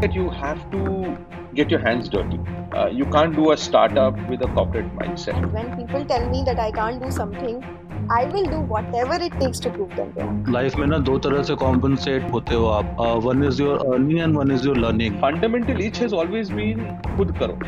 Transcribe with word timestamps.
that 0.00 0.14
you 0.14 0.30
have 0.30 0.70
to 0.70 1.16
get 1.54 1.70
your 1.70 1.80
hands 1.80 2.08
dirty. 2.08 2.38
Uh, 2.72 2.86
you 2.86 3.06
can't 3.06 3.34
do 3.36 3.52
a 3.52 3.56
startup 3.56 4.18
with 4.28 4.42
a 4.42 4.48
corporate 4.48 4.92
mindset. 4.96 5.52
When 5.52 5.76
people 5.76 6.04
tell 6.04 6.28
me 6.28 6.42
that 6.44 6.58
I 6.58 6.70
can't 6.72 7.02
do 7.02 7.10
something, 7.10 7.64
I 8.10 8.24
will 8.26 8.44
do 8.44 8.60
whatever 8.60 9.14
it 9.14 9.32
takes 9.40 9.60
to 9.60 9.70
prove 9.70 9.94
them 9.96 10.12
wrong. 10.16 10.44
Life, 10.44 10.52
life 10.52 10.76
में 10.76 10.86
ना 10.86 10.98
दो 11.08 11.18
तरह 11.26 11.42
से 11.42 11.54
compensate 11.64 12.30
होते 12.32 12.54
हो 12.54 12.66
आप 12.68 12.96
one 13.24 13.44
is 13.44 13.60
your 13.60 13.78
earning 13.92 14.18
and 14.20 14.36
one 14.36 14.50
is 14.52 14.66
your 14.66 14.76
learning 14.76 15.16
fundamental 15.22 15.82
each 15.84 16.00
has 16.00 16.14
always 16.14 16.52
been 16.52 16.84
खुद 17.16 17.36
करो 17.42 17.58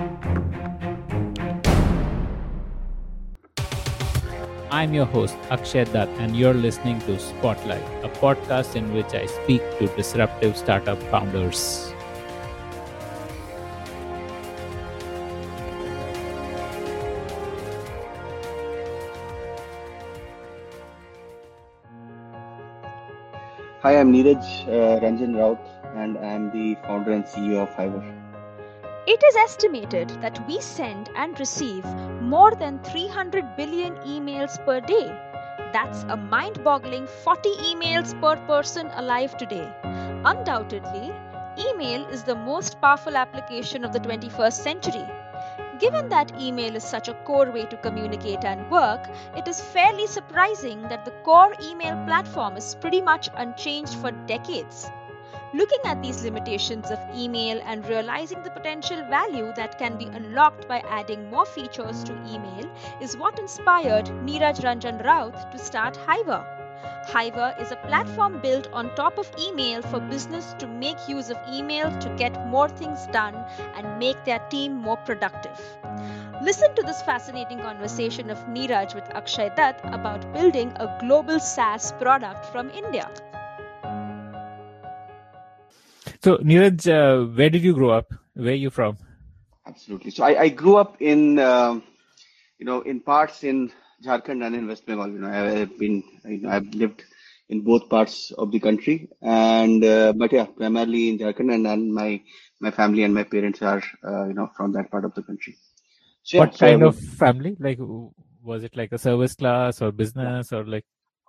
I'm 4.76 4.94
your 4.94 5.06
host 5.06 5.36
Akshay 5.54 5.84
Datt 5.92 6.08
and 6.22 6.36
you're 6.36 6.52
listening 6.52 6.98
to 7.06 7.18
Spotlight, 7.18 7.86
a 8.04 8.08
podcast 8.20 8.76
in 8.76 8.92
which 8.96 9.14
I 9.14 9.26
speak 9.26 9.62
to 9.78 9.86
disruptive 9.96 10.56
startup 10.56 11.02
founders. 11.14 11.62
Hi, 23.86 24.00
I'm 24.00 24.12
Niraj 24.12 24.46
uh, 24.66 24.98
Ranjan 25.00 25.36
Rout, 25.38 25.64
and 25.94 26.18
I'm 26.18 26.50
the 26.50 26.74
founder 26.86 27.12
and 27.12 27.24
CEO 27.24 27.58
of 27.62 27.68
Hiver. 27.76 28.02
It 29.06 29.22
is 29.28 29.36
estimated 29.36 30.08
that 30.22 30.40
we 30.48 30.60
send 30.60 31.08
and 31.14 31.38
receive 31.38 31.84
more 32.20 32.50
than 32.56 32.80
300 32.82 33.44
billion 33.56 33.94
emails 34.14 34.56
per 34.64 34.80
day. 34.80 35.06
That's 35.72 36.02
a 36.08 36.16
mind 36.16 36.64
boggling 36.64 37.06
40 37.06 37.48
emails 37.70 38.20
per 38.20 38.34
person 38.48 38.90
alive 38.96 39.36
today. 39.36 39.72
Undoubtedly, 40.24 41.12
email 41.68 42.08
is 42.08 42.24
the 42.24 42.34
most 42.34 42.80
powerful 42.80 43.16
application 43.16 43.84
of 43.84 43.92
the 43.92 44.00
21st 44.00 44.64
century. 44.64 45.06
Given 45.78 46.08
that 46.08 46.40
email 46.40 46.74
is 46.76 46.84
such 46.84 47.08
a 47.08 47.14
core 47.24 47.50
way 47.50 47.66
to 47.66 47.76
communicate 47.76 48.44
and 48.44 48.70
work, 48.70 49.08
it 49.36 49.46
is 49.46 49.60
fairly 49.60 50.06
surprising 50.06 50.82
that 50.82 51.04
the 51.04 51.10
core 51.22 51.54
email 51.62 52.02
platform 52.06 52.56
is 52.56 52.74
pretty 52.76 53.02
much 53.02 53.28
unchanged 53.36 53.94
for 53.96 54.10
decades. 54.26 54.90
Looking 55.52 55.80
at 55.84 56.02
these 56.02 56.24
limitations 56.24 56.90
of 56.90 56.98
email 57.14 57.60
and 57.64 57.86
realizing 57.86 58.42
the 58.42 58.50
potential 58.50 59.04
value 59.10 59.52
that 59.56 59.78
can 59.78 59.98
be 59.98 60.06
unlocked 60.06 60.66
by 60.66 60.80
adding 60.88 61.30
more 61.30 61.46
features 61.46 62.02
to 62.04 62.12
email 62.26 62.70
is 63.00 63.16
what 63.16 63.38
inspired 63.38 64.06
Niraj 64.06 64.60
Ranjan 64.60 65.04
Rout 65.04 65.52
to 65.52 65.58
start 65.58 65.96
Hiver. 65.96 66.55
Hiver 67.06 67.54
is 67.60 67.70
a 67.72 67.76
platform 67.76 68.40
built 68.40 68.68
on 68.72 68.94
top 68.94 69.18
of 69.18 69.30
email 69.38 69.82
for 69.82 70.00
business 70.00 70.54
to 70.58 70.66
make 70.66 71.08
use 71.08 71.30
of 71.30 71.38
email 71.50 71.90
to 71.98 72.08
get 72.16 72.46
more 72.48 72.68
things 72.68 73.06
done 73.08 73.34
and 73.74 73.98
make 73.98 74.24
their 74.24 74.38
team 74.50 74.74
more 74.74 74.96
productive. 74.96 75.60
Listen 76.42 76.74
to 76.74 76.82
this 76.82 77.02
fascinating 77.02 77.60
conversation 77.60 78.30
of 78.30 78.38
Niraj 78.46 78.94
with 78.94 79.08
Akshay 79.14 79.50
Datt 79.56 79.80
about 79.84 80.32
building 80.32 80.72
a 80.76 80.96
global 81.00 81.40
SaaS 81.40 81.92
product 81.92 82.44
from 82.46 82.70
India. 82.70 83.10
So, 86.22 86.38
Niraj, 86.38 86.86
uh, 86.88 87.26
where 87.32 87.50
did 87.50 87.62
you 87.62 87.72
grow 87.72 87.90
up? 87.90 88.12
Where 88.34 88.52
are 88.52 88.54
you 88.54 88.70
from? 88.70 88.98
Absolutely. 89.66 90.10
So 90.10 90.24
I, 90.24 90.42
I 90.42 90.48
grew 90.48 90.76
up 90.76 91.00
in, 91.00 91.38
um 91.38 91.82
you 92.58 92.64
know, 92.64 92.80
in 92.80 93.00
parts 93.00 93.44
in 93.44 93.70
Jharkhand 94.04 94.44
and 94.44 94.54
in 94.54 94.66
West 94.66 94.86
Bengal. 94.86 95.08
You 95.08 95.18
know, 95.18 95.28
I, 95.28 95.60
I've 95.60 95.78
been, 95.78 96.02
you 96.24 96.42
know, 96.42 96.50
I've 96.50 96.74
lived 96.74 97.04
in 97.48 97.62
both 97.62 97.88
parts 97.88 98.32
of 98.32 98.50
the 98.50 98.60
country, 98.60 99.08
and 99.22 99.84
uh, 99.84 100.12
but 100.12 100.32
yeah, 100.32 100.46
primarily 100.46 101.10
in 101.10 101.18
Jharkhand, 101.18 101.54
and 101.54 101.64
then 101.64 101.92
my 101.92 102.22
my 102.60 102.70
family 102.70 103.04
and 103.04 103.14
my 103.14 103.24
parents 103.24 103.62
are, 103.62 103.82
uh, 104.04 104.26
you 104.26 104.34
know, 104.34 104.50
from 104.56 104.72
that 104.72 104.90
part 104.90 105.04
of 105.04 105.14
the 105.14 105.22
country. 105.22 105.56
So, 106.22 106.36
yeah, 106.36 106.44
what 106.44 106.54
so 106.54 106.66
kind 106.66 106.82
of 106.82 106.98
family? 106.98 107.56
Like, 107.58 107.78
was 108.42 108.64
it 108.64 108.76
like 108.76 108.92
a 108.92 108.98
service 108.98 109.34
class 109.34 109.80
or 109.80 109.92
business 109.92 110.52
or 110.52 110.64
like? 110.64 110.84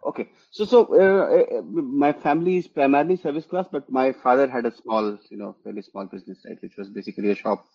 Okay, 0.06 0.30
so 0.52 0.66
so 0.66 0.88
uh, 0.94 1.58
uh, 1.58 1.62
my 1.62 2.14
family 2.14 2.58
is 2.58 2.68
primarily 2.68 3.18
service 3.18 3.46
class, 3.46 3.66
but 3.72 3.90
my 3.92 4.14
father 4.14 4.48
had 4.48 4.66
a 4.66 4.74
small, 4.76 5.18
you 5.30 5.38
know, 5.38 5.56
fairly 5.64 5.82
small 5.82 6.06
business, 6.06 6.40
right, 6.48 6.58
which 6.62 6.78
was 6.78 6.90
basically 6.90 7.32
a 7.32 7.36
shop, 7.36 7.66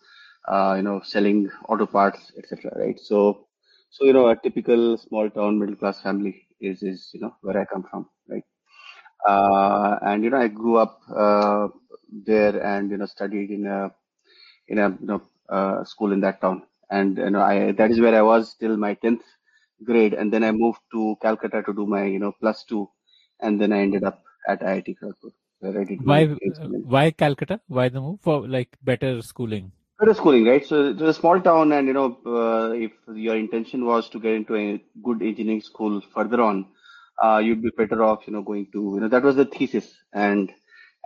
uh, 0.47 0.73
you 0.77 0.83
know, 0.83 1.01
selling 1.03 1.49
auto 1.69 1.85
parts, 1.85 2.31
etc. 2.37 2.71
Right. 2.75 2.99
So, 2.99 3.47
so 3.95 4.05
you 4.07 4.13
know, 4.13 4.27
a 4.29 4.35
typical 4.45 4.97
small 4.97 5.29
town 5.37 5.59
middle 5.59 5.75
class 5.81 6.01
family 6.07 6.35
is 6.69 6.83
is 6.91 6.99
you 7.13 7.21
know 7.21 7.33
where 7.41 7.57
I 7.61 7.65
come 7.73 7.83
from, 7.89 8.03
right. 8.33 8.43
Uh, 9.31 9.91
and 10.09 10.23
you 10.23 10.29
know, 10.31 10.41
I 10.45 10.49
grew 10.61 10.77
up 10.85 10.95
uh, 11.23 11.67
there 12.29 12.55
and 12.71 12.91
you 12.91 12.97
know 12.97 13.05
studied 13.17 13.51
in 13.57 13.65
a 13.67 13.91
in 14.67 14.79
a 14.79 14.89
you 15.01 15.07
know 15.11 15.21
uh, 15.49 15.83
school 15.83 16.11
in 16.11 16.21
that 16.21 16.41
town, 16.41 16.63
and 16.89 17.17
you 17.17 17.29
know 17.35 17.41
I 17.41 17.71
that 17.73 17.91
is 17.91 17.99
where 18.05 18.15
I 18.15 18.21
was 18.31 18.55
till 18.55 18.77
my 18.77 18.93
tenth 18.95 19.23
grade, 19.83 20.13
and 20.13 20.31
then 20.33 20.43
I 20.43 20.51
moved 20.51 20.79
to 20.93 21.15
Calcutta 21.21 21.63
to 21.63 21.73
do 21.81 21.85
my 21.85 22.03
you 22.05 22.19
know 22.19 22.33
plus 22.39 22.63
two, 22.65 22.89
and 23.41 23.61
then 23.61 23.73
I 23.73 23.79
ended 23.81 24.03
up 24.03 24.23
at 24.47 24.61
IIT 24.61 24.95
Kharagpur 25.01 25.31
where 25.59 25.79
I 25.81 25.83
did 25.85 26.03
Why? 26.05 26.25
grades 26.25 26.59
and 26.59 26.73
then- 26.73 26.83
Why 26.95 27.11
Calcutta? 27.11 27.61
Why 27.67 27.89
the 27.89 28.01
move 28.01 28.19
for 28.21 28.47
like 28.47 28.77
better 28.83 29.21
schooling? 29.21 29.71
Better 30.03 30.13
schooling, 30.13 30.45
right? 30.45 30.65
So 30.65 30.87
it 30.87 30.97
was 30.97 31.15
a 31.17 31.19
small 31.19 31.39
town, 31.41 31.71
and 31.73 31.87
you 31.87 31.93
know, 31.93 32.17
uh, 32.25 32.71
if 32.71 32.91
your 33.13 33.35
intention 33.35 33.85
was 33.85 34.09
to 34.09 34.19
get 34.19 34.33
into 34.35 34.55
a 34.55 34.83
good 35.03 35.21
engineering 35.21 35.61
school 35.61 36.01
further 36.13 36.41
on, 36.41 36.65
uh, 37.23 37.37
you'd 37.37 37.61
be 37.63 37.71
better 37.77 38.03
off, 38.03 38.27
you 38.27 38.33
know, 38.33 38.41
going 38.41 38.67
to, 38.73 38.81
you 38.95 38.99
know, 39.01 39.07
that 39.07 39.23
was 39.23 39.35
the 39.35 39.45
thesis, 39.45 39.93
and 40.13 40.51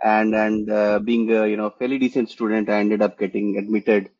and 0.02 0.34
and 0.34 0.70
uh, 0.70 0.98
being 0.98 1.30
a 1.30 1.46
you 1.46 1.56
know 1.56 1.70
fairly 1.70 1.98
decent 1.98 2.30
student, 2.30 2.68
I 2.68 2.80
ended 2.80 3.02
up 3.02 3.18
getting 3.18 3.56
admitted 3.58 4.10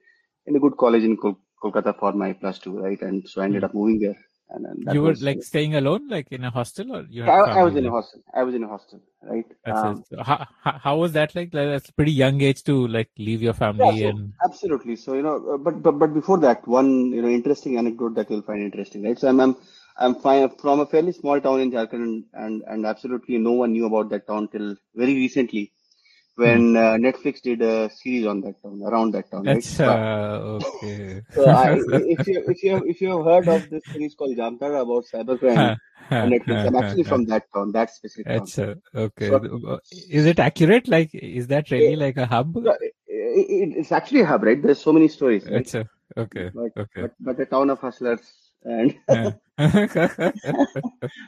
in 0.46 0.56
a 0.56 0.60
good 0.60 0.76
college 0.76 1.04
in 1.04 1.16
Kol- 1.16 1.40
Kolkata 1.62 1.98
for 1.98 2.12
my 2.12 2.32
plus 2.34 2.58
two, 2.58 2.78
right? 2.78 3.00
And 3.02 3.28
so 3.28 3.42
I 3.42 3.46
ended 3.46 3.64
up 3.64 3.74
moving 3.74 4.00
there, 4.00 4.16
and, 4.50 4.86
that 4.86 4.94
you 4.94 5.02
were 5.02 5.10
was, 5.10 5.22
like 5.22 5.42
staying 5.42 5.74
alone, 5.74 6.08
like 6.08 6.28
in 6.30 6.44
a 6.44 6.50
hostel, 6.50 6.96
or 6.96 7.02
you 7.10 7.24
I, 7.24 7.38
I 7.60 7.62
was 7.64 7.76
in 7.76 7.86
a 7.86 7.90
hostel. 7.90 8.22
I 8.34 8.42
was 8.42 8.54
in 8.54 8.64
a 8.64 8.68
hostel, 8.68 9.00
right? 9.22 9.44
Um. 9.66 10.04
So 10.10 10.22
how, 10.22 10.46
how 10.62 10.96
was 10.96 11.12
that 11.12 11.34
like? 11.34 11.52
Like, 11.52 11.68
That's 11.68 11.88
a 11.88 11.92
pretty 11.92 12.12
young 12.12 12.40
age 12.40 12.62
to 12.64 12.86
like 12.86 13.10
leave 13.18 13.42
your 13.42 13.52
Yeah, 13.76 13.90
family 13.92 14.00
so 14.00 14.08
and 14.08 14.32
absolutely. 14.44 14.96
So 14.96 15.14
you 15.14 15.22
know, 15.22 15.54
uh, 15.54 15.56
but 15.58 15.82
but 15.82 15.98
but 15.98 16.14
before 16.14 16.38
that, 16.38 16.66
one 16.66 17.12
you 17.12 17.22
know 17.22 17.28
interesting 17.28 17.76
anecdote 17.78 18.14
that 18.14 18.30
you'll 18.30 18.42
find 18.42 18.62
interesting, 18.62 19.04
right? 19.04 19.18
So 19.18 19.28
I'm 19.28 19.40
I'm 19.40 19.56
I'm 19.96 20.14
from 20.14 20.80
a 20.80 20.86
fairly 20.86 21.12
small 21.12 21.40
town 21.40 21.60
in 21.60 21.70
Jharkhand, 21.70 22.02
and 22.02 22.24
and, 22.32 22.62
and 22.66 22.86
absolutely 22.86 23.38
no 23.38 23.52
one 23.52 23.72
knew 23.72 23.86
about 23.86 24.10
that 24.10 24.26
town 24.26 24.48
till 24.48 24.76
very 24.94 25.14
recently, 25.14 25.72
when 26.38 26.76
uh, 26.76 26.96
Netflix 27.06 27.42
did 27.42 27.60
a 27.62 27.90
series 27.90 28.26
on 28.26 28.40
that 28.42 28.62
town, 28.62 28.82
around 28.84 29.12
that 29.12 29.30
town, 29.30 29.44
right? 29.44 29.80
uh, 29.80 30.58
okay. 30.58 31.22
so 31.34 31.50
I, 31.50 31.74
if 32.16 32.26
you 32.28 32.44
if 32.48 32.62
you 32.62 32.76
if 32.86 33.00
you 33.00 33.08
have 33.16 33.24
heard 33.24 33.48
of 33.48 33.68
this 33.70 33.84
series 33.92 34.14
called 34.14 34.36
Jamtara 34.36 34.82
about 34.82 35.04
cybercrime 35.12 35.76
on 36.10 36.30
Netflix, 36.30 36.66
I'm 36.66 36.76
actually 36.76 37.02
from 37.04 37.26
that 37.26 37.44
town, 37.52 37.72
that 37.72 37.90
specific 37.90 38.26
town. 38.26 38.36
That's 38.38 38.58
uh, 38.58 38.74
okay. 38.94 39.28
So- 39.28 39.80
Is 40.18 40.26
it 40.26 40.38
accurate? 40.38 40.88
Like, 40.88 41.14
is 41.14 41.48
that 41.48 41.70
really 41.70 41.96
like 41.96 42.16
a 42.16 42.26
hub? 42.26 42.56
It, 42.56 42.94
it, 43.08 43.76
it's 43.76 43.92
actually 43.92 44.20
a 44.20 44.26
hub, 44.26 44.42
right? 44.44 44.62
There's 44.62 44.80
so 44.80 44.92
many 44.92 45.08
stories, 45.08 45.44
right? 45.46 45.74
Okay. 46.16 46.50
But, 46.54 46.72
Okay. 46.76 47.02
but 47.02 47.12
but 47.20 47.40
a 47.40 47.46
town 47.46 47.70
of 47.70 47.80
hustlers 47.80 48.20
and 48.64 48.94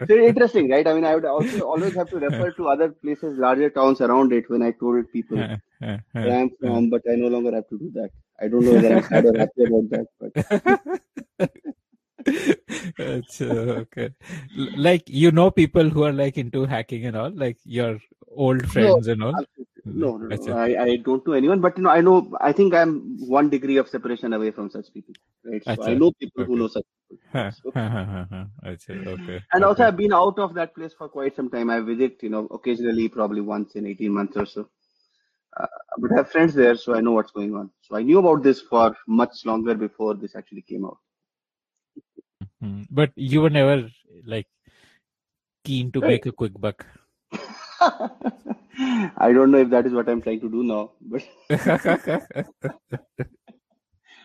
very 0.06 0.26
interesting, 0.26 0.70
right? 0.70 0.86
I 0.86 0.94
mean, 0.94 1.04
I 1.04 1.14
would 1.14 1.24
also 1.24 1.60
always 1.62 1.94
have 1.94 2.10
to 2.10 2.18
refer 2.18 2.50
to 2.52 2.68
other 2.68 2.91
places, 2.91 3.38
larger 3.38 3.70
towns 3.70 4.00
around 4.00 4.32
it 4.32 4.48
when 4.50 4.62
I 4.62 4.72
told 4.72 5.10
people 5.12 5.38
where 5.78 6.38
I'm 6.40 6.50
from, 6.60 6.90
but 6.90 7.02
I 7.10 7.14
no 7.16 7.28
longer 7.28 7.54
have 7.54 7.69
to 7.69 7.78
do 7.78 7.90
that. 7.94 8.10
I 8.40 8.48
don't 8.48 8.64
know 8.64 8.72
whether 8.72 8.96
I'm 8.96 9.02
sad 9.02 9.26
or 9.26 9.36
happy 9.38 9.64
about 9.64 9.90
that, 9.90 10.06
but 10.19 11.52
okay. 13.41 14.10
L- 14.58 14.68
Like 14.76 15.04
you 15.08 15.30
know 15.30 15.50
people 15.50 15.88
who 15.88 16.04
are 16.04 16.12
like 16.12 16.38
into 16.38 16.64
hacking 16.66 17.06
and 17.06 17.16
all, 17.16 17.30
like 17.30 17.58
your 17.64 17.98
old 18.30 18.66
friends 18.70 19.08
and 19.08 19.22
all. 19.22 19.44
no, 19.84 20.16
no, 20.16 20.28
no. 20.28 20.56
I, 20.56 20.82
I 20.82 20.96
don't 20.96 21.26
know 21.26 21.32
anyone, 21.32 21.60
but 21.60 21.76
you 21.76 21.84
know, 21.84 21.90
I 21.90 22.00
know, 22.00 22.37
I 22.40 22.52
think 22.52 22.75
I'm 22.75 23.19
one 23.28 23.50
degree 23.50 23.76
of 23.76 23.88
separation 23.88 24.32
away 24.32 24.50
from 24.50 24.70
such 24.70 24.93
people, 24.93 25.14
right? 25.44 25.64
So 25.64 25.82
I 25.82 25.94
know 25.94 26.12
people 26.12 26.44
who 26.44 26.56
know 26.56 26.69
such 26.69 26.84
people. 27.08 27.25
Huh, 27.32 27.50
So-. 27.50 27.72
Okay. 28.93 29.43
And 29.52 29.64
also. 29.64 29.84
I've 29.84 29.96
been 29.96 30.12
out 30.12 30.38
of 30.38 30.55
that 30.55 30.75
place 30.75 30.93
for 30.93 31.08
quite 31.08 31.34
some 31.37 31.50
time. 31.50 31.70
I 31.70 31.81
visit, 31.81 32.19
you 32.22 32.28
know, 32.28 32.46
occasionally, 32.50 33.08
probably 33.08 33.40
once 33.40 33.75
in 33.75 33.87
18 33.87 34.12
months 34.12 34.37
or 34.37 34.46
so. 34.46 34.69
Uh, 35.56 35.66
but 35.99 36.12
I 36.12 36.16
have 36.16 36.31
friends 36.31 36.55
there, 36.55 36.76
so 36.76 36.94
I 36.94 37.00
know 37.00 37.12
what's 37.12 37.32
going 37.32 37.55
on. 37.55 37.70
So 37.82 37.96
I 37.96 38.02
knew 38.02 38.19
about 38.19 38.43
this 38.43 38.60
for 38.60 38.96
much 39.08 39.44
longer 39.44 39.75
before 39.75 40.14
this 40.14 40.37
actually 40.37 40.62
came 40.62 40.84
out. 40.84 40.99
Hmm. 42.60 42.82
But 42.90 43.12
you 43.16 43.40
were 43.40 43.50
never 43.50 43.90
like 44.24 44.46
keen 45.64 45.90
to 45.92 46.00
Right. 46.00 46.08
make 46.08 46.26
a 46.26 46.32
quick 46.32 46.52
buck. 46.58 46.86
I 49.20 49.32
don't 49.32 49.50
know 49.50 49.58
if 49.58 49.70
that 49.70 49.86
is 49.86 49.92
what 49.92 50.08
I'm 50.08 50.22
trying 50.22 50.40
to 50.40 50.48
do 50.50 50.62
now, 50.62 50.92
but 51.00 51.22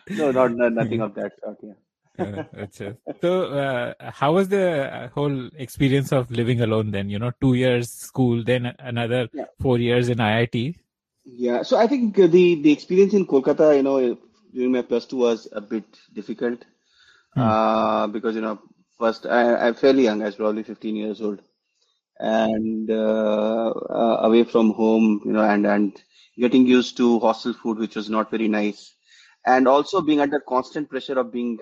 no, 0.10 0.32
not, 0.32 0.52
not 0.56 0.74
nothing 0.74 1.02
of 1.02 1.14
that 1.16 1.34
sort. 1.44 1.58
Yeah. 1.64 1.74
Uh, 2.18 2.94
so, 3.22 3.44
uh, 3.52 3.94
how 4.00 4.34
was 4.34 4.48
the 4.48 4.90
uh, 4.90 5.10
whole 5.10 5.50
experience 5.58 6.14
of 6.14 6.32
living 6.32 6.62
alone 6.62 6.92
then? 6.92 7.10
You 7.10 7.20
know, 7.20 7.32
two 7.42 7.56
years 7.56 7.92
school, 7.92 8.42
then 8.42 8.74
another 8.80 9.28
Yeah. 9.34 9.46
four 9.60 9.80
years 9.80 10.08
in 10.08 10.20
IIT. 10.22 10.78
Yeah, 11.26 11.64
so 11.64 11.76
I 11.78 11.88
think 11.88 12.16
the 12.16 12.28
the 12.28 12.72
experience 12.72 13.14
in 13.14 13.26
Kolkata, 13.28 13.76
you 13.76 13.84
know, 13.84 14.18
during 14.54 14.72
my 14.72 14.82
plus 14.82 15.06
two 15.06 15.18
was 15.18 15.50
a 15.52 15.60
bit 15.60 15.84
difficult 16.14 16.64
Hmm. 17.36 17.50
uh, 17.50 18.08
because 18.08 18.36
you 18.36 18.42
know, 18.42 18.60
first 19.00 19.26
I, 19.26 19.56
I'm 19.68 19.74
fairly 19.76 20.04
young, 20.04 20.22
I 20.22 20.26
was 20.26 20.36
probably 20.36 20.64
15 20.64 20.96
years 20.96 21.22
old, 21.22 21.42
and 22.20 22.90
uh, 22.90 23.70
uh, 23.72 24.18
away 24.24 24.44
from 24.44 24.72
home, 24.74 25.22
you 25.26 25.34
know, 25.34 25.44
and 25.44 25.66
and 25.68 26.04
getting 26.38 26.66
used 26.68 26.98
to 26.98 27.20
hostel 27.20 27.54
food, 27.54 27.78
which 27.80 27.96
was 27.96 28.10
not 28.10 28.32
very 28.32 28.48
nice, 28.48 28.96
and 29.46 29.68
also 29.68 30.02
being 30.02 30.22
under 30.22 30.40
constant 30.40 30.90
pressure 30.90 31.20
of 31.20 31.32
being 31.32 31.60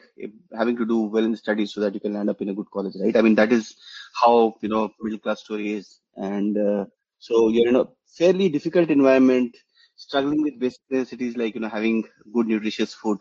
having 0.58 0.78
to 0.78 0.86
do 0.86 1.02
well 1.02 1.26
in 1.26 1.36
studies 1.36 1.74
so 1.74 1.82
that 1.82 1.94
you 1.94 2.00
can 2.00 2.14
land 2.14 2.30
up 2.30 2.42
in 2.42 2.50
a 2.50 2.54
good 2.54 2.70
college, 2.72 2.94
right? 3.02 3.16
I 3.16 3.22
mean, 3.22 3.36
that 3.36 3.52
is 3.52 3.76
how 4.22 4.56
you 4.62 4.70
know 4.70 4.90
middle 5.02 5.20
class 5.20 5.42
story 5.42 5.74
is, 5.74 6.00
and 6.16 6.58
uh, 6.58 6.86
so 7.20 7.50
you're 7.50 7.68
in 7.70 7.76
a 7.76 7.86
fairly 8.18 8.50
difficult 8.50 8.90
environment, 8.90 9.56
struggling 9.96 10.44
with 10.44 10.60
basic 10.60 10.82
necessities 10.90 11.38
like 11.38 11.56
you 11.56 11.62
know 11.62 11.70
having 11.70 12.04
good 12.34 12.48
nutritious 12.48 12.94
food 12.94 13.18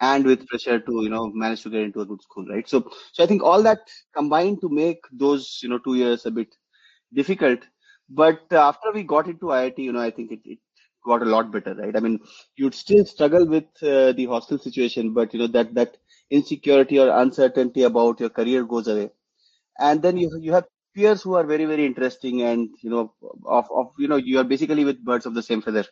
and 0.00 0.24
with 0.26 0.46
pressure 0.48 0.78
to 0.80 1.02
you 1.02 1.08
know 1.08 1.30
manage 1.32 1.62
to 1.62 1.70
get 1.70 1.82
into 1.82 2.00
a 2.00 2.06
good 2.06 2.22
school 2.22 2.46
right? 2.46 2.68
So 2.68 2.90
so 3.12 3.24
i 3.24 3.26
think 3.26 3.42
all 3.42 3.62
that 3.62 3.80
combined 4.16 4.60
to 4.62 4.68
make 4.68 5.00
those 5.12 5.60
you 5.62 5.68
know 5.68 5.78
two 5.78 5.94
years 5.94 6.26
a 6.26 6.30
bit 6.30 6.54
difficult. 7.14 7.60
But 8.10 8.52
after 8.52 8.92
we 8.92 9.02
got 9.04 9.26
into 9.28 9.46
iit 9.46 9.78
you 9.78 9.92
know 9.92 10.00
i 10.00 10.10
think 10.10 10.32
it, 10.32 10.40
it 10.44 10.58
got 11.06 11.22
a 11.22 11.26
lot 11.34 11.50
better 11.52 11.74
right? 11.74 11.96
I 11.96 12.00
mean 12.00 12.20
you'd 12.56 12.74
still 12.74 13.04
struggle 13.04 13.46
with 13.46 13.64
uh, 13.82 14.12
the 14.12 14.26
hostel 14.26 14.58
situation 14.58 15.12
but 15.14 15.32
you 15.34 15.40
know 15.40 15.46
that 15.48 15.74
that 15.74 15.96
insecurity 16.30 16.98
or 16.98 17.08
uncertainty 17.10 17.82
about 17.84 18.20
your 18.20 18.30
career 18.30 18.64
goes 18.64 18.88
away. 18.88 19.10
And 19.78 20.02
then 20.02 20.16
you 20.16 20.30
you 20.40 20.52
have 20.52 20.66
peers 20.94 21.22
who 21.22 21.34
are 21.34 21.44
very 21.44 21.64
very 21.66 21.86
interesting 21.86 22.42
and 22.42 22.70
you 22.82 22.90
know 22.90 23.14
of, 23.46 23.68
of 23.70 23.92
you 23.98 24.08
know 24.08 24.16
you 24.16 24.38
are 24.40 24.44
basically 24.54 24.84
with 24.84 25.04
birds 25.04 25.26
of 25.26 25.34
the 25.34 25.42
same 25.42 25.62
feather 25.62 25.84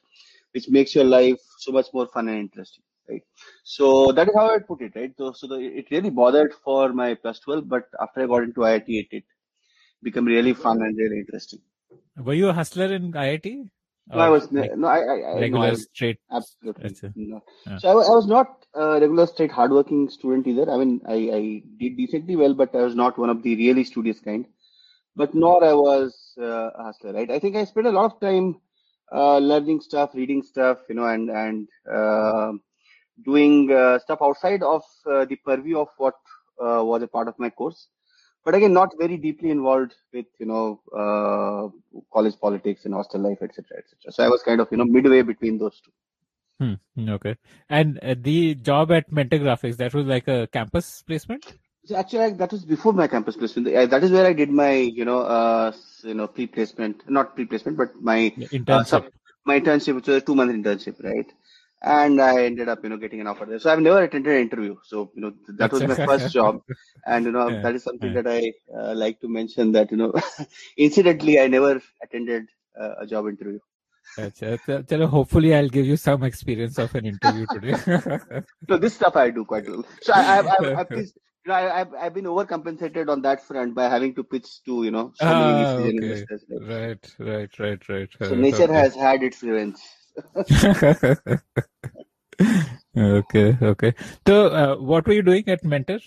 which 0.53 0.69
makes 0.71 0.95
your 0.95 1.05
life 1.05 1.41
so 1.59 1.73
much 1.73 1.89
more 1.95 2.07
fun 2.09 2.29
and 2.29 2.39
interesting 2.39 2.85
right? 3.13 3.23
So 3.65 4.13
that 4.13 4.29
is 4.29 4.35
how 4.35 4.55
I 4.55 4.59
put 4.59 4.83
it, 4.83 4.93
right? 4.97 5.13
So, 5.17 5.33
so 5.33 5.47
the, 5.47 5.57
it 5.57 5.87
really 5.91 6.11
bothered 6.11 6.55
for 6.65 6.93
my 6.93 7.15
plus 7.15 7.41
12, 7.41 7.69
but 7.69 7.85
after 8.01 8.23
I 8.23 8.27
got 8.27 8.43
into 8.43 8.61
IIT, 8.61 8.89
it, 8.89 9.07
it 9.11 9.25
became 10.03 10.25
really 10.25 10.55
fun 10.55 10.83
and 10.83 10.97
really 10.97 11.19
interesting. 11.19 11.61
Were 12.17 12.35
you 12.35 12.49
a 12.49 12.53
hustler 12.53 12.93
in 12.93 13.13
IIT? 13.13 13.69
No, 14.09 14.19
I 14.19 14.29
was 14.29 14.51
like 14.51 14.77
no, 14.77 14.89
I, 14.89 14.99
I, 14.99 15.41
regular 15.41 15.69
no, 15.69 15.73
I, 15.73 15.75
straight. 15.75 16.19
absolutely 16.31 16.83
That's 16.83 17.03
it. 17.05 17.13
no. 17.15 17.41
Yeah. 17.67 17.79
So 17.79 17.89
I, 17.89 17.93
I 17.93 18.11
was 18.11 18.27
not 18.27 18.67
a 18.75 19.01
regular 19.01 19.27
straight 19.27 19.53
hardworking 19.53 20.09
student 20.11 20.47
either. 20.47 20.71
I 20.71 20.77
mean, 20.77 21.01
I, 21.07 21.15
I 21.15 21.63
did 21.79 21.97
decently 21.97 22.37
well, 22.37 22.53
but 22.53 22.75
I 22.75 22.83
was 22.83 22.97
not 22.97 23.17
one 23.17 23.31
of 23.31 23.43
the 23.43 23.55
really 23.55 23.85
studious 23.85 24.21
kind. 24.21 24.47
But 25.15 25.35
nor 25.35 25.63
I 25.65 25.75
was 25.75 26.33
uh, 26.39 26.71
a 26.71 26.85
hustler, 26.85 27.13
right? 27.13 27.31
I 27.31 27.39
think 27.39 27.55
I 27.55 27.65
spent 27.65 27.87
a 27.87 27.91
lot 27.91 28.13
of 28.13 28.21
time 28.21 28.61
uh, 29.13 29.39
learning 29.39 29.81
stuff, 29.81 30.15
reading 30.15 30.43
stuff, 30.43 30.79
you 30.89 30.95
know, 30.95 31.07
and 31.07 31.31
and 31.31 31.69
uh, 31.91 32.53
doing 33.25 33.71
uh, 33.73 33.99
stuff 33.99 34.19
outside 34.23 34.63
of 34.63 34.83
uh, 35.07 35.25
the 35.25 35.37
purview 35.37 35.79
of 35.79 35.89
what 35.99 36.15
uh, 36.61 36.83
was 36.85 37.03
a 37.03 37.09
part 37.09 37.29
of 37.29 37.39
my 37.39 37.51
course 37.51 37.89
but 38.45 38.55
again 38.55 38.73
not 38.73 38.93
very 38.99 39.17
deeply 39.17 39.51
involved 39.51 39.95
with 40.13 40.27
you 40.39 40.47
know 40.47 40.81
uh, 41.03 41.69
college 42.13 42.39
politics 42.41 42.85
and 42.85 42.95
hostel 42.95 43.21
life 43.21 43.39
etc 43.43 43.79
etc 43.79 44.11
so 44.11 44.25
i 44.25 44.29
was 44.29 44.43
kind 44.43 44.61
of 44.61 44.69
you 44.71 44.77
know 44.79 44.85
midway 44.85 45.23
between 45.23 45.59
those 45.59 45.81
two 45.81 45.93
Hmm. 46.61 46.75
Okay. 47.09 47.37
And 47.69 47.99
uh, 48.03 48.15
the 48.17 48.55
job 48.55 48.93
at 48.93 49.11
Mentor 49.11 49.39
Graphics, 49.39 49.79
that 49.79 49.93
was 49.95 50.07
like 50.07 50.29
a 50.29 50.47
campus 50.47 51.03
placement? 51.03 51.55
so 51.85 51.97
actually 51.97 52.21
I, 52.21 52.31
that 52.31 52.53
was 52.53 52.65
before 52.65 52.93
my 52.93 53.09
campus 53.09 53.37
placement 53.37 53.69
I, 53.69 53.87
that 53.87 54.05
is 54.05 54.11
where 54.11 54.27
i 54.27 54.33
did 54.33 54.51
my 54.51 54.73
you 54.73 55.05
know 55.05 55.21
uh, 55.21 55.73
you 56.05 56.15
know 56.15 56.29
pre-placement 56.29 57.09
not 57.11 57.35
pre-placement 57.35 57.77
but 57.77 58.01
my 58.01 58.33
Yeah, 58.37 58.49
Internship. 58.49 58.87
sub, 58.87 59.05
my 59.45 59.59
internship 59.61 59.97
which 59.97 60.07
was 60.07 60.17
a 60.19 60.21
two 60.21 60.35
month 60.35 60.53
internship 60.53 61.03
right 61.03 61.27
and 61.83 62.21
i 62.21 62.45
ended 62.45 62.69
up 62.69 62.83
you 62.83 62.91
know 62.91 62.97
getting 62.97 63.21
an 63.21 63.27
offer 63.27 63.45
there 63.45 63.59
so 63.59 63.71
i've 63.71 63.81
never 63.81 64.03
attended 64.03 64.35
an 64.35 64.43
interview 64.43 64.77
so 64.85 65.11
you 65.15 65.23
know 65.23 65.33
that 65.49 65.73
was 65.73 65.83
my 65.83 65.95
first 65.95 66.33
job 66.33 66.63
and 67.07 67.25
you 67.27 67.33
know 67.33 67.51
Yeah, 67.51 67.63
that 67.63 67.75
is 67.75 67.83
something 67.83 68.13
yeah. 68.15 68.23
that 68.23 68.29
i 68.29 68.53
uh, 68.79 68.95
like 68.95 69.21
to 69.21 69.29
mention 69.29 69.73
that 69.73 69.91
you 69.91 69.97
know 69.97 70.13
incidentally 70.77 71.41
i 71.41 71.47
never 71.47 71.81
attended 72.03 72.47
uh, 72.81 72.95
a 73.01 73.07
job 73.07 73.27
interview 73.27 73.59
ch- 74.19 74.87
chalo, 74.89 75.07
hopefully, 75.09 75.55
I'll 75.55 75.69
give 75.69 75.87
you 75.87 75.97
some 75.97 76.23
experience 76.23 76.79
of 76.79 76.95
an 76.95 77.07
interview 77.07 77.47
today. 77.47 77.75
so 78.69 78.77
this 78.79 78.95
stuff 78.95 79.17
i 79.17 79.31
do 79.31 79.45
quite 79.45 79.69
well 79.69 79.85
so 80.03 80.13
i 80.13 80.39
i've, 80.39 80.47
I've, 80.47 80.77
I've 80.79 80.97
you 80.97 81.49
know, 81.51 81.55
I, 81.55 81.81
I've, 81.81 81.95
I've 81.95 82.15
been 82.15 82.27
overcompensated 82.27 83.09
on 83.09 83.23
that 83.23 83.45
front 83.45 83.75
by 83.75 83.89
having 83.89 84.15
to 84.15 84.23
pitch 84.23 84.63
to 84.67 84.85
you 84.85 84.93
know 84.93 85.13
so 85.17 85.27
ah, 85.27 85.75
and 85.77 85.89
okay. 85.89 85.99
investors 86.05 86.45
right? 86.49 86.69
Right, 86.69 87.09
right, 87.19 87.59
right, 87.59 87.89
right. 87.89 88.09
so 88.23 88.35
Uh, 88.35 88.37
nature 88.37 88.67
okay. 88.67 88.73
has 88.73 88.95
had 88.95 89.23
its 89.23 89.43
revenge 89.43 89.79
okay, 92.97 93.57
okay. 93.63 93.95
So, 94.27 94.47
uh, 94.49 94.77
what 94.77 95.07
were 95.07 95.13
you 95.13 95.23
doing 95.23 95.49
at 95.49 95.65
Mentor? 95.65 96.01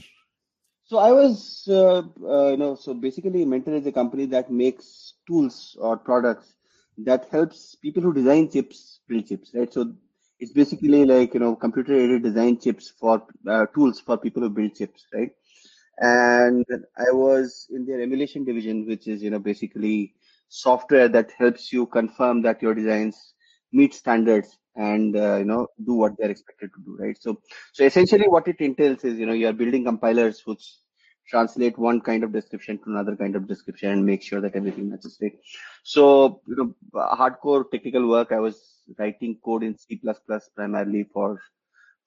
So 0.87 0.99
I 0.99 1.11
was, 1.11 1.67
uh, 1.67 2.03
uh, 2.23 2.49
you 2.51 2.57
know, 2.57 2.75
so 2.75 2.93
basically 2.93 3.43
Mentor 3.43 3.73
is 3.75 3.87
a 3.87 3.91
company 3.91 4.27
that 4.27 4.51
makes 4.51 5.13
tools 5.27 5.75
or 5.79 5.97
products 5.97 6.53
that 6.99 7.27
helps 7.31 7.75
people 7.75 8.03
who 8.03 8.13
design 8.13 8.51
chips 8.51 8.99
build 9.07 9.27
chips, 9.27 9.51
right? 9.55 9.73
So 9.73 9.93
it's 10.39 10.51
basically 10.51 11.05
like, 11.05 11.33
you 11.33 11.39
know, 11.39 11.55
computer 11.55 11.95
aided 11.95 12.23
design 12.23 12.59
chips 12.59 12.93
for 12.99 13.25
uh, 13.47 13.65
tools 13.73 13.99
for 13.99 14.17
people 14.17 14.43
who 14.43 14.49
build 14.51 14.75
chips, 14.75 15.05
right? 15.11 15.31
And 15.97 16.65
I 16.97 17.11
was 17.11 17.67
in 17.71 17.85
their 17.85 18.01
emulation 18.01 18.43
division, 18.45 18.85
which 18.85 19.07
is, 19.07 19.23
you 19.23 19.31
know, 19.31 19.39
basically 19.39 20.13
software 20.49 21.07
that 21.09 21.31
helps 21.37 21.73
you 21.73 21.87
confirm 21.87 22.43
that 22.43 22.61
your 22.61 22.75
designs 22.75 23.33
meet 23.79 23.93
standards 23.93 24.57
and, 24.75 25.15
uh, 25.15 25.35
you 25.41 25.45
know, 25.45 25.67
do 25.85 25.93
what 25.93 26.13
they're 26.17 26.31
expected 26.35 26.69
to 26.75 26.81
do, 26.85 26.97
right? 27.03 27.17
So 27.21 27.41
so 27.73 27.83
essentially 27.85 28.27
what 28.27 28.47
it 28.47 28.59
entails 28.59 29.03
is, 29.03 29.19
you 29.19 29.25
know, 29.25 29.33
you're 29.41 29.53
building 29.61 29.85
compilers 29.85 30.41
which 30.45 30.65
translate 31.29 31.77
one 31.77 31.99
kind 32.01 32.23
of 32.23 32.31
description 32.31 32.77
to 32.77 32.83
another 32.87 33.15
kind 33.15 33.35
of 33.35 33.47
description 33.47 33.89
and 33.91 34.05
make 34.05 34.21
sure 34.21 34.41
that 34.41 34.55
everything 34.55 34.89
matches, 34.89 35.17
right? 35.21 35.37
So, 35.83 36.41
you 36.47 36.55
know, 36.57 36.75
hardcore 37.19 37.69
technical 37.71 38.07
work, 38.07 38.31
I 38.31 38.39
was 38.39 38.57
writing 38.99 39.37
code 39.43 39.63
in 39.63 39.77
C++ 39.77 39.99
primarily 40.55 41.03
for 41.13 41.41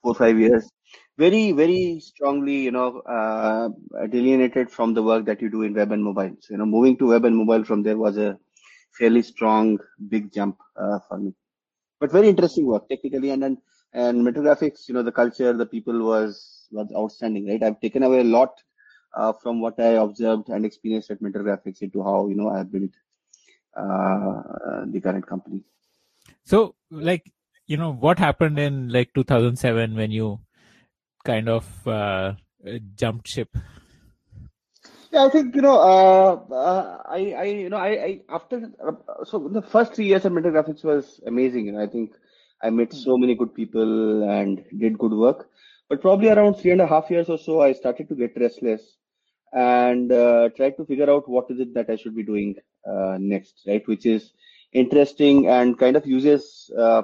four, 0.02 0.14
five 0.14 0.38
years. 0.38 0.70
Very, 1.18 1.52
very 1.52 2.00
strongly, 2.00 2.58
you 2.60 2.70
know, 2.70 3.00
uh, 3.00 3.68
delineated 4.08 4.70
from 4.70 4.94
the 4.94 5.02
work 5.02 5.24
that 5.26 5.42
you 5.42 5.50
do 5.50 5.62
in 5.62 5.74
web 5.74 5.92
and 5.92 6.04
mobile. 6.04 6.36
So, 6.40 6.54
you 6.54 6.58
know, 6.58 6.66
moving 6.66 6.96
to 6.98 7.08
web 7.08 7.24
and 7.24 7.36
mobile 7.36 7.64
from 7.64 7.82
there 7.82 7.98
was 7.98 8.16
a 8.18 8.38
fairly 8.98 9.22
strong, 9.22 9.78
big 10.08 10.32
jump 10.32 10.58
uh, 10.76 11.00
for 11.08 11.18
me 11.18 11.34
but 12.00 12.12
very 12.12 12.28
interesting 12.28 12.66
work 12.66 12.88
technically 12.88 13.30
and 13.30 13.42
then 13.42 13.58
and 13.92 14.22
Mentor 14.22 14.42
Graphics, 14.42 14.86
you 14.86 14.94
know, 14.94 15.02
the 15.02 15.12
culture, 15.12 15.52
the 15.52 15.66
people 15.66 15.98
was 16.02 16.66
was 16.70 16.92
outstanding, 16.94 17.48
right? 17.48 17.62
I've 17.62 17.80
taken 17.80 18.02
away 18.02 18.20
a 18.20 18.24
lot 18.24 18.52
uh, 19.14 19.32
from 19.32 19.60
what 19.60 19.80
I 19.80 19.92
observed 19.92 20.48
and 20.48 20.66
experienced 20.66 21.10
at 21.10 21.22
Mentor 21.22 21.42
Graphics 21.42 21.82
into 21.82 22.02
how 22.02 22.28
you 22.28 22.34
know 22.34 22.50
I 22.50 22.62
built 22.64 22.90
uh, 23.74 24.84
the 24.86 25.00
current 25.02 25.26
company. 25.26 25.62
So, 26.44 26.74
like, 26.90 27.30
you 27.66 27.76
know, 27.76 27.92
what 27.92 28.18
happened 28.18 28.58
in 28.58 28.88
like 28.88 29.12
2007 29.14 29.94
when 29.94 30.10
you 30.10 30.40
kind 31.24 31.48
of 31.48 31.88
uh, 31.88 32.34
jumped 32.96 33.28
ship? 33.28 33.56
Yeah, 35.10 35.24
I 35.24 35.30
think 35.30 35.54
you 35.54 35.62
know, 35.62 35.78
uh, 35.78 36.54
uh, 36.54 37.02
I, 37.06 37.32
I, 37.32 37.44
you 37.44 37.70
know, 37.70 37.78
I, 37.78 37.88
I 37.88 38.20
after 38.28 38.70
uh, 38.86 39.24
so 39.24 39.48
the 39.48 39.62
first 39.62 39.94
three 39.94 40.06
years 40.06 40.26
at 40.26 40.32
Mentor 40.32 40.52
Graphics 40.52 40.84
was 40.84 41.20
amazing. 41.26 41.66
You 41.66 41.72
know, 41.72 41.82
I 41.82 41.86
think 41.86 42.12
I 42.62 42.70
met 42.70 42.92
so 42.92 43.16
many 43.16 43.34
good 43.34 43.54
people 43.54 44.28
and 44.28 44.64
did 44.76 44.98
good 44.98 45.12
work. 45.12 45.48
But 45.88 46.02
probably 46.02 46.28
around 46.28 46.54
three 46.56 46.72
and 46.72 46.82
a 46.82 46.86
half 46.86 47.10
years 47.10 47.30
or 47.30 47.38
so, 47.38 47.62
I 47.62 47.72
started 47.72 48.08
to 48.10 48.14
get 48.14 48.36
restless 48.38 48.82
and 49.52 50.12
uh, 50.12 50.50
tried 50.56 50.76
to 50.76 50.84
figure 50.84 51.10
out 51.10 51.28
what 51.28 51.50
is 51.50 51.60
it 51.60 51.72
that 51.74 51.88
I 51.88 51.96
should 51.96 52.14
be 52.14 52.22
doing 52.22 52.56
uh, 52.86 53.16
next, 53.18 53.62
right? 53.66 53.86
Which 53.88 54.04
is 54.04 54.32
interesting 54.72 55.48
and 55.48 55.78
kind 55.78 55.96
of 55.96 56.06
uses 56.06 56.70
uh, 56.78 57.02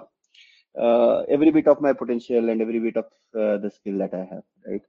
uh, 0.79 1.21
every 1.29 1.51
bit 1.51 1.69
of 1.69 1.81
my 1.81 1.95
potential 1.95 2.51
and 2.51 2.61
every 2.61 2.81
bit 2.81 2.97
of 2.99 3.07
uh, 3.39 3.59
the 3.59 3.71
skill 3.71 3.99
that 3.99 4.13
I 4.15 4.25
have, 4.35 4.43
right? 4.67 4.83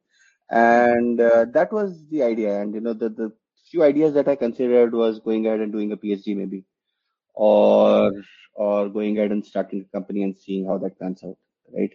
And 0.50 1.20
uh, 1.20 1.46
that 1.54 1.72
was 1.74 2.06
the 2.10 2.24
idea. 2.24 2.62
And 2.62 2.74
you 2.74 2.82
know, 2.82 2.94
the 2.94 3.10
the 3.10 3.34
few 3.72 3.84
ideas 3.84 4.14
that 4.14 4.28
I 4.28 4.36
considered 4.36 4.94
was 4.94 5.20
going 5.20 5.46
ahead 5.48 5.60
and 5.62 5.72
doing 5.72 5.92
a 5.92 5.98
PhD 5.98 6.36
maybe, 6.36 6.66
or 7.36 8.12
or 8.56 8.90
going 8.90 9.18
ahead 9.18 9.32
and 9.32 9.46
starting 9.46 9.82
a 9.82 9.98
company 9.98 10.24
and 10.24 10.38
seeing 10.38 10.68
how 10.68 10.78
that 10.80 11.00
pans 11.00 11.24
out, 11.24 11.38
right? 11.76 11.94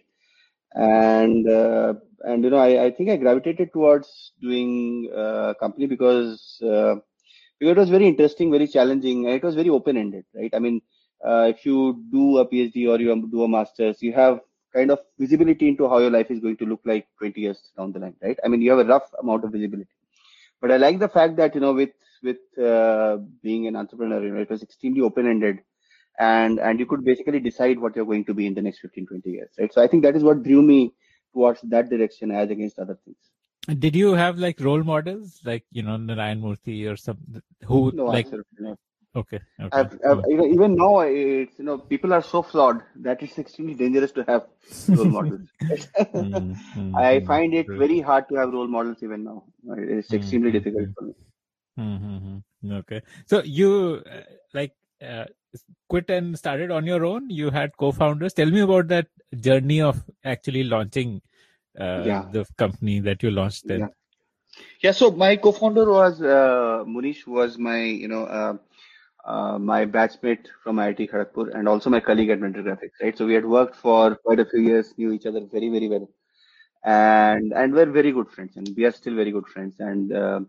And 0.75 1.47
uh, 1.49 1.95
and 2.21 2.43
you 2.43 2.49
know, 2.51 2.57
I, 2.57 2.85
I 2.85 2.91
think 2.91 3.09
I 3.09 3.17
gravitated 3.17 3.73
towards 3.73 4.33
doing 4.41 5.11
uh, 5.15 5.51
a 5.51 5.55
company 5.55 5.87
because 5.87 6.59
uh, 6.63 6.95
because 7.59 7.77
it 7.77 7.79
was 7.79 7.89
very 7.89 8.07
interesting, 8.07 8.51
very 8.51 8.67
challenging, 8.67 9.25
and 9.25 9.35
it 9.35 9.43
was 9.43 9.55
very 9.55 9.69
open 9.69 9.97
ended, 9.97 10.25
right? 10.35 10.51
I 10.53 10.59
mean, 10.59 10.81
uh, 11.25 11.47
if 11.55 11.65
you 11.65 12.03
do 12.11 12.37
a 12.39 12.47
PhD 12.47 12.89
or 12.89 12.99
you 12.99 13.29
do 13.31 13.43
a 13.43 13.47
master's, 13.49 14.01
you 14.01 14.13
have 14.13 14.41
kind 14.73 14.91
of 14.91 14.99
visibility 15.19 15.67
into 15.67 15.87
how 15.89 15.99
your 15.99 16.11
life 16.11 16.31
is 16.31 16.39
going 16.39 16.57
to 16.57 16.65
look 16.65 16.81
like 16.85 17.07
20 17.19 17.41
years 17.41 17.71
down 17.77 17.91
the 17.91 17.99
line, 17.99 18.15
right? 18.21 18.37
I 18.43 18.47
mean, 18.47 18.61
you 18.61 18.71
have 18.71 18.79
a 18.79 18.89
rough 18.89 19.09
amount 19.19 19.43
of 19.43 19.51
visibility. 19.51 19.89
But 20.61 20.71
I 20.71 20.77
like 20.77 20.99
the 20.99 21.09
fact 21.09 21.37
that 21.37 21.55
you 21.55 21.61
know, 21.61 21.73
with 21.73 21.89
with 22.23 22.37
uh, 22.63 23.17
being 23.41 23.67
an 23.67 23.75
entrepreneur, 23.75 24.23
you 24.23 24.33
know, 24.33 24.41
it 24.41 24.49
was 24.49 24.61
extremely 24.61 25.01
open 25.01 25.27
ended, 25.27 25.59
and 26.19 26.59
and 26.59 26.79
you 26.79 26.85
could 26.85 27.03
basically 27.03 27.39
decide 27.39 27.79
what 27.79 27.95
you're 27.95 28.05
going 28.05 28.25
to 28.25 28.33
be 28.33 28.45
in 28.45 28.53
the 28.53 28.61
next 28.61 28.79
15 28.79 29.07
20 29.07 29.29
years 29.29 29.49
right 29.59 29.73
so 29.73 29.81
i 29.81 29.87
think 29.87 30.03
that 30.03 30.15
is 30.15 30.23
what 30.23 30.43
drew 30.43 30.61
me 30.61 30.93
towards 31.33 31.61
that 31.61 31.89
direction 31.89 32.31
as 32.31 32.49
against 32.49 32.79
other 32.79 32.97
things 33.05 33.31
Did 33.81 33.95
you 33.97 34.11
have 34.19 34.39
like 34.43 34.61
role 34.65 34.83
models, 34.85 35.33
like 35.47 35.65
you 35.77 35.81
know 35.87 35.95
Narayan 36.05 36.39
Murthy 36.45 36.77
or 36.91 36.95
some 37.01 37.19
who 37.71 37.81
no 37.97 38.07
like? 38.13 38.31
Okay, 39.13 39.39
okay. 39.59 39.69
I've, 39.73 39.93
I've, 40.09 40.23
you 40.27 40.37
know, 40.37 40.45
even 40.45 40.75
now 40.75 40.99
it's 40.99 41.59
you 41.59 41.65
know 41.65 41.77
people 41.77 42.13
are 42.13 42.21
so 42.21 42.41
flawed. 42.41 42.81
That 42.95 43.21
it's 43.21 43.37
extremely 43.37 43.73
dangerous 43.73 44.13
to 44.13 44.23
have 44.23 44.45
role 44.87 45.05
models. 45.17 45.47
Mm, 46.15 46.55
mm, 46.75 46.95
i 46.95 47.19
mm, 47.19 47.27
find 47.27 47.53
it 47.53 47.67
very 47.67 47.99
hard 47.99 48.29
to 48.29 48.35
have 48.35 48.53
role 48.53 48.67
models 48.67 49.03
even 49.03 49.25
now. 49.25 49.43
It's 49.77 50.13
extremely 50.13 50.49
mm, 50.49 50.53
difficult 50.53 50.89
for 50.97 51.05
me. 51.05 51.13
Mm, 51.77 51.99
mm, 51.99 52.43
mm. 52.63 52.79
Okay, 52.79 53.01
so 53.25 53.41
you 53.43 54.01
uh, 54.09 54.21
like 54.53 54.73
uh, 55.05 55.25
quit 55.89 56.09
and 56.09 56.37
started 56.37 56.71
on 56.71 56.85
your 56.85 57.05
own. 57.05 57.29
You 57.29 57.49
had 57.49 57.75
co-founders. 57.75 58.33
Tell 58.33 58.49
me 58.49 58.61
about 58.61 58.87
that 58.89 59.07
journey 59.39 59.81
of 59.81 60.01
actually 60.23 60.63
launching 60.63 61.21
uh, 61.77 62.03
yeah. 62.05 62.25
the 62.31 62.45
company 62.57 63.01
that 63.01 63.23
you 63.23 63.31
launched 63.31 63.67
then. 63.67 63.79
yeah. 63.79 63.87
Yeah, 64.81 64.91
so 64.91 65.11
my 65.11 65.37
co-founder 65.37 65.89
was 65.89 66.21
uh, 66.21 66.83
Munish, 66.85 67.25
was 67.25 67.57
my, 67.57 67.83
you 67.83 68.07
know, 68.07 68.25
uh, 69.25 69.57
my 69.59 69.85
batchmate 69.85 70.47
from 70.63 70.77
IIT 70.77 71.09
Kharagpur 71.11 71.55
and 71.55 71.67
also 71.67 71.89
my 71.89 71.99
colleague 71.99 72.29
at 72.29 72.39
Mentor 72.39 72.63
Graphics, 72.63 73.01
right? 73.01 73.17
So 73.17 73.25
we 73.25 73.33
had 73.33 73.45
worked 73.45 73.75
for 73.75 74.15
quite 74.15 74.39
a 74.39 74.45
few 74.45 74.61
years, 74.61 74.93
knew 74.97 75.11
each 75.11 75.25
other 75.25 75.41
very, 75.51 75.69
very 75.69 75.89
well, 75.89 76.09
and 76.83 77.53
and 77.53 77.73
we're 77.73 77.91
very 77.91 78.11
good 78.11 78.29
friends, 78.29 78.57
and 78.57 78.69
we 78.75 78.85
are 78.85 78.91
still 78.91 79.15
very 79.15 79.31
good 79.31 79.47
friends, 79.47 79.75
and 79.79 80.13
uh, 80.13 80.41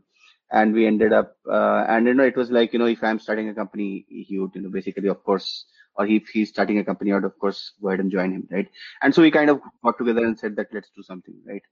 and 0.52 0.74
we 0.74 0.86
ended 0.86 1.12
up, 1.12 1.36
uh, 1.50 1.84
and 1.88 2.06
you 2.06 2.14
know, 2.14 2.24
it 2.24 2.36
was 2.36 2.50
like, 2.50 2.72
you 2.72 2.78
know, 2.78 2.86
if 2.86 3.02
I'm 3.02 3.18
starting 3.18 3.48
a 3.48 3.54
company, 3.54 4.04
he 4.08 4.38
would, 4.38 4.50
you 4.54 4.62
know, 4.62 4.70
basically, 4.70 5.08
of 5.08 5.22
course, 5.24 5.66
or 5.96 6.06
if 6.06 6.28
he's 6.28 6.50
starting 6.50 6.78
a 6.78 6.84
company 6.84 7.12
out, 7.12 7.24
of 7.24 7.38
course, 7.38 7.72
go 7.82 7.88
ahead 7.88 8.00
and 8.00 8.10
join 8.10 8.32
him, 8.32 8.48
right? 8.50 8.68
And 9.02 9.14
so 9.14 9.22
we 9.22 9.30
kind 9.30 9.50
of 9.50 9.60
got 9.84 9.98
together 9.98 10.24
and 10.24 10.38
said 10.38 10.56
that 10.56 10.68
let's 10.72 10.90
do 10.96 11.02
something, 11.02 11.34
right? 11.46 11.62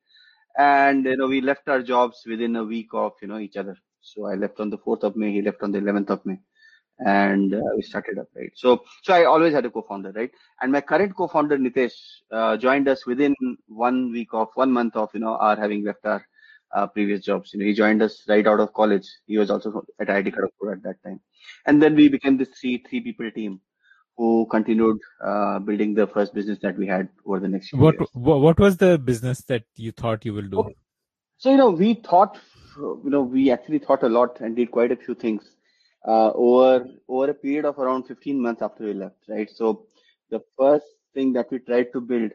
and 0.58 1.04
you 1.04 1.16
know 1.16 1.26
we 1.26 1.40
left 1.40 1.68
our 1.68 1.82
jobs 1.82 2.22
within 2.26 2.56
a 2.56 2.64
week 2.64 2.88
of 2.92 3.12
you 3.22 3.28
know 3.28 3.38
each 3.38 3.56
other 3.56 3.76
so 4.00 4.26
i 4.26 4.34
left 4.34 4.60
on 4.60 4.70
the 4.70 4.78
4th 4.78 5.04
of 5.04 5.16
may 5.16 5.30
he 5.32 5.42
left 5.42 5.62
on 5.62 5.72
the 5.72 5.78
11th 5.78 6.10
of 6.10 6.24
may 6.26 6.38
and 7.06 7.54
uh, 7.54 7.60
we 7.76 7.82
started 7.82 8.18
up 8.18 8.28
right? 8.34 8.50
So 8.54 8.84
so 9.02 9.14
i 9.14 9.24
always 9.24 9.54
had 9.54 9.64
a 9.64 9.70
co-founder 9.70 10.12
right? 10.12 10.30
And 10.60 10.72
my 10.72 10.80
current 10.80 11.16
co-founder 11.16 11.58
nitesh 11.58 11.94
uh, 12.32 12.56
joined 12.56 12.88
us 12.88 13.06
within 13.06 13.34
one 13.66 14.12
week 14.12 14.28
of 14.32 14.48
one 14.54 14.72
month 14.72 14.96
of 14.96 15.10
you 15.14 15.20
know 15.20 15.36
our 15.36 15.56
having 15.56 15.84
left 15.84 16.04
our 16.04 16.26
uh, 16.74 16.86
previous 16.86 17.24
jobs. 17.24 17.52
You 17.52 17.60
know 17.60 17.66
he 17.66 17.74
joined 17.74 18.02
us 18.02 18.22
right 18.28 18.46
out 18.46 18.60
of 18.60 18.72
college. 18.72 19.08
He 19.26 19.38
was 19.38 19.50
also 19.50 19.84
at 19.98 20.08
IIT 20.08 20.34
Kharagpur 20.34 20.72
at 20.72 20.82
that 20.82 21.02
time. 21.04 21.20
And 21.66 21.82
then 21.82 21.94
we 21.94 22.08
became 22.08 22.36
this 22.36 22.50
three 22.60 22.84
three 22.88 23.00
people 23.00 23.30
team 23.30 23.60
who 24.16 24.46
continued 24.50 24.98
uh, 25.24 25.58
building 25.60 25.94
the 25.94 26.06
first 26.06 26.34
business 26.34 26.58
that 26.60 26.76
we 26.76 26.86
had 26.86 27.08
over 27.24 27.40
the 27.40 27.48
next 27.48 27.70
few 27.70 27.78
What 27.78 27.94
years. 27.94 28.08
what 28.12 28.60
was 28.60 28.76
the 28.76 28.98
business 28.98 29.42
that 29.44 29.62
you 29.76 29.92
thought 29.92 30.26
you 30.26 30.34
will 30.34 30.48
do? 30.48 30.58
Okay. 30.58 30.76
So, 31.38 31.50
you 31.50 31.56
know, 31.56 31.70
we 31.70 31.94
thought, 31.94 32.38
you 32.76 33.00
know, 33.04 33.22
we 33.22 33.50
actually 33.50 33.78
thought 33.78 34.02
a 34.02 34.10
lot 34.10 34.40
and 34.40 34.54
did 34.54 34.70
quite 34.70 34.92
a 34.92 34.96
few 34.96 35.14
things 35.14 35.42
uh, 36.06 36.32
over 36.34 36.86
over 37.08 37.30
a 37.30 37.34
period 37.34 37.64
of 37.64 37.78
around 37.78 38.04
15 38.04 38.40
months 38.40 38.62
after 38.62 38.84
we 38.84 38.94
left, 38.94 39.16
right? 39.28 39.50
So, 39.50 39.86
the 40.30 40.40
first 40.58 40.86
thing 41.14 41.32
that 41.34 41.50
we 41.50 41.58
tried 41.58 41.92
to 41.92 42.00
build 42.00 42.32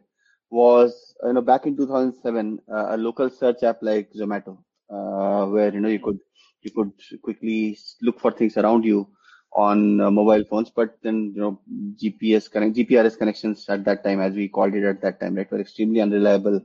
was, 0.49 1.15
you 1.23 1.33
know, 1.33 1.41
back 1.41 1.65
in 1.65 1.75
2007, 1.75 2.59
uh, 2.71 2.87
a 2.95 2.97
local 2.97 3.29
search 3.29 3.63
app 3.63 3.79
like 3.81 4.11
Zomato, 4.13 4.57
uh, 4.89 5.45
where 5.47 5.73
you 5.73 5.79
know 5.79 5.89
you 5.89 5.99
could 5.99 6.19
you 6.61 6.71
could 6.71 6.91
quickly 7.21 7.77
look 8.01 8.19
for 8.19 8.31
things 8.31 8.57
around 8.57 8.83
you 8.85 9.07
on 9.53 9.99
uh, 10.01 10.11
mobile 10.11 10.43
phones, 10.49 10.69
but 10.69 10.97
then 11.01 11.31
you 11.35 11.41
know 11.41 11.59
GPS 11.95 12.47
connect 12.49 12.75
GPRS 12.75 13.17
connections 13.17 13.65
at 13.69 13.83
that 13.85 14.03
time, 14.03 14.19
as 14.21 14.33
we 14.35 14.47
called 14.47 14.73
it 14.75 14.83
at 14.83 15.01
that 15.01 15.19
time, 15.19 15.35
right, 15.35 15.49
were 15.51 15.59
extremely 15.59 16.01
unreliable 16.01 16.61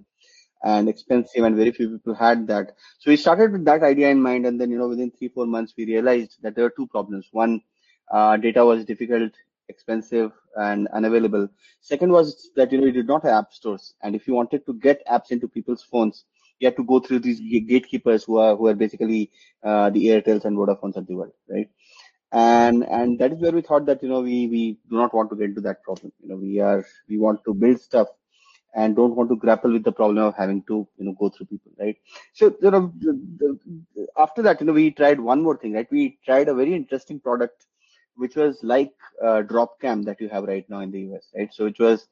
and 0.63 0.89
expensive 0.89 1.45
and 1.45 1.57
very 1.57 1.73
few 1.73 1.89
people 1.91 2.15
had 2.15 2.47
that. 2.49 2.73
So 2.99 3.11
we 3.11 3.17
started 3.17 3.53
with 3.53 3.65
that 3.65 3.83
idea 3.83 4.11
in 4.11 4.21
mind 4.23 4.47
and 4.47 4.61
then 4.61 4.71
you 4.71 4.79
know 4.79 4.89
within 4.89 5.11
three 5.11 5.29
four 5.29 5.47
months 5.47 5.75
we 5.77 5.87
realized 5.87 6.39
that 6.43 6.55
there 6.55 6.65
were 6.65 6.75
two 6.77 6.87
problems. 6.87 7.29
One 7.33 7.63
uh, 8.11 8.37
data 8.37 8.65
was 8.65 8.85
difficult 8.85 9.33
expensive 9.69 10.33
and 10.57 10.89
unavailable. 10.89 11.49
Second 11.81 12.13
was 12.13 12.51
that 12.57 12.73
you 12.73 12.79
know 12.79 12.85
we 12.85 12.93
did 12.93 13.07
not 13.07 13.23
have 13.23 13.33
app 13.45 13.53
stores 13.53 13.95
and 14.03 14.15
if 14.15 14.27
you 14.27 14.35
wanted 14.35 14.67
to 14.67 14.75
get 14.75 15.07
apps 15.07 15.31
into 15.31 15.49
people's 15.49 15.83
phones 15.83 16.25
you 16.59 16.67
had 16.67 16.77
to 16.77 16.85
go 16.85 17.01
through 17.01 17.21
these 17.21 17.41
gatekeepers 17.41 18.25
who 18.25 18.39
are 18.39 18.57
who 18.57 18.67
are 18.67 18.75
basically 18.75 19.31
uh, 19.65 19.91
the 19.91 20.07
airtels 20.07 20.45
and 20.45 20.57
vodafones 20.57 20.97
of 20.97 21.07
the 21.07 21.15
world 21.15 21.33
right? 21.49 21.71
And 22.33 22.85
and 22.85 23.19
that 23.19 23.33
is 23.33 23.41
where 23.41 23.53
we 23.53 23.63
thought 23.63 23.87
that 23.87 24.03
you 24.03 24.09
know 24.09 24.21
we 24.21 24.47
we 24.49 24.79
do 24.91 24.97
not 24.97 25.15
want 25.15 25.31
to 25.31 25.37
get 25.37 25.51
into 25.51 25.61
that 25.63 25.83
problem. 25.83 26.13
You 26.21 26.29
know 26.29 26.37
we 26.37 26.61
are 26.61 26.85
we 27.09 27.19
want 27.19 27.45
to 27.45 27.55
build 27.55 27.81
stuff 27.81 28.09
and 28.75 28.95
don't 28.97 29.17
want 29.17 29.29
to 29.29 29.37
grapple 29.37 29.73
with 29.73 29.85
the 29.85 29.93
problem 29.93 30.25
of 30.25 30.35
having 30.37 30.63
to 30.63 30.87
you 30.97 31.05
know 31.05 31.15
go 31.19 31.29
through 31.29 31.47
people 31.47 31.73
right? 31.79 31.97
So 32.35 32.55
you 32.61 32.71
know 32.71 32.93
after 34.17 34.43
that 34.43 34.61
you 34.61 34.67
know 34.67 34.73
we 34.73 34.91
tried 34.91 35.21
one 35.21 35.43
more 35.43 35.57
thing 35.57 35.73
right? 35.75 35.91
We 35.91 36.19
tried 36.25 36.49
a 36.49 36.55
very 36.55 36.75
interesting 36.75 37.21
product 37.21 37.67
which 38.17 38.37
was 38.37 38.59
like 38.63 38.93
uh, 39.23 39.43
dropcam 39.43 40.05
that 40.05 40.21
you 40.21 40.29
have 40.29 40.45
right 40.45 40.69
now 40.69 40.81
in 40.81 40.91
the 40.91 41.01
us 41.17 41.31
right? 41.37 41.53
So 41.53 41.67
it 41.67 41.79
was 41.79 42.07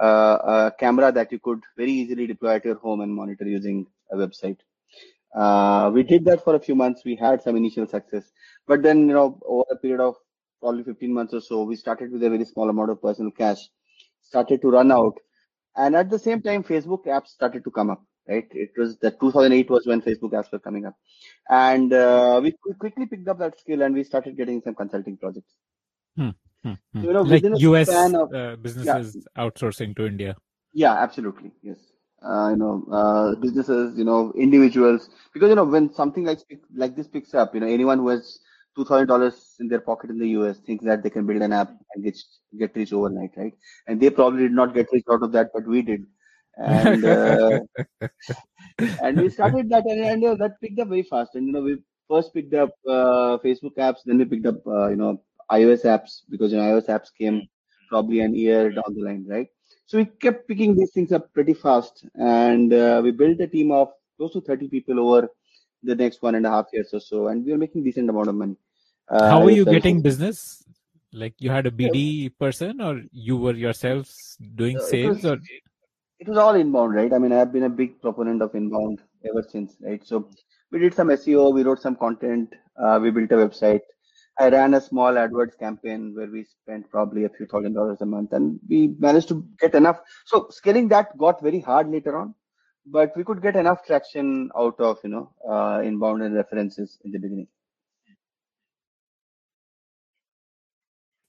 uh, 0.00 0.38
a 0.44 0.72
camera 0.78 1.10
that 1.12 1.32
you 1.32 1.38
could 1.38 1.62
very 1.76 1.92
easily 1.92 2.26
deploy 2.26 2.56
at 2.56 2.64
your 2.64 2.76
home 2.76 3.00
and 3.00 3.12
monitor 3.12 3.44
using 3.44 3.86
a 4.12 4.16
website. 4.16 4.58
Uh, 5.34 5.90
we 5.92 6.02
did 6.02 6.24
that 6.24 6.42
for 6.44 6.54
a 6.54 6.60
few 6.60 6.74
months. 6.74 7.04
We 7.04 7.16
had 7.16 7.42
some 7.42 7.56
initial 7.56 7.86
success. 7.86 8.30
But 8.66 8.82
then 8.82 9.08
you 9.08 9.14
know 9.14 9.38
over 9.44 9.64
a 9.72 9.76
period 9.76 10.00
of 10.00 10.16
probably 10.60 10.84
15 10.84 11.12
months 11.12 11.34
or 11.34 11.40
so 11.40 11.64
we 11.64 11.76
started 11.76 12.10
with 12.10 12.22
a 12.22 12.30
very 12.30 12.44
small 12.44 12.68
amount 12.70 12.90
of 12.90 13.02
personal 13.02 13.30
cash 13.30 13.68
started 14.22 14.60
to 14.62 14.70
run 14.70 14.90
out 14.90 15.18
and 15.76 15.94
at 15.96 16.10
the 16.10 16.18
same 16.18 16.42
time 16.42 16.62
facebook 16.64 17.06
apps 17.06 17.28
started 17.28 17.64
to 17.64 17.70
come 17.70 17.90
up 17.90 18.02
right? 18.28 18.46
It 18.52 18.70
was 18.76 18.96
the 18.98 19.10
2008 19.10 19.70
was 19.70 19.86
when 19.86 20.02
facebook 20.02 20.32
apps 20.32 20.52
were 20.52 20.58
coming 20.58 20.86
up. 20.86 20.94
And 21.48 21.92
uh, 21.92 22.40
we 22.42 22.52
qu- 22.52 22.74
quickly 22.74 23.06
picked 23.06 23.28
up 23.28 23.38
that 23.38 23.58
skill 23.60 23.82
and 23.82 23.94
we 23.94 24.04
started 24.04 24.36
getting 24.36 24.60
some 24.62 24.74
consulting 24.74 25.16
projects. 25.16 25.54
Hmm, 26.16 26.30
hmm, 26.62 26.72
hmm. 26.92 27.00
So, 27.00 27.06
you 27.06 27.12
know, 27.12 27.22
like 27.22 27.44
US 27.44 27.88
of- 27.88 28.34
uh, 28.34 28.56
businesses 28.56 29.26
outsourcing 29.36 29.96
to 29.96 30.06
India. 30.06 30.36
yeah 30.72 30.94
absolutely. 30.94 31.52
Yes. 31.62 31.78
Uh, 32.22 32.48
you 32.50 32.56
know 32.56 32.84
uh, 32.90 33.34
businesses 33.36 33.96
you 33.98 34.04
know 34.04 34.32
individuals. 34.36 35.10
Because 35.32 35.50
you 35.50 35.54
know 35.54 35.64
when 35.64 35.92
something 35.92 36.24
like 36.24 36.40
like 36.74 36.96
this 36.96 37.08
picks 37.08 37.34
up 37.34 37.54
you 37.54 37.60
know 37.60 37.66
anyone 37.66 37.98
who 37.98 38.08
has 38.08 38.40
two 38.76 38.84
thousand 38.84 39.08
dollars 39.08 39.54
in 39.58 39.68
their 39.68 39.80
pocket 39.80 40.10
in 40.10 40.18
the 40.18 40.28
US 40.40 40.58
think 40.58 40.82
that 40.82 41.02
they 41.02 41.10
can 41.10 41.26
build 41.26 41.42
an 41.42 41.52
app 41.52 41.70
and 41.94 42.04
get 42.04 42.18
get 42.58 42.76
rich 42.76 42.92
overnight, 42.92 43.30
right? 43.36 43.54
And 43.86 44.00
they 44.00 44.10
probably 44.10 44.42
did 44.42 44.52
not 44.52 44.74
get 44.74 44.88
rich 44.92 45.04
out 45.10 45.22
of 45.22 45.32
that, 45.32 45.50
but 45.54 45.66
we 45.66 45.82
did. 45.82 46.06
And 46.58 47.04
uh, 47.04 47.60
and 49.02 49.20
we 49.20 49.28
started 49.30 49.68
that, 49.70 49.84
and, 49.86 50.00
and 50.04 50.22
know, 50.22 50.36
that 50.36 50.60
picked 50.60 50.78
up 50.78 50.88
very 50.88 51.02
fast. 51.02 51.34
And 51.34 51.46
you 51.46 51.52
know, 51.52 51.62
we 51.62 51.78
first 52.08 52.34
picked 52.34 52.54
up 52.54 52.70
uh, 52.86 53.38
Facebook 53.44 53.76
apps, 53.76 54.04
then 54.04 54.18
we 54.18 54.24
picked 54.24 54.46
up 54.46 54.66
uh, 54.66 54.88
you 54.88 54.96
know 54.96 55.22
iOS 55.50 55.84
apps 55.84 56.20
because 56.28 56.52
you 56.52 56.58
know 56.58 56.64
iOS 56.64 56.88
apps 56.88 57.08
came 57.16 57.48
probably 57.88 58.20
an 58.20 58.34
year 58.34 58.70
down 58.70 58.94
the 58.94 59.02
line, 59.02 59.24
right? 59.28 59.48
So 59.86 59.98
we 59.98 60.06
kept 60.06 60.48
picking 60.48 60.74
these 60.74 60.92
things 60.92 61.12
up 61.12 61.32
pretty 61.32 61.54
fast, 61.54 62.06
and 62.14 62.72
uh, 62.72 63.00
we 63.02 63.12
built 63.12 63.40
a 63.40 63.46
team 63.46 63.70
of 63.70 63.92
close 64.16 64.32
to 64.32 64.40
30 64.40 64.68
people 64.68 64.98
over 64.98 65.28
the 65.82 65.94
next 65.94 66.22
one 66.22 66.34
and 66.34 66.46
a 66.46 66.50
half 66.50 66.66
years 66.72 66.92
or 66.92 67.00
so, 67.00 67.28
and 67.28 67.44
we 67.44 67.52
were 67.52 67.58
making 67.58 67.84
decent 67.84 68.10
amount 68.10 68.28
of 68.28 68.34
money. 68.34 68.56
Uh, 69.08 69.28
How 69.30 69.40
were 69.44 69.50
you 69.50 69.64
getting 69.64 70.02
business? 70.02 70.64
Like 71.12 71.34
you 71.38 71.50
had 71.50 71.66
a 71.66 71.70
BD 71.70 72.30
person, 72.38 72.80
or 72.80 73.02
you 73.12 73.36
were 73.36 73.54
yourselves 73.54 74.36
doing 74.54 74.76
Uh, 74.76 74.80
it 74.84 74.90
sales, 74.90 75.16
was- 75.16 75.24
or 75.24 75.38
it 76.18 76.28
was 76.28 76.38
all 76.38 76.54
inbound, 76.54 76.94
right? 76.94 77.12
I 77.12 77.18
mean, 77.18 77.32
I've 77.32 77.52
been 77.52 77.64
a 77.64 77.68
big 77.68 78.00
proponent 78.00 78.42
of 78.42 78.54
inbound 78.54 79.00
ever 79.28 79.42
since, 79.42 79.76
right? 79.80 80.04
So 80.04 80.30
we 80.70 80.78
did 80.78 80.94
some 80.94 81.10
SEO, 81.10 81.52
we 81.54 81.62
wrote 81.62 81.80
some 81.80 81.96
content, 81.96 82.54
uh, 82.82 82.98
we 83.00 83.10
built 83.10 83.30
a 83.32 83.36
website. 83.36 83.80
I 84.38 84.50
ran 84.50 84.74
a 84.74 84.80
small 84.80 85.12
AdWords 85.14 85.58
campaign 85.58 86.14
where 86.14 86.26
we 86.30 86.44
spent 86.44 86.90
probably 86.90 87.24
a 87.24 87.28
few 87.30 87.46
thousand 87.46 87.72
dollars 87.74 88.00
a 88.02 88.06
month, 88.06 88.32
and 88.32 88.60
we 88.68 88.88
managed 88.98 89.28
to 89.28 89.46
get 89.60 89.74
enough. 89.74 90.00
So 90.26 90.48
scaling 90.50 90.88
that 90.88 91.16
got 91.16 91.40
very 91.42 91.60
hard 91.60 91.88
later 91.90 92.16
on, 92.18 92.34
but 92.84 93.16
we 93.16 93.24
could 93.24 93.40
get 93.40 93.56
enough 93.56 93.86
traction 93.86 94.50
out 94.56 94.78
of 94.80 94.98
you 95.04 95.10
know 95.10 95.32
uh, 95.48 95.80
inbound 95.82 96.22
and 96.22 96.34
references 96.34 96.98
in 97.04 97.12
the 97.12 97.18
beginning. 97.18 97.48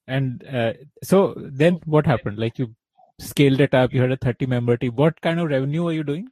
And 0.08 0.44
uh, 0.48 0.74
so 1.04 1.34
then 1.38 1.80
what 1.86 2.06
happened? 2.06 2.40
Like 2.40 2.60
you 2.60 2.76
scaled 3.20 3.60
it 3.60 3.74
up, 3.74 3.94
you 3.94 4.02
had 4.02 4.12
a 4.12 4.18
thirty-member 4.18 4.78
team. 4.78 4.96
What 4.96 5.22
kind 5.22 5.40
of 5.40 5.50
revenue 5.50 5.84
were 5.84 5.94
you 5.94 6.04
doing? 6.04 6.30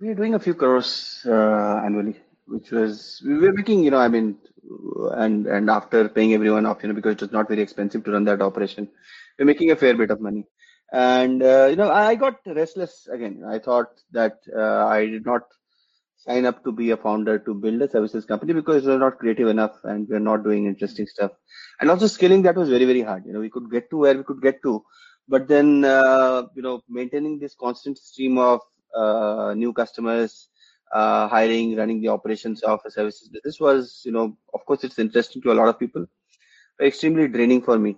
We 0.00 0.08
were 0.08 0.14
doing 0.14 0.34
a 0.34 0.38
few 0.38 0.54
crores 0.54 1.22
uh, 1.26 1.80
annually, 1.84 2.16
which 2.46 2.70
was 2.70 3.22
we 3.26 3.38
were 3.38 3.52
making, 3.52 3.84
you 3.84 3.90
know, 3.90 3.98
I 3.98 4.08
mean, 4.08 4.38
and 5.12 5.46
and 5.46 5.68
after 5.68 6.08
paying 6.08 6.34
everyone 6.34 6.66
off, 6.66 6.82
you 6.82 6.88
know, 6.88 6.94
because 6.94 7.14
it 7.14 7.20
was 7.20 7.32
not 7.32 7.48
very 7.48 7.62
expensive 7.62 8.04
to 8.04 8.12
run 8.12 8.24
that 8.24 8.42
operation, 8.42 8.88
we're 9.38 9.44
making 9.44 9.70
a 9.70 9.76
fair 9.76 9.94
bit 9.94 10.10
of 10.10 10.20
money. 10.20 10.46
And 10.92 11.42
uh, 11.42 11.66
you 11.70 11.76
know, 11.76 11.90
I 11.90 12.14
got 12.14 12.40
restless 12.46 13.08
again. 13.12 13.44
I 13.46 13.58
thought 13.58 13.90
that 14.12 14.38
uh, 14.54 14.86
I 14.86 15.06
did 15.06 15.24
not 15.24 15.42
sign 16.26 16.44
up 16.44 16.62
to 16.64 16.72
be 16.72 16.90
a 16.90 16.96
founder 16.96 17.38
to 17.38 17.54
build 17.54 17.80
a 17.82 17.88
services 17.90 18.24
company 18.24 18.52
because 18.52 18.84
we're 18.86 18.98
not 18.98 19.18
creative 19.18 19.48
enough 19.48 19.76
and 19.84 20.08
we're 20.08 20.26
not 20.30 20.44
doing 20.44 20.66
interesting 20.66 21.06
stuff. 21.06 21.32
And 21.80 21.90
also 21.90 22.06
scaling 22.06 22.42
that 22.42 22.56
was 22.56 22.68
very, 22.68 22.84
very 22.84 23.02
hard. 23.02 23.24
You 23.26 23.32
know, 23.32 23.40
we 23.40 23.50
could 23.50 23.70
get 23.70 23.90
to 23.90 23.96
where 23.98 24.16
we 24.16 24.24
could 24.24 24.42
get 24.42 24.62
to, 24.62 24.84
but 25.28 25.48
then, 25.48 25.84
uh, 25.84 26.42
you 26.54 26.62
know, 26.62 26.82
maintaining 26.88 27.38
this 27.38 27.54
constant 27.54 27.98
stream 27.98 28.38
of 28.38 28.60
uh, 28.94 29.54
new 29.56 29.72
customers, 29.72 30.48
uh, 30.92 31.28
hiring, 31.28 31.76
running 31.76 32.00
the 32.00 32.08
operations 32.08 32.62
of 32.62 32.80
a 32.84 32.90
services 32.90 33.28
business 33.28 33.60
was, 33.60 34.02
you 34.04 34.12
know, 34.12 34.36
of 34.54 34.64
course, 34.66 34.84
it's 34.84 34.98
interesting 34.98 35.40
to 35.42 35.52
a 35.52 35.58
lot 35.60 35.68
of 35.68 35.78
people, 35.78 36.04
but 36.78 36.86
extremely 36.86 37.28
draining 37.28 37.62
for 37.62 37.78
me. 37.78 37.96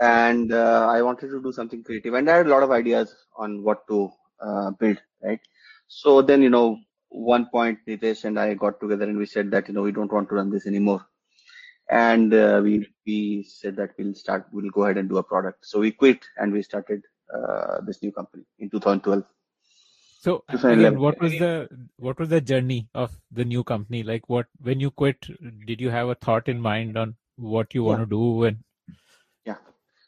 And 0.00 0.52
uh, 0.52 0.86
I 0.90 1.02
wanted 1.02 1.30
to 1.30 1.42
do 1.42 1.52
something 1.52 1.82
creative, 1.82 2.14
and 2.14 2.30
I 2.30 2.38
had 2.38 2.46
a 2.46 2.50
lot 2.50 2.62
of 2.62 2.70
ideas 2.70 3.14
on 3.36 3.62
what 3.62 3.86
to 3.88 4.10
uh, 4.40 4.70
build, 4.72 4.98
right? 5.22 5.40
So 5.88 6.22
then, 6.22 6.42
you 6.42 6.50
know, 6.50 6.78
one 7.10 7.46
point 7.46 7.78
Nitesh 7.86 8.24
and 8.24 8.38
I 8.38 8.54
got 8.54 8.80
together 8.80 9.04
and 9.04 9.18
we 9.18 9.26
said 9.26 9.50
that 9.52 9.68
you 9.68 9.74
know 9.74 9.82
we 9.82 9.92
don't 9.92 10.12
want 10.12 10.28
to 10.28 10.34
run 10.34 10.50
this 10.50 10.66
anymore, 10.66 11.06
and 11.90 12.32
uh, 12.34 12.60
we 12.62 12.88
we 13.06 13.44
said 13.44 13.76
that 13.76 13.90
we'll 13.98 14.14
start 14.14 14.46
we'll 14.52 14.70
go 14.70 14.84
ahead 14.84 14.98
and 14.98 15.08
do 15.08 15.18
a 15.18 15.22
product. 15.22 15.66
So 15.66 15.80
we 15.80 15.90
quit 15.92 16.24
and 16.36 16.52
we 16.52 16.62
started 16.62 17.02
uh, 17.34 17.80
this 17.86 18.02
new 18.02 18.12
company 18.12 18.44
in 18.58 18.70
2012. 18.70 19.24
So 20.20 20.44
again, 20.48 20.98
what 20.98 21.20
was 21.20 21.32
the 21.38 21.68
what 21.96 22.18
was 22.18 22.28
the 22.28 22.40
journey 22.40 22.88
of 22.94 23.12
the 23.30 23.44
new 23.44 23.62
company? 23.62 24.02
Like 24.02 24.28
what 24.28 24.46
when 24.60 24.80
you 24.80 24.90
quit, 24.90 25.28
did 25.66 25.80
you 25.80 25.90
have 25.90 26.08
a 26.08 26.14
thought 26.16 26.48
in 26.48 26.60
mind 26.60 26.98
on 26.98 27.14
what 27.36 27.74
you 27.74 27.84
want 27.84 28.00
Yeah. 28.00 28.04
to 28.04 28.10
do 28.10 28.44
and 28.44 28.64
Yeah. 29.46 29.56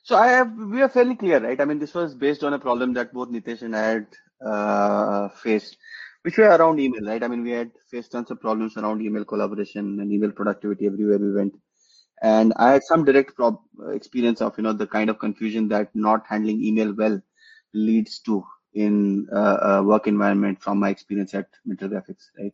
So 0.03 0.17
I 0.17 0.29
have 0.29 0.53
we 0.53 0.83
are 0.83 0.89
fairly 0.89 1.15
clear, 1.15 1.39
right? 1.39 1.61
I 1.61 1.65
mean, 1.65 1.79
this 1.79 1.95
was 1.95 2.15
based 2.15 2.43
on 2.43 2.53
a 2.53 2.59
problem 2.59 2.95
that 2.95 3.13
both 3.13 3.31
Nitesh 3.31 3.63
and 3.63 3.77
I 3.77 3.83
had 3.83 4.07
uh, 4.45 5.29
faced, 5.29 5.77
which 6.23 6.39
were 6.39 6.49
around 6.49 6.81
email, 6.81 7.03
right? 7.07 7.23
I 7.23 7.29
mean, 7.29 7.43
we 7.43 7.51
had 7.51 7.71
faced 7.91 8.13
tons 8.13 8.31
of 8.31 8.41
problems 8.41 8.77
around 8.77 9.03
email 9.03 9.25
collaboration 9.25 10.01
and 10.01 10.13
email 10.13 10.31
productivity 10.31 10.87
everywhere 10.87 11.19
we 11.19 11.33
went. 11.33 11.55
And 12.23 12.53
I 12.57 12.73
had 12.73 12.83
some 12.85 13.05
direct 13.05 13.35
prob- 13.35 13.63
experience 13.89 14.43
of, 14.43 14.57
you 14.59 14.63
know, 14.65 14.75
the 14.75 14.87
kind 14.87 15.09
of 15.09 15.19
confusion 15.19 15.69
that 15.69 15.95
not 15.95 16.27
handling 16.27 16.63
email 16.63 16.93
well 16.95 17.21
leads 17.73 18.19
to 18.21 18.45
in 18.75 19.27
uh, 19.35 19.57
a 19.63 19.83
work 19.83 20.07
environment 20.07 20.63
from 20.63 20.79
my 20.79 20.91
experience 20.91 21.35
at 21.35 21.49
Mentor 21.65 21.89
Graphics, 21.89 22.27
right? 22.39 22.53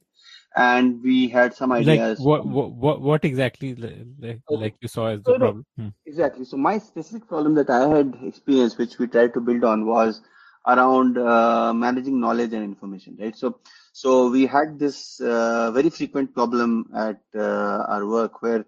And 0.56 1.02
we 1.02 1.28
had 1.28 1.52
some 1.54 1.72
like 1.72 1.88
ideas. 1.88 2.18
what 2.20 2.46
what 2.46 2.72
what, 2.72 3.00
what 3.02 3.24
exactly 3.24 3.74
like, 3.74 4.40
Okay. 4.50 4.62
like 4.62 4.76
you 4.80 4.88
saw 4.88 5.08
as 5.08 5.22
So, 5.24 5.32
the 5.32 5.38
no, 5.38 5.44
problem? 5.46 5.66
Hmm. 5.76 5.88
Exactly. 6.06 6.44
So 6.44 6.56
my 6.56 6.78
specific 6.78 7.28
problem 7.28 7.54
that 7.56 7.68
I 7.68 7.88
had 7.88 8.16
experienced, 8.22 8.78
which 8.78 8.98
we 8.98 9.08
tried 9.08 9.34
to 9.34 9.40
build 9.40 9.64
on, 9.64 9.84
was 9.84 10.22
around 10.66 11.18
uh, 11.18 11.72
managing 11.72 12.20
knowledge 12.20 12.52
and 12.52 12.64
information, 12.64 13.16
right? 13.20 13.36
So, 13.36 13.60
so 13.92 14.30
we 14.30 14.46
had 14.46 14.78
this 14.78 15.20
uh, 15.20 15.70
very 15.72 15.90
frequent 15.90 16.34
problem 16.34 16.90
at 16.94 17.20
uh, 17.34 17.84
our 17.88 18.06
work 18.06 18.42
where, 18.42 18.64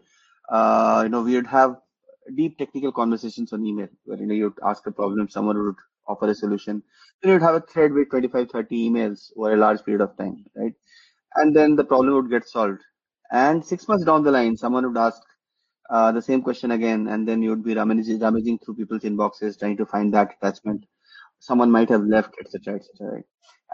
uh, 0.49 1.01
you 1.05 1.11
know, 1.11 1.23
we 1.23 1.35
would 1.35 1.47
have 1.47 1.77
deep 2.35 2.59
technical 2.59 2.93
conversations 2.93 3.53
on 3.53 3.65
email, 3.65 3.89
where 4.05 4.19
you 4.19 4.27
know 4.27 4.35
you'd 4.35 4.59
ask 4.65 4.87
a 4.87 4.93
problem, 4.93 5.29
someone 5.29 5.59
would 5.59 5.77
offer 6.07 6.29
a 6.29 6.35
solution, 6.35 6.83
then 7.23 7.33
you'd 7.33 7.43
have 7.43 7.55
a 7.55 7.61
thread 7.61 7.93
with 7.93 8.11
25, 8.11 8.51
30 8.51 8.89
emails 8.91 9.31
over 9.37 9.53
a 9.55 9.57
large 9.57 9.85
period 9.85 10.01
of 10.03 10.17
time, 10.17 10.45
right? 10.57 10.75
And 11.37 11.55
then 11.57 11.77
the 11.77 11.85
problem 11.85 12.15
would 12.15 12.31
get 12.31 12.49
solved. 12.49 12.81
And 13.33 13.65
six 13.65 13.89
months 13.89 14.05
down 14.05 14.23
the 14.25 14.31
line, 14.33 14.57
someone 14.57 14.87
would 14.87 14.99
ask 14.99 15.23
uh, 15.91 16.13
the 16.13 16.23
same 16.23 16.43
question 16.43 16.71
again, 16.73 17.09
and 17.09 17.27
then 17.29 17.43
you 17.43 17.51
would 17.51 17.65
be 17.65 17.75
rummaging, 17.75 18.19
rummaging 18.21 18.59
through 18.59 18.75
people's 18.77 19.03
inboxes, 19.03 19.59
trying 19.59 19.77
to 19.79 19.87
find 19.87 20.13
that 20.15 20.35
attachment. 20.41 20.85
Someone 21.41 21.71
might 21.71 21.89
have 21.89 22.03
left, 22.05 22.35
etc., 22.41 22.77
etc. 22.77 23.15
Right? 23.15 23.25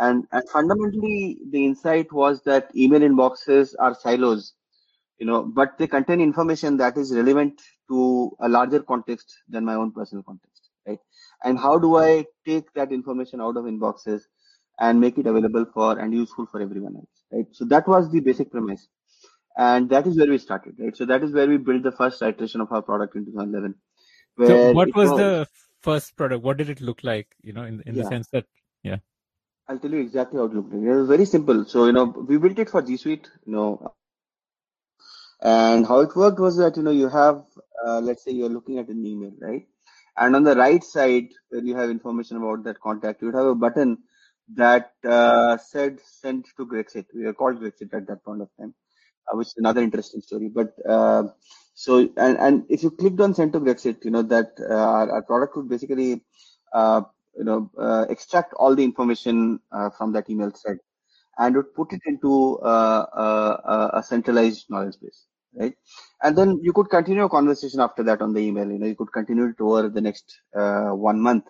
And 0.01 0.27
and 0.33 0.49
fundamentally, 0.51 1.39
the 1.51 1.65
insight 1.65 2.13
was 2.13 2.43
that 2.45 2.71
email 2.77 3.01
inboxes 3.01 3.75
are 3.79 3.95
silos, 3.95 4.55
you 5.19 5.27
know, 5.27 5.43
but 5.45 5.79
they 5.79 5.87
contain 5.87 6.21
information 6.21 6.77
that 6.79 6.97
is 6.99 7.15
relevant 7.15 7.61
to 7.89 8.33
a 8.41 8.49
larger 8.49 8.83
context 8.83 9.35
than 9.49 9.65
my 9.65 9.75
own 9.75 9.93
personal 9.93 10.23
context, 10.25 10.71
right? 10.87 10.99
And 11.45 11.59
how 11.59 11.79
do 11.79 11.97
I 11.97 12.27
take 12.47 12.73
that 12.75 12.93
information 12.93 13.41
out 13.41 13.57
of 13.57 13.65
inboxes 13.65 14.23
and 14.81 15.01
make 15.01 15.19
it 15.19 15.27
available 15.27 15.67
for 15.73 15.99
and 15.99 16.13
useful 16.13 16.47
for 16.47 16.61
everyone 16.61 16.97
else, 16.97 17.23
right? 17.33 17.47
So 17.53 17.65
that 17.67 17.87
was 17.87 18.11
the 18.11 18.21
basic 18.21 18.51
premise 18.51 18.89
and 19.57 19.89
that 19.91 20.07
is 20.07 20.17
where 20.19 20.29
we 20.29 20.39
started 20.39 20.75
right 20.79 20.97
so 20.97 21.05
that 21.05 21.23
is 21.23 21.33
where 21.33 21.49
we 21.49 21.57
built 21.57 21.83
the 21.83 21.93
first 21.93 22.23
iteration 22.23 22.61
of 22.61 22.73
our 22.73 22.83
product 22.83 23.15
in 23.17 23.25
2011 23.25 23.75
So 24.43 24.59
what 24.65 24.89
it 24.89 24.97
was 24.97 25.15
the 25.15 25.47
first 25.89 26.17
product? 26.17 26.43
What 26.43 26.57
did 26.57 26.71
it 26.75 26.81
look 26.81 27.03
like? 27.05 27.35
You 27.43 27.53
know, 27.53 27.65
in 27.65 27.83
in 27.87 27.95
the 27.97 28.05
sense 28.13 28.29
that 28.37 28.47
yeah. 28.85 28.99
i'll 29.69 29.79
tell 29.83 29.97
you 29.97 30.01
exactly 30.01 30.39
how 30.39 30.45
it 30.45 30.55
looked 30.55 30.73
like 30.73 30.83
it 30.83 30.97
was 31.01 31.09
very 31.09 31.27
simple 31.35 31.65
so 31.75 31.87
you 31.87 31.95
know 31.99 32.05
we 32.31 32.39
built 32.45 32.59
it 32.65 32.73
for 32.73 32.83
g 32.89 32.97
suite 33.03 33.29
you 33.47 33.53
know 33.55 33.69
and 35.53 35.87
how 35.91 36.01
it 36.07 36.17
worked 36.23 36.43
was 36.47 36.59
that 36.63 36.77
you 36.77 36.83
know 36.83 36.97
you 36.99 37.09
have 37.15 37.39
uh, 37.87 38.01
let's 38.09 38.25
say 38.25 38.35
you're 38.41 38.57
looking 38.57 38.79
at 38.83 38.93
an 38.97 39.07
email 39.13 39.33
right 39.47 39.67
and 40.19 40.37
on 40.37 40.45
the 40.49 40.57
right 40.63 40.85
side 40.85 41.33
where 41.49 41.65
you 41.71 41.77
have 41.81 41.97
information 41.97 42.43
about 42.43 42.63
that 42.69 42.81
contact 42.89 43.23
you 43.23 43.29
would 43.29 43.41
have 43.43 43.53
a 43.55 43.61
button 43.67 43.97
that 44.63 44.93
uh, 45.19 45.57
said 45.57 45.99
send 46.05 46.45
to 46.59 46.67
grexit 46.75 47.07
we 47.15 47.25
were 47.25 47.39
called 47.43 47.61
grexit 47.65 48.01
at 48.01 48.07
that 48.07 48.23
point 48.29 48.43
of 48.47 48.51
time 48.61 48.75
uh, 49.27 49.37
which 49.37 49.49
is 49.49 49.55
another 49.57 49.83
interesting 49.83 50.21
story. 50.21 50.49
But 50.49 50.75
uh, 50.89 51.25
so 51.75 52.09
and 52.17 52.39
and 52.39 52.65
if 52.69 52.83
you 52.83 52.91
clicked 52.91 53.21
on 53.21 53.35
to 53.35 53.47
Grexit, 53.61 54.05
you 54.05 54.11
know 54.11 54.23
that 54.23 54.53
uh, 54.61 54.75
our, 54.75 55.11
our 55.11 55.23
product 55.23 55.57
would 55.57 55.69
basically 55.69 56.23
uh, 56.73 57.03
you 57.37 57.45
know 57.45 57.71
uh, 57.79 58.07
extract 58.09 58.55
all 58.55 58.75
the 58.75 58.85
information 58.85 59.61
uh, 59.73 59.91
from 59.91 60.13
that 60.13 60.31
email 60.31 60.51
thread 60.51 60.79
and 61.39 61.57
would 61.57 61.75
put 61.75 61.93
it 61.93 62.01
into 62.07 62.59
uh, 62.61 63.07
a, 63.13 63.99
a 63.99 64.03
centralized 64.03 64.67
knowledge 64.71 64.95
base, 65.03 65.25
right? 65.55 65.75
And 66.23 66.39
then 66.39 66.61
you 66.63 66.73
could 66.73 66.89
continue 66.91 67.25
a 67.25 67.29
conversation 67.29 67.81
after 67.81 68.05
that 68.05 68.23
on 68.23 68.33
the 68.33 68.41
email. 68.41 68.71
You 68.71 68.79
know, 68.79 68.87
you 68.87 68.95
could 68.95 69.13
continue 69.13 69.47
it 69.47 69.61
over 69.61 69.89
the 69.89 70.01
next 70.01 70.41
uh, 70.55 70.91
one 70.91 71.21
month, 71.21 71.45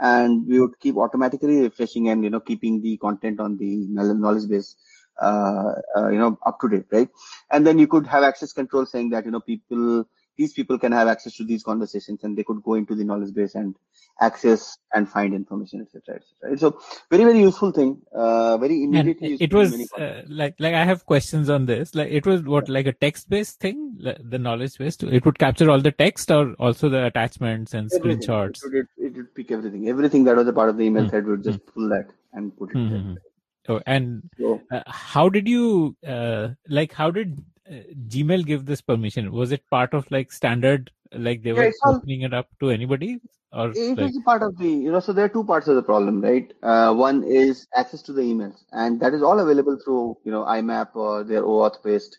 and 0.00 0.46
we 0.46 0.60
would 0.60 0.78
keep 0.80 0.96
automatically 0.98 1.60
refreshing 1.62 2.10
and 2.10 2.22
you 2.22 2.30
know 2.30 2.40
keeping 2.40 2.82
the 2.82 2.98
content 2.98 3.40
on 3.40 3.56
the 3.56 3.86
knowledge 3.88 4.48
base 4.50 4.76
you 5.20 6.18
know 6.18 6.38
up 6.46 6.60
to 6.60 6.68
date 6.68 6.86
right 6.90 7.08
and 7.50 7.66
then 7.66 7.78
you 7.78 7.86
could 7.86 8.06
have 8.06 8.22
access 8.22 8.52
control 8.52 8.86
saying 8.86 9.10
that 9.10 9.24
you 9.24 9.30
know 9.30 9.40
people 9.40 10.04
these 10.38 10.52
people 10.52 10.78
can 10.78 10.92
have 10.92 11.08
access 11.08 11.36
to 11.36 11.44
these 11.44 11.62
conversations 11.62 12.24
and 12.24 12.36
they 12.36 12.44
could 12.44 12.62
go 12.62 12.74
into 12.74 12.94
the 12.94 13.04
knowledge 13.04 13.34
base 13.34 13.54
and 13.54 13.76
access 14.20 14.78
and 14.94 15.08
find 15.08 15.34
information 15.34 15.80
etc 15.82 16.16
etc 16.16 16.58
so 16.58 16.80
very 17.10 17.24
very 17.24 17.40
useful 17.40 17.70
thing 17.70 18.00
uh, 18.14 18.56
very 18.58 18.82
immediately 18.82 19.36
it 19.40 19.52
was 19.52 19.92
uh, 19.98 20.22
like 20.28 20.54
like 20.58 20.74
I 20.74 20.84
have 20.84 21.06
questions 21.06 21.48
on 21.50 21.66
this. 21.66 21.94
Like 21.94 22.10
it 22.10 22.26
was 22.26 22.42
what 22.42 22.68
like 22.68 22.86
a 22.86 22.92
text 22.92 23.28
based 23.28 23.58
thing, 23.58 23.98
the 24.00 24.38
knowledge 24.38 24.78
based. 24.78 25.02
It 25.02 25.24
would 25.24 25.38
capture 25.38 25.70
all 25.70 25.80
the 25.80 25.92
text 25.92 26.30
or 26.30 26.52
also 26.54 26.88
the 26.88 27.06
attachments 27.06 27.74
and 27.74 27.90
everything 27.94 28.22
it 28.22 28.28
screenshots. 28.28 28.64
would, 28.64 28.74
it, 28.74 28.88
it 28.98 29.16
would 29.16 29.34
pick 29.34 29.50
everything 29.50 29.88
everything 29.88 30.24
that 30.24 30.36
was 30.36 30.46
a 30.46 30.52
part 30.52 30.68
of 30.68 30.76
the 30.76 30.84
email 30.84 31.04
Hmm. 31.04 31.08
thread 31.08 31.26
would 31.26 31.42
just 31.42 31.64
pull 31.66 31.88
that 31.88 32.08
and 32.32 32.56
put 32.56 32.70
it 32.70 32.78
Hmm, 32.78 32.88
there 32.88 32.98
hmm, 32.98 33.08
hmm. 33.10 33.31
Oh, 33.68 33.80
and 33.86 34.28
so 34.38 34.60
uh, 34.70 34.82
how 34.86 35.28
did 35.28 35.48
you 35.48 35.96
uh, 36.06 36.50
like? 36.68 36.92
How 36.92 37.10
did 37.10 37.44
uh, 37.70 37.74
Gmail 38.08 38.44
give 38.44 38.66
this 38.66 38.80
permission? 38.80 39.30
Was 39.32 39.52
it 39.52 39.68
part 39.70 39.94
of 39.94 40.10
like 40.10 40.32
standard? 40.32 40.90
Like 41.12 41.42
they 41.42 41.52
yeah 41.54 41.62
were 41.62 41.64
it's 41.64 41.80
all 41.84 41.96
opening 41.96 42.22
it 42.22 42.34
up 42.34 42.48
to 42.60 42.70
anybody, 42.70 43.20
or 43.52 43.72
It 43.74 43.98
like 43.98 44.10
is 44.10 44.20
part 44.24 44.42
of 44.42 44.56
the, 44.58 44.68
you 44.68 44.90
know, 44.92 45.00
so 45.00 45.12
there 45.12 45.24
are 45.24 45.28
two 45.28 45.44
parts 45.44 45.68
of 45.68 45.76
the 45.76 45.82
problem, 45.82 46.20
right? 46.20 46.52
Uh, 46.62 46.94
one 46.94 47.22
is 47.24 47.66
access 47.74 48.02
to 48.02 48.12
the 48.12 48.22
emails, 48.22 48.64
and 48.72 49.00
that 49.00 49.14
is 49.14 49.22
all 49.22 49.38
available 49.40 49.78
through, 49.82 50.18
you 50.24 50.32
know, 50.32 50.44
IMAP 50.44 50.94
or 50.94 51.24
their 51.24 51.42
OAuth 51.42 51.82
based 51.82 52.18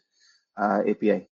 uh, 0.57 0.81
API. 0.87 1.27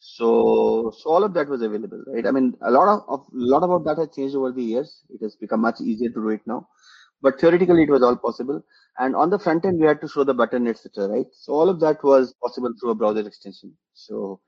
So, 0.00 0.92
so 0.98 1.10
all 1.10 1.22
of 1.22 1.34
that 1.34 1.48
was 1.48 1.62
available, 1.62 2.02
right? 2.08 2.26
I 2.26 2.32
mean, 2.32 2.56
a 2.60 2.70
lot 2.70 2.88
of, 2.88 3.04
of 3.08 3.20
a 3.20 3.46
lot 3.54 3.62
about 3.62 3.84
that 3.84 3.98
has 3.98 4.14
changed 4.14 4.34
over 4.34 4.50
the 4.52 4.64
years. 4.64 5.02
It 5.10 5.22
has 5.22 5.36
become 5.36 5.60
much 5.60 5.80
easier 5.80 6.08
to 6.10 6.14
do 6.14 6.28
it 6.30 6.40
now, 6.46 6.68
but 7.22 7.40
theoretically 7.40 7.84
it 7.84 7.90
was 7.90 8.02
all 8.02 8.16
possible. 8.16 8.62
And 8.98 9.16
on 9.16 9.30
the 9.30 9.38
front 9.38 9.64
end, 9.64 9.80
we 9.80 9.86
had 9.86 10.00
to 10.02 10.08
show 10.08 10.24
the 10.24 10.34
button, 10.34 10.66
etc., 10.66 11.08
right? 11.08 11.26
So 11.32 11.52
all 11.54 11.68
of 11.68 11.80
that 11.80 12.02
was 12.04 12.34
possible 12.42 12.72
through 12.78 12.90
a 12.90 12.94
browser 12.94 13.26
extension. 13.26 13.76
So 13.94 14.40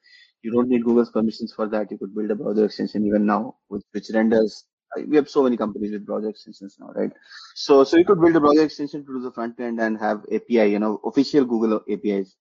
you 0.43 0.53
don't 0.53 0.69
need 0.69 0.85
Google's 0.85 1.11
permissions 1.11 1.53
for 1.55 1.67
that. 1.69 1.91
You 1.91 1.99
could 1.99 2.15
build 2.15 2.31
a 2.31 2.35
browser 2.35 2.67
extension 2.67 3.07
even 3.07 3.25
now, 3.27 3.57
with 3.71 3.85
which 3.93 4.11
renders. 4.13 4.65
We 5.09 5.17
have 5.17 5.29
so 5.29 5.43
many 5.43 5.57
companies 5.57 5.93
with 5.93 6.07
browser 6.07 6.29
extensions 6.29 6.77
now, 6.79 6.93
right? 6.95 7.11
So, 7.55 7.83
so 7.85 7.97
you 7.97 8.05
could 8.05 8.21
build 8.21 8.37
a 8.37 8.41
browser 8.41 8.65
extension 8.65 9.05
to 9.07 9.13
do 9.13 9.21
the 9.21 9.33
front 9.33 9.59
end 9.59 9.81
and 9.81 9.99
have 9.99 10.25
API, 10.33 10.67
you 10.67 10.79
know, 10.79 11.01
official 11.05 11.45
Google 11.45 11.81
APIs 11.91 12.37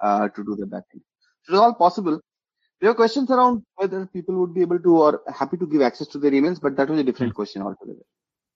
uh, 0.00 0.28
to 0.30 0.44
do 0.44 0.56
the 0.56 0.66
back 0.66 0.84
end. 0.94 1.02
So 1.44 1.54
it's 1.54 1.60
all 1.60 1.74
possible. 1.74 2.20
There 2.80 2.90
are 2.90 2.94
questions 2.94 3.30
around 3.30 3.64
whether 3.76 4.06
people 4.06 4.34
would 4.40 4.54
be 4.54 4.62
able 4.62 4.80
to 4.80 4.96
or 4.96 5.22
happy 5.32 5.56
to 5.58 5.66
give 5.66 5.82
access 5.82 6.08
to 6.08 6.18
their 6.18 6.32
emails, 6.32 6.60
but 6.60 6.76
that 6.76 6.90
was 6.90 6.98
a 6.98 7.04
different 7.04 7.34
question 7.34 7.62
altogether. 7.62 8.02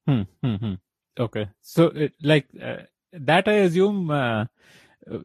Hmm, 0.06 0.22
hmm, 0.42 0.54
hmm. 0.56 0.74
Okay, 1.18 1.48
so 1.62 1.86
it, 1.86 2.12
like 2.22 2.46
uh, 2.62 2.78
that, 3.12 3.48
I 3.48 3.52
assume 3.66 4.10
uh, 4.10 4.44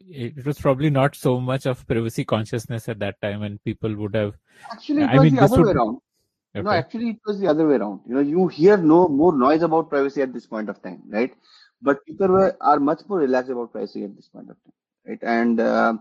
it, 0.10 0.38
it 0.38 0.46
was 0.46 0.60
probably 0.60 0.90
not 0.90 1.16
so 1.16 1.40
much 1.40 1.66
of 1.66 1.86
privacy 1.86 2.24
consciousness 2.24 2.88
at 2.88 3.00
that 3.00 3.22
time, 3.22 3.44
and 3.44 3.62
people 3.64 3.96
would 3.98 4.16
have. 4.16 4.36
Actually, 4.72 5.04
it 5.04 5.10
I 5.10 5.20
was 5.20 5.24
mean, 5.24 5.36
the 5.36 5.42
other 5.44 5.58
would 5.58 5.66
way 5.68 5.72
around. 5.74 5.98
No, 6.62 6.70
Okay. 6.70 6.78
actually, 6.78 7.10
it 7.10 7.20
was 7.26 7.40
the 7.40 7.48
other 7.48 7.68
way 7.68 7.76
around. 7.76 8.02
You 8.08 8.16
know, 8.16 8.22
you 8.22 8.48
hear 8.48 8.78
no 8.78 9.08
more 9.08 9.36
noise 9.38 9.64
about 9.64 9.90
privacy 9.90 10.22
at 10.22 10.34
this 10.34 10.46
point 10.46 10.70
of 10.70 10.82
time, 10.82 11.02
right? 11.08 11.34
But 11.82 12.06
people 12.06 12.28
were 12.28 12.56
are 12.62 12.80
much 12.80 13.02
more 13.10 13.20
relaxed 13.20 13.50
about 13.52 13.72
privacy 13.72 14.04
at 14.04 14.16
this 14.16 14.30
point 14.30 14.50
of 14.50 14.58
time, 14.64 14.74
right? 15.08 15.20
And 15.24 15.60
uh, 15.60 15.94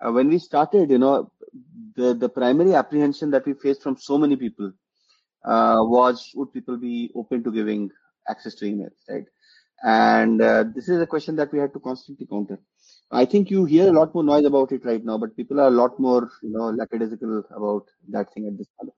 uh, 0.00 0.12
when 0.12 0.28
we 0.28 0.38
started, 0.38 0.90
you 0.90 0.98
know, 0.98 1.30
the 1.96 2.14
the 2.14 2.28
primary 2.28 2.74
apprehension 2.74 3.30
that 3.32 3.44
we 3.44 3.54
faced 3.54 3.82
from 3.82 3.96
so 3.96 4.16
many 4.16 4.36
people 4.36 4.72
uh, 5.44 5.76
was 5.80 6.30
would 6.34 6.52
people 6.52 6.76
be 6.76 7.10
open 7.14 7.42
to 7.44 7.50
giving 7.50 7.90
access 8.28 8.54
to 8.56 8.64
emails, 8.66 8.96
right? 9.08 9.24
And 9.82 10.40
uh, 10.40 10.64
this 10.74 10.88
is 10.88 11.00
a 11.00 11.06
question 11.06 11.36
that 11.36 11.52
we 11.52 11.58
had 11.58 11.72
to 11.74 11.80
constantly 11.80 12.26
counter. 12.26 12.58
I 13.10 13.24
think 13.24 13.50
you 13.50 13.64
hear 13.64 13.88
a 13.88 13.92
lot 13.92 14.14
more 14.14 14.24
noise 14.24 14.44
about 14.44 14.72
it 14.72 14.84
right 14.84 15.04
now, 15.04 15.18
but 15.18 15.36
people 15.36 15.60
are 15.60 15.68
a 15.68 15.70
lot 15.70 15.98
more, 16.00 16.30
you 16.42 16.50
know, 16.50 16.70
lackadaisical 16.70 17.44
about 17.54 17.84
that 18.08 18.32
thing 18.32 18.46
at 18.46 18.58
this 18.58 18.66
point 18.78 18.92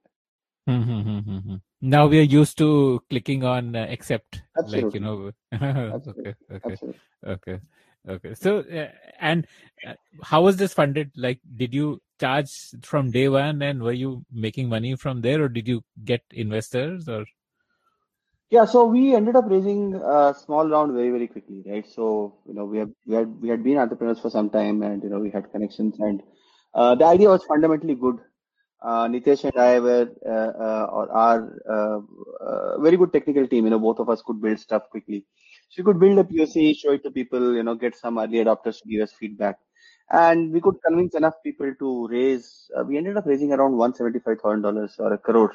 time. 0.66 0.82
Mm-hmm. 0.82 1.56
Now 1.80 2.06
we 2.06 2.18
are 2.18 2.22
used 2.22 2.58
to 2.58 3.02
clicking 3.10 3.44
on 3.44 3.74
uh, 3.74 3.86
accept, 3.88 4.42
Absolutely. 4.58 4.82
like 4.82 4.94
you 4.94 5.00
know. 5.00 5.32
Okay, 6.08 6.34
okay, 6.50 6.72
Absolutely. 6.72 7.00
okay, 7.26 7.60
okay. 8.08 8.34
So, 8.34 8.58
uh, 8.60 8.88
and 9.20 9.46
uh, 9.86 9.94
how 10.22 10.42
was 10.42 10.56
this 10.56 10.74
funded? 10.74 11.12
Like, 11.16 11.40
did 11.56 11.72
you 11.72 12.00
charge 12.20 12.50
from 12.82 13.10
day 13.10 13.28
one, 13.28 13.62
and 13.62 13.82
were 13.82 13.92
you 13.92 14.24
making 14.32 14.68
money 14.68 14.96
from 14.96 15.22
there, 15.22 15.42
or 15.42 15.48
did 15.48 15.68
you 15.68 15.82
get 16.04 16.22
investors, 16.30 17.08
or? 17.08 17.24
Yeah, 18.50 18.64
so 18.64 18.86
we 18.86 19.14
ended 19.14 19.36
up 19.36 19.44
raising 19.46 19.94
a 19.94 20.34
small 20.34 20.66
round 20.68 20.92
very, 20.94 21.10
very 21.10 21.28
quickly, 21.28 21.62
right? 21.66 21.86
So, 21.86 22.36
you 22.46 22.54
know, 22.54 22.64
we 22.64 22.78
have 22.78 22.90
we 23.06 23.14
had 23.14 23.40
we 23.42 23.48
had 23.50 23.62
been 23.62 23.76
entrepreneurs 23.76 24.20
for 24.20 24.30
some 24.30 24.48
time, 24.48 24.82
and 24.82 25.02
you 25.02 25.10
know, 25.10 25.18
we 25.20 25.30
had 25.30 25.50
connections, 25.52 25.96
and 25.98 26.22
uh, 26.74 26.94
the 26.94 27.04
idea 27.04 27.28
was 27.28 27.44
fundamentally 27.44 27.94
good. 27.94 28.16
Uh, 28.82 29.06
Nitesh 29.08 29.44
and 29.44 29.58
I 29.60 29.80
were 29.80 30.08
uh, 30.26 30.52
uh, 30.68 30.86
or 30.92 31.12
are 31.12 31.40
uh, 31.76 32.00
uh, 32.44 32.80
very 32.80 32.96
good 32.96 33.12
technical 33.12 33.46
team. 33.46 33.64
You 33.64 33.70
know, 33.70 33.78
both 33.80 33.98
of 33.98 34.08
us 34.08 34.22
could 34.24 34.40
build 34.40 34.60
stuff 34.60 34.88
quickly. 34.90 35.26
So 35.70 35.82
we 35.82 35.84
could 35.92 36.00
build 36.00 36.18
a 36.18 36.24
POC, 36.24 36.74
show 36.74 36.92
it 36.92 37.02
to 37.04 37.10
people, 37.10 37.54
you 37.54 37.62
know, 37.64 37.74
get 37.74 37.96
some 37.96 38.18
early 38.18 38.38
adopters 38.44 38.80
to 38.82 38.88
give 38.88 39.02
us 39.02 39.12
feedback, 39.12 39.58
and 40.10 40.52
we 40.52 40.60
could 40.62 40.76
convince 40.86 41.14
enough 41.14 41.34
people 41.44 41.74
to 41.80 42.08
raise. 42.08 42.70
We 42.86 42.96
ended 42.98 43.18
up 43.18 43.26
raising 43.26 43.52
around 43.52 43.76
one 43.76 43.94
seventy 43.94 44.20
five 44.20 44.40
thousand 44.40 44.62
dollars 44.62 44.96
or 44.98 45.12
a 45.12 45.18
crore 45.18 45.54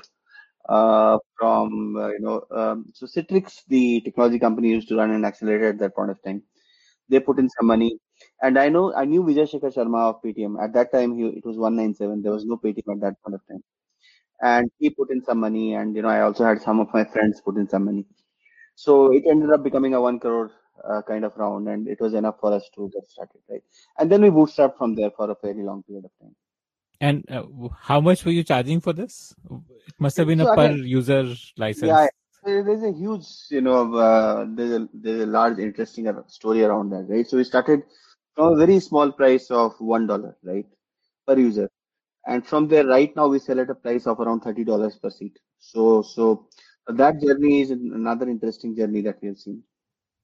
uh, 0.70 1.18
from 1.38 1.96
uh, 1.98 2.10
you 2.10 2.20
know 2.20 2.44
um, 2.52 2.86
so 2.94 3.06
Citrix, 3.06 3.64
the 3.68 4.02
technology 4.02 4.40
company 4.40 4.70
used 4.70 4.88
to 4.90 4.98
run 4.98 5.12
an 5.12 5.26
accelerator 5.26 5.70
at 5.70 5.80
that 5.80 5.96
point 5.96 6.12
of 6.12 6.22
time. 6.24 6.44
They 7.10 7.20
put 7.20 7.40
in 7.40 7.50
some 7.50 7.68
money, 7.68 8.00
and 8.42 8.60
I 8.60 8.70
know 8.70 8.94
I 8.96 9.06
knew 9.06 9.24
Vijay 9.24 9.48
Shekhar 9.52 9.74
Sharma 9.76 10.02
of 10.12 10.22
Paytm 10.24 10.64
at 10.64 10.74
that 10.74 10.92
time. 10.92 11.16
He 11.18 11.26
it 11.28 11.46
was 11.46 11.58
one 11.58 11.76
nine 11.76 11.94
seven. 11.96 12.22
There 12.22 12.34
was 12.34 12.46
no 12.46 12.58
Paytm 12.58 12.94
at 12.96 13.02
that 13.02 13.22
point 13.24 13.36
of 13.36 13.42
time, 13.48 13.64
and 14.42 14.72
he 14.80 14.90
put 14.90 15.12
in 15.12 15.24
some 15.24 15.40
money, 15.40 15.74
and 15.76 15.96
you 15.96 16.02
know 16.02 16.10
I 16.10 16.22
also 16.22 16.46
had 16.46 16.62
some 16.62 16.80
of 16.80 16.94
my 16.94 17.04
friends 17.06 17.42
put 17.42 17.58
in 17.58 17.68
some 17.70 17.86
money. 17.86 18.06
So 18.76 19.14
it 19.14 19.24
ended 19.30 19.52
up 19.52 19.64
becoming 19.64 19.94
a 19.96 20.02
one 20.02 20.20
crore 20.20 20.52
uh, 20.90 21.02
kind 21.08 21.26
of 21.26 21.38
round, 21.38 21.70
and 21.70 21.88
it 21.88 22.00
was 22.02 22.14
enough 22.14 22.40
for 22.40 22.54
us 22.54 22.70
to 22.76 22.90
get 22.94 23.10
started, 23.10 23.42
right? 23.50 23.64
And 24.00 24.12
then 24.12 24.22
we 24.22 24.30
bootstrapped 24.30 24.78
from 24.78 24.96
there 24.96 25.12
for 25.12 25.32
a 25.32 25.36
fairly 25.36 25.64
long 25.64 25.84
period 25.84 26.06
of 26.06 26.12
time. 26.22 26.36
And 27.04 27.30
uh, 27.30 27.44
how 27.78 28.00
much 28.00 28.24
were 28.24 28.32
you 28.32 28.44
charging 28.44 28.80
for 28.80 28.94
this? 28.94 29.36
It 29.52 29.96
must 30.00 30.16
have 30.16 30.28
been 30.28 30.40
So 30.40 30.54
a 30.54 30.56
per 30.56 30.72
user 30.72 31.36
license. 31.58 31.88
Yeah, 31.88 32.08
there's 32.46 32.84
a 32.84 32.94
huge, 32.94 33.26
you 33.50 33.60
know, 33.60 33.94
uh, 33.94 34.46
there's 34.48 34.72
a 34.72 34.88
there's 34.94 35.24
a 35.24 35.26
large 35.26 35.60
interesting 35.60 36.08
story 36.28 36.64
around 36.64 36.92
that, 36.92 37.10
right? 37.10 37.28
So 37.28 37.36
we 37.36 37.44
started 37.44 37.84
from 38.36 38.54
a 38.54 38.56
very 38.56 38.80
small 38.80 39.12
price 39.12 39.52
of 39.52 39.76
one 39.80 40.08
dollar, 40.08 40.38
right, 40.44 40.66
per 41.28 41.38
user, 41.38 41.70
and 42.26 42.48
from 42.48 42.70
there, 42.70 42.88
right 42.88 43.14
now 43.18 43.28
we 43.28 43.40
sell 43.40 43.60
at 43.60 43.70
a 43.70 43.76
price 43.76 44.08
of 44.08 44.22
around 44.22 44.42
thirty 44.48 44.64
dollars 44.64 44.98
per 44.98 45.10
seat. 45.10 45.38
So 45.60 46.02
so 46.04 46.48
that 46.88 47.22
journey 47.22 47.62
is 47.62 47.72
another 47.72 48.30
interesting 48.30 48.78
journey 48.78 49.02
that 49.02 49.22
we 49.22 49.28
have 49.28 49.38
seen. 49.38 49.64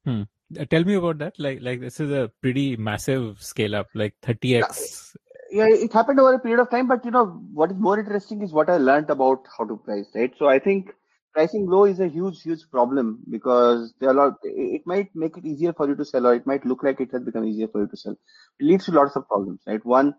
Hmm. 0.05 0.21
Uh, 0.57 0.65
Tell 0.65 0.85
me 0.85 0.93
about 0.95 1.17
that. 1.19 1.33
Like, 1.37 1.59
like 1.61 1.81
this 1.81 1.99
is 1.99 2.11
a 2.11 2.31
pretty 2.41 2.77
massive 2.77 3.43
scale 3.43 3.75
up, 3.75 3.87
like 3.93 4.15
30x. 4.23 5.15
Yeah, 5.51 5.67
it 5.67 5.93
happened 5.93 6.19
over 6.19 6.33
a 6.33 6.39
period 6.39 6.59
of 6.61 6.69
time, 6.69 6.87
but 6.87 7.03
you 7.05 7.11
know 7.11 7.25
what 7.53 7.71
is 7.71 7.77
more 7.77 7.97
interesting 7.99 8.41
is 8.43 8.53
what 8.53 8.69
I 8.69 8.77
learned 8.77 9.09
about 9.09 9.47
how 9.57 9.65
to 9.65 9.77
price, 9.77 10.07
right? 10.13 10.31
So 10.37 10.47
I 10.47 10.59
think 10.59 10.91
pricing 11.33 11.65
low 11.67 11.85
is 11.85 11.99
a 11.99 12.07
huge, 12.07 12.41
huge 12.43 12.69
problem 12.71 13.19
because 13.29 13.93
there 13.99 14.09
are 14.09 14.13
a 14.13 14.15
lot. 14.15 14.33
It 14.43 14.83
might 14.85 15.09
make 15.15 15.37
it 15.37 15.45
easier 15.45 15.73
for 15.73 15.87
you 15.89 15.95
to 15.95 16.05
sell, 16.05 16.27
or 16.27 16.35
it 16.35 16.45
might 16.45 16.65
look 16.65 16.83
like 16.83 17.01
it 17.01 17.11
has 17.13 17.23
become 17.23 17.45
easier 17.45 17.67
for 17.67 17.81
you 17.81 17.87
to 17.87 17.97
sell. 17.97 18.13
It 18.59 18.65
leads 18.65 18.85
to 18.85 18.91
lots 18.91 19.15
of 19.15 19.27
problems, 19.27 19.61
right? 19.65 19.83
One 19.83 20.13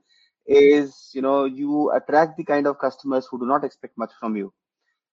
is 0.47 1.11
you 1.15 1.23
know 1.23 1.45
you 1.45 1.93
attract 1.93 2.37
the 2.37 2.45
kind 2.45 2.67
of 2.67 2.79
customers 2.81 3.27
who 3.31 3.39
do 3.39 3.47
not 3.47 3.65
expect 3.65 3.97
much 3.97 4.11
from 4.19 4.35
you, 4.37 4.53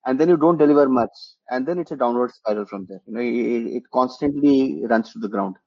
and 0.05 0.19
then 0.19 0.29
you 0.29 0.37
don't 0.37 0.57
deliver 0.57 0.89
much, 0.89 1.15
and 1.51 1.67
then 1.67 1.79
it's 1.79 1.91
a 1.91 1.97
downward 1.97 2.31
spiral 2.33 2.65
from 2.65 2.85
there. 2.89 3.01
You 3.07 3.13
know, 3.13 3.21
it, 3.21 3.77
it 3.77 3.83
constantly 3.93 4.83
runs 4.89 5.13
to 5.13 5.19
the 5.19 5.29
ground. 5.29 5.57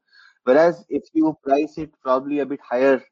Whereas 0.44 0.84
if 0.90 1.04
you 1.14 1.36
price 1.44 1.78
it 1.78 1.92
probably 2.02 2.40
a 2.40 2.46
bit 2.46 2.60
higher 2.68 3.02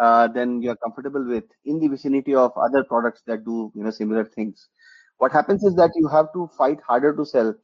uh, 0.00 0.28
than 0.28 0.62
you're 0.62 0.76
comfortable 0.76 1.24
with 1.26 1.44
in 1.64 1.78
the 1.80 1.88
vicinity 1.88 2.34
of 2.34 2.52
other 2.56 2.84
products 2.84 3.22
that 3.26 3.44
do 3.44 3.72
you 3.74 3.84
know 3.84 3.90
similar 3.90 4.24
things. 4.24 4.68
What 5.18 5.32
happens 5.32 5.64
is 5.64 5.74
that 5.76 5.92
you 5.94 6.08
have 6.08 6.32
to 6.34 6.48
fight 6.58 6.78
harder 6.86 7.14
to 7.16 7.24
sell 7.24 7.54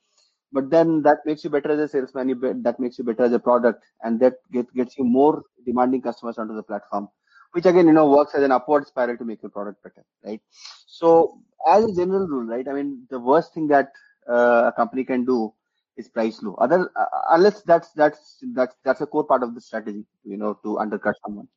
but 0.53 0.71
then 0.71 1.03
that 1.03 1.19
makes 1.25 1.45
you 1.45 1.51
better 1.51 1.71
as 1.71 1.79
a 1.81 1.88
salesman 1.88 2.62
that 2.62 2.81
makes 2.81 2.99
you 2.99 3.05
better 3.05 3.25
as 3.25 3.33
a 3.33 3.38
product 3.38 3.83
and 4.03 4.21
that 4.21 4.35
get, 4.53 4.66
gets 4.75 4.97
you 4.99 5.05
more 5.05 5.43
demanding 5.66 6.03
customers 6.03 6.38
onto 6.38 6.55
the 6.55 6.62
platform 6.62 7.09
which 7.53 7.66
again 7.66 7.87
you 7.87 7.93
know 7.93 8.09
works 8.11 8.35
as 8.35 8.43
an 8.43 8.53
upward 8.53 8.87
spiral 8.87 9.16
to 9.16 9.25
make 9.25 9.43
your 9.43 9.51
product 9.51 9.83
better 9.83 10.05
right? 10.25 10.40
So 10.87 11.40
as 11.69 11.85
a 11.85 11.95
general 11.95 12.27
rule 12.27 12.47
right 12.47 12.66
i 12.69 12.73
mean 12.73 13.07
the 13.11 13.19
worst 13.21 13.53
thing 13.55 13.69
that 13.69 13.88
uh, 14.29 14.64
a 14.69 14.73
company 14.77 15.05
can 15.05 15.25
do 15.25 15.53
is 15.97 16.09
price 16.09 16.43
low. 16.43 16.55
Other 16.55 16.90
uh, 16.97 17.05
unless 17.33 17.62
that's 17.62 17.90
that's 17.93 18.38
that's 18.55 18.75
that's 18.85 19.01
a 19.01 19.07
core 19.07 19.25
part 19.25 19.43
of 19.43 19.55
the 19.55 19.61
strategy 19.61 20.05
you 20.25 20.37
know 20.37 20.59
to 20.64 20.79
undercut 20.79 21.14
someone 21.27 21.49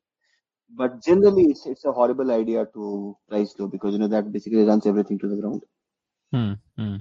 but 0.70 1.00
generally, 1.02 1.44
it's 1.50 1.66
it's 1.66 1.84
a 1.84 1.92
horrible 1.92 2.30
idea 2.30 2.66
to 2.74 3.16
price 3.28 3.54
low 3.58 3.68
because 3.68 3.92
you 3.92 3.98
know 3.98 4.08
that 4.08 4.32
basically 4.32 4.64
runs 4.64 4.86
everything 4.86 5.18
to 5.20 5.28
the 5.28 5.36
ground. 5.36 5.62
Hmm. 6.32 6.52
Hmm. 6.76 6.96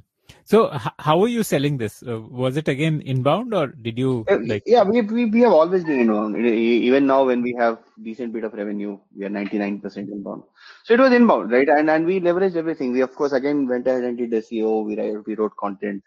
So, 0.45 0.73
h- 0.73 0.93
how 0.99 1.21
are 1.21 1.27
you 1.27 1.43
selling 1.43 1.77
this? 1.77 2.03
Uh, 2.03 2.21
was 2.21 2.57
it 2.57 2.67
again 2.67 3.01
inbound, 3.01 3.53
or 3.53 3.67
did 3.67 3.97
you 3.97 4.25
Uh, 4.29 4.37
like? 4.45 4.63
Yeah, 4.65 4.83
we, 4.83 5.01
we 5.01 5.25
we 5.25 5.41
have 5.41 5.51
always 5.51 5.83
been 5.83 5.99
inbound. 5.99 6.37
Even 6.37 7.05
now, 7.05 7.25
when 7.25 7.41
we 7.41 7.53
have 7.59 7.79
decent 8.01 8.31
bit 8.31 8.45
of 8.45 8.53
revenue, 8.53 8.97
we 9.15 9.25
are 9.25 9.29
99% 9.29 10.09
inbound. 10.09 10.43
So 10.85 10.93
it 10.93 10.99
was 11.01 11.11
inbound, 11.11 11.51
right? 11.51 11.67
And 11.67 11.89
and 11.89 12.05
we 12.05 12.19
leveraged 12.21 12.55
everything. 12.55 12.93
We 12.93 13.01
of 13.01 13.13
course 13.15 13.33
again 13.33 13.67
went 13.67 13.85
ahead 13.87 14.03
and 14.05 14.17
did 14.17 14.31
SEO. 14.31 14.85
We 14.85 14.95
we 15.27 15.35
wrote 15.35 15.57
content. 15.57 16.03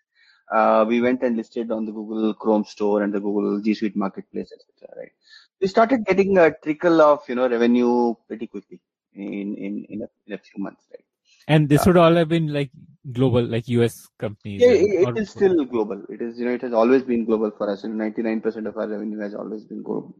Uh, 0.50 0.84
we 0.88 1.00
went 1.02 1.22
and 1.22 1.36
listed 1.36 1.70
on 1.70 1.84
the 1.84 1.92
Google 1.92 2.32
Chrome 2.34 2.64
Store 2.64 3.02
and 3.02 3.12
the 3.12 3.20
Google 3.20 3.60
G 3.60 3.74
Suite 3.74 3.96
Marketplace, 3.96 4.50
etc. 4.52 4.94
Right? 4.96 5.12
We 5.60 5.68
started 5.68 6.04
getting 6.04 6.36
a 6.38 6.52
trickle 6.52 7.00
of 7.00 7.28
you 7.28 7.34
know 7.34 7.48
revenue 7.48 8.14
pretty 8.28 8.46
quickly 8.46 8.80
in 9.14 9.56
in 9.56 9.86
in 9.88 10.02
a, 10.02 10.08
in 10.26 10.32
a 10.34 10.38
few 10.38 10.62
months, 10.62 10.84
right? 10.90 11.04
And 11.48 11.68
this 11.68 11.86
would 11.86 11.96
all 11.96 12.14
have 12.14 12.28
been 12.28 12.52
like 12.52 12.70
global, 13.12 13.44
like 13.44 13.68
US 13.68 14.08
companies. 14.18 14.62
Yeah, 14.62 14.72
it, 14.72 15.08
it 15.08 15.20
is 15.20 15.30
still 15.30 15.64
global. 15.64 16.02
It 16.08 16.20
is, 16.20 16.38
you 16.38 16.44
know, 16.46 16.52
it 16.52 16.62
has 16.62 16.72
always 16.72 17.02
been 17.02 17.24
global 17.24 17.50
for 17.50 17.70
us. 17.70 17.84
And 17.84 17.96
99% 17.96 18.66
of 18.66 18.76
our 18.76 18.88
revenue 18.88 19.18
has 19.20 19.34
always 19.34 19.64
been 19.64 19.82
global. 19.82 20.14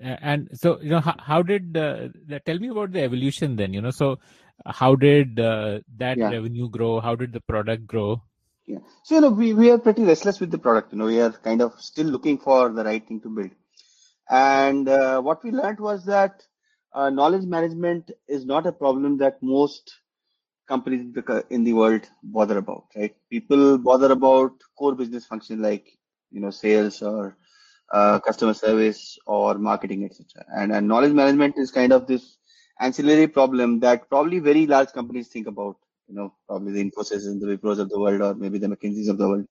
Uh, 0.00 0.14
and 0.20 0.48
so 0.52 0.80
you 0.80 0.90
know 0.90 1.00
how, 1.00 1.14
how 1.18 1.42
did 1.42 1.76
uh, 1.76 2.06
tell 2.46 2.58
me 2.60 2.68
about 2.68 2.92
the 2.92 3.02
evolution 3.02 3.56
then 3.56 3.72
you 3.74 3.80
know 3.80 3.90
so 3.90 4.16
how 4.66 4.94
did 4.94 5.40
uh, 5.40 5.80
that 5.96 6.16
Yeah. 6.18 6.30
revenue 6.30 6.68
grow 6.68 7.00
how 7.00 7.16
did 7.16 7.32
the 7.32 7.40
product 7.40 7.84
grow 7.84 8.22
Yeah. 8.68 8.80
So, 9.02 9.14
you 9.14 9.20
know, 9.22 9.30
we, 9.30 9.54
we 9.54 9.70
are 9.70 9.78
pretty 9.78 10.04
restless 10.04 10.40
with 10.40 10.50
the 10.50 10.58
product. 10.58 10.92
You 10.92 10.98
know, 10.98 11.06
we 11.06 11.20
are 11.20 11.32
kind 11.32 11.62
of 11.62 11.80
still 11.80 12.06
looking 12.06 12.38
for 12.38 12.68
the 12.70 12.84
right 12.84 13.06
thing 13.06 13.20
to 13.22 13.30
build. 13.30 13.50
And 14.28 14.88
uh, 14.88 15.20
what 15.22 15.42
we 15.42 15.50
learned 15.52 15.80
was 15.80 16.04
that 16.04 16.42
uh, 16.92 17.08
knowledge 17.08 17.46
management 17.46 18.10
is 18.28 18.44
not 18.44 18.66
a 18.66 18.72
problem 18.72 19.16
that 19.18 19.42
most 19.42 19.94
companies 20.68 21.00
in 21.00 21.12
the, 21.12 21.44
in 21.48 21.64
the 21.64 21.72
world 21.72 22.02
bother 22.22 22.58
about, 22.58 22.84
right? 22.94 23.16
People 23.30 23.78
bother 23.78 24.12
about 24.12 24.52
core 24.78 24.94
business 24.94 25.24
function 25.24 25.62
like, 25.62 25.86
you 26.30 26.40
know, 26.40 26.50
sales 26.50 27.00
or 27.00 27.38
uh, 27.90 28.18
customer 28.20 28.52
service 28.52 29.18
or 29.26 29.54
marketing, 29.54 30.04
etc. 30.04 30.44
And, 30.54 30.72
and 30.72 30.86
knowledge 30.86 31.14
management 31.14 31.56
is 31.56 31.70
kind 31.70 31.92
of 31.92 32.06
this 32.06 32.36
ancillary 32.80 33.28
problem 33.28 33.80
that 33.80 34.10
probably 34.10 34.40
very 34.40 34.66
large 34.66 34.92
companies 34.92 35.28
think 35.28 35.46
about, 35.46 35.76
you 36.08 36.14
know, 36.14 36.34
probably 36.46 36.72
the 36.72 36.90
Infosys 36.90 37.26
and 37.26 37.40
the 37.40 37.46
Wipros 37.46 37.78
of 37.78 37.90
the 37.90 38.00
world 38.00 38.20
or 38.20 38.34
maybe 38.34 38.58
the 38.58 38.66
McKinseys 38.66 39.08
of 39.08 39.18
the 39.18 39.28
world. 39.28 39.46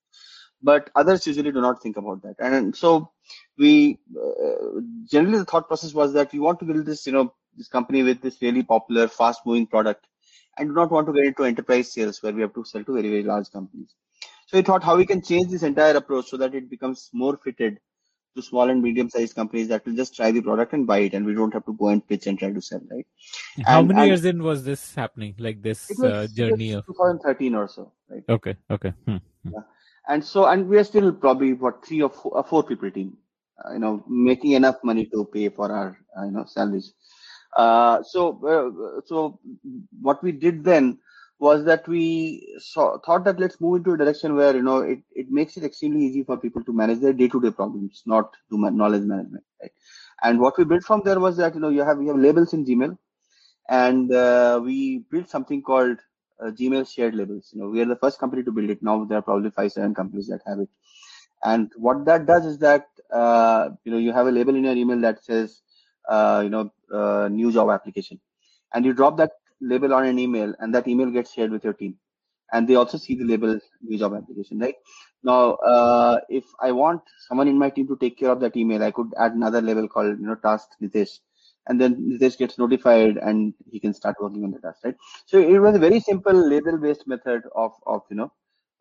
But 0.62 0.90
others 0.96 1.26
usually 1.26 1.52
do 1.52 1.60
not 1.60 1.80
think 1.82 1.96
about 1.96 2.22
that. 2.22 2.34
And 2.40 2.74
so 2.74 3.12
we 3.56 3.98
uh, 4.16 4.80
generally 5.08 5.38
the 5.38 5.44
thought 5.44 5.68
process 5.68 5.94
was 5.94 6.12
that 6.14 6.32
we 6.32 6.40
want 6.40 6.58
to 6.60 6.64
build 6.64 6.84
this, 6.84 7.06
you 7.06 7.12
know, 7.12 7.32
this 7.56 7.68
company 7.68 8.02
with 8.02 8.20
this 8.20 8.42
really 8.42 8.62
popular, 8.62 9.06
fast 9.08 9.40
moving 9.46 9.66
product 9.66 10.06
and 10.58 10.68
do 10.68 10.74
not 10.74 10.90
want 10.90 11.06
to 11.06 11.12
get 11.12 11.24
into 11.24 11.44
enterprise 11.44 11.92
sales 11.92 12.22
where 12.22 12.32
we 12.32 12.42
have 12.42 12.54
to 12.54 12.64
sell 12.64 12.82
to 12.84 12.94
very, 12.94 13.08
very 13.08 13.22
large 13.22 13.50
companies. 13.50 13.94
So 14.46 14.58
we 14.58 14.62
thought 14.62 14.82
how 14.82 14.96
we 14.96 15.06
can 15.06 15.22
change 15.22 15.50
this 15.50 15.62
entire 15.62 15.96
approach 15.96 16.26
so 16.28 16.36
that 16.38 16.54
it 16.54 16.68
becomes 16.68 17.10
more 17.12 17.36
fitted 17.36 17.78
to 18.38 18.44
small 18.48 18.70
and 18.72 18.82
medium 18.88 19.08
sized 19.14 19.34
companies 19.40 19.68
that 19.68 19.84
will 19.86 19.96
just 20.00 20.14
try 20.18 20.30
the 20.36 20.42
product 20.48 20.72
and 20.78 20.86
buy 20.86 20.98
it 21.06 21.14
and 21.14 21.26
we 21.30 21.34
don't 21.38 21.52
have 21.58 21.64
to 21.70 21.74
go 21.82 21.88
and 21.94 22.06
pitch 22.12 22.26
and 22.26 22.38
try 22.38 22.50
to 22.58 22.62
sell, 22.70 22.82
right? 22.90 23.06
how 23.66 23.78
And- 23.80 23.88
many 23.88 24.00
and- 24.00 24.08
years 24.10 24.24
in 24.32 24.42
was 24.50 24.64
this 24.70 24.82
happening 25.02 25.34
like 25.46 25.62
this 25.68 25.80
was, 25.90 26.12
uh, 26.12 26.26
journey 26.40 26.72
of 26.80 26.86
2013 26.86 27.54
or 27.62 27.66
so, 27.76 27.92
right? 28.08 28.24
okay 28.38 28.56
okay 28.78 28.94
hmm. 29.06 29.18
And 30.12 30.24
so, 30.24 30.42
and 30.50 30.66
we 30.72 30.78
are 30.80 30.84
still 30.90 31.08
probably 31.22 31.48
what 31.62 31.84
three 31.86 31.98
or 32.04 32.08
four, 32.18 32.42
four 32.50 32.60
people 32.68 32.90
team 32.90 33.08
uh, 33.62 33.72
you 33.74 33.80
know 33.82 33.90
making 34.28 34.52
enough 34.60 34.78
money 34.90 35.04
to 35.14 35.24
pay 35.34 35.48
for 35.58 35.66
our 35.78 35.88
uh, 36.16 36.24
you 36.28 36.30
know 36.36 36.44
salaries. 36.52 36.86
Uh, 37.64 38.02
so 38.12 38.22
uh, 38.52 39.02
so 39.10 39.18
what 40.08 40.22
we 40.28 40.32
did 40.46 40.64
then 40.70 40.88
was 41.38 41.64
that 41.64 41.86
we 41.88 42.56
saw, 42.58 42.98
thought 42.98 43.24
that 43.24 43.38
let's 43.38 43.60
move 43.60 43.76
into 43.78 43.92
a 43.92 43.96
direction 43.98 44.34
where 44.36 44.54
you 44.56 44.62
know 44.62 44.78
it, 44.78 45.00
it 45.14 45.30
makes 45.30 45.56
it 45.56 45.64
extremely 45.64 46.04
easy 46.04 46.24
for 46.24 46.36
people 46.36 46.62
to 46.64 46.72
manage 46.72 47.00
their 47.00 47.12
day-to-day 47.12 47.50
problems, 47.52 48.02
not 48.06 48.32
do 48.50 48.58
knowledge 48.58 49.02
management, 49.02 49.44
right? 49.62 49.72
And 50.22 50.40
what 50.40 50.58
we 50.58 50.64
built 50.64 50.84
from 50.84 51.02
there 51.04 51.20
was 51.20 51.36
that 51.36 51.54
you 51.54 51.60
know 51.60 51.68
you 51.68 51.82
have 51.82 52.00
you 52.02 52.08
have 52.08 52.18
labels 52.18 52.52
in 52.52 52.64
Gmail, 52.64 52.96
and 53.68 54.12
uh, 54.12 54.60
we 54.62 55.04
built 55.10 55.28
something 55.28 55.62
called 55.62 55.98
uh, 56.40 56.50
Gmail 56.50 56.88
shared 56.92 57.14
labels. 57.14 57.50
You 57.52 57.62
know, 57.62 57.68
we 57.68 57.80
are 57.80 57.86
the 57.86 57.96
first 57.96 58.18
company 58.18 58.42
to 58.44 58.52
build 58.52 58.70
it. 58.70 58.82
Now 58.82 59.04
there 59.04 59.18
are 59.18 59.22
probably 59.22 59.50
five, 59.50 59.72
seven 59.72 59.94
companies 59.94 60.28
that 60.28 60.40
have 60.46 60.60
it. 60.60 60.68
And 61.44 61.70
what 61.76 62.04
that 62.06 62.26
does 62.26 62.46
is 62.46 62.58
that 62.58 62.86
uh, 63.12 63.70
you 63.84 63.92
know 63.92 63.98
you 63.98 64.12
have 64.12 64.26
a 64.26 64.32
label 64.32 64.56
in 64.56 64.64
your 64.64 64.76
email 64.76 65.00
that 65.00 65.22
says 65.24 65.60
uh, 66.08 66.40
you 66.44 66.50
know 66.50 66.70
uh, 66.92 67.28
new 67.28 67.52
job 67.52 67.70
application, 67.70 68.20
and 68.74 68.84
you 68.84 68.92
drop 68.92 69.16
that 69.18 69.32
label 69.60 69.94
on 69.94 70.06
an 70.06 70.18
email, 70.18 70.54
and 70.58 70.74
that 70.74 70.88
email 70.88 71.10
gets 71.10 71.32
shared 71.32 71.50
with 71.50 71.64
your 71.64 71.72
team, 71.72 71.96
and 72.52 72.68
they 72.68 72.74
also 72.76 72.98
see 72.98 73.14
the 73.14 73.24
label 73.24 73.58
new 73.82 73.98
job 73.98 74.14
application. 74.14 74.58
Right 74.58 74.76
now, 75.22 75.54
uh, 75.54 76.20
if 76.28 76.44
I 76.60 76.72
want 76.72 77.02
someone 77.28 77.48
in 77.48 77.58
my 77.58 77.70
team 77.70 77.88
to 77.88 77.96
take 77.96 78.18
care 78.18 78.30
of 78.30 78.40
that 78.40 78.56
email, 78.56 78.82
I 78.82 78.90
could 78.90 79.12
add 79.18 79.32
another 79.32 79.60
label 79.60 79.88
called 79.88 80.18
you 80.18 80.26
know 80.26 80.36
task 80.36 80.68
Nitesh, 80.82 81.18
and 81.66 81.80
then 81.80 81.96
Nitesh 81.96 82.38
gets 82.38 82.58
notified 82.58 83.16
and 83.16 83.54
he 83.70 83.80
can 83.80 83.94
start 83.94 84.16
working 84.20 84.44
on 84.44 84.52
the 84.52 84.60
task. 84.60 84.84
Right. 84.84 84.96
So 85.26 85.38
it 85.38 85.58
was 85.58 85.76
a 85.76 85.78
very 85.78 86.00
simple 86.00 86.34
label-based 86.34 87.06
method 87.06 87.42
of 87.54 87.72
of 87.86 88.02
you 88.10 88.16
know 88.16 88.32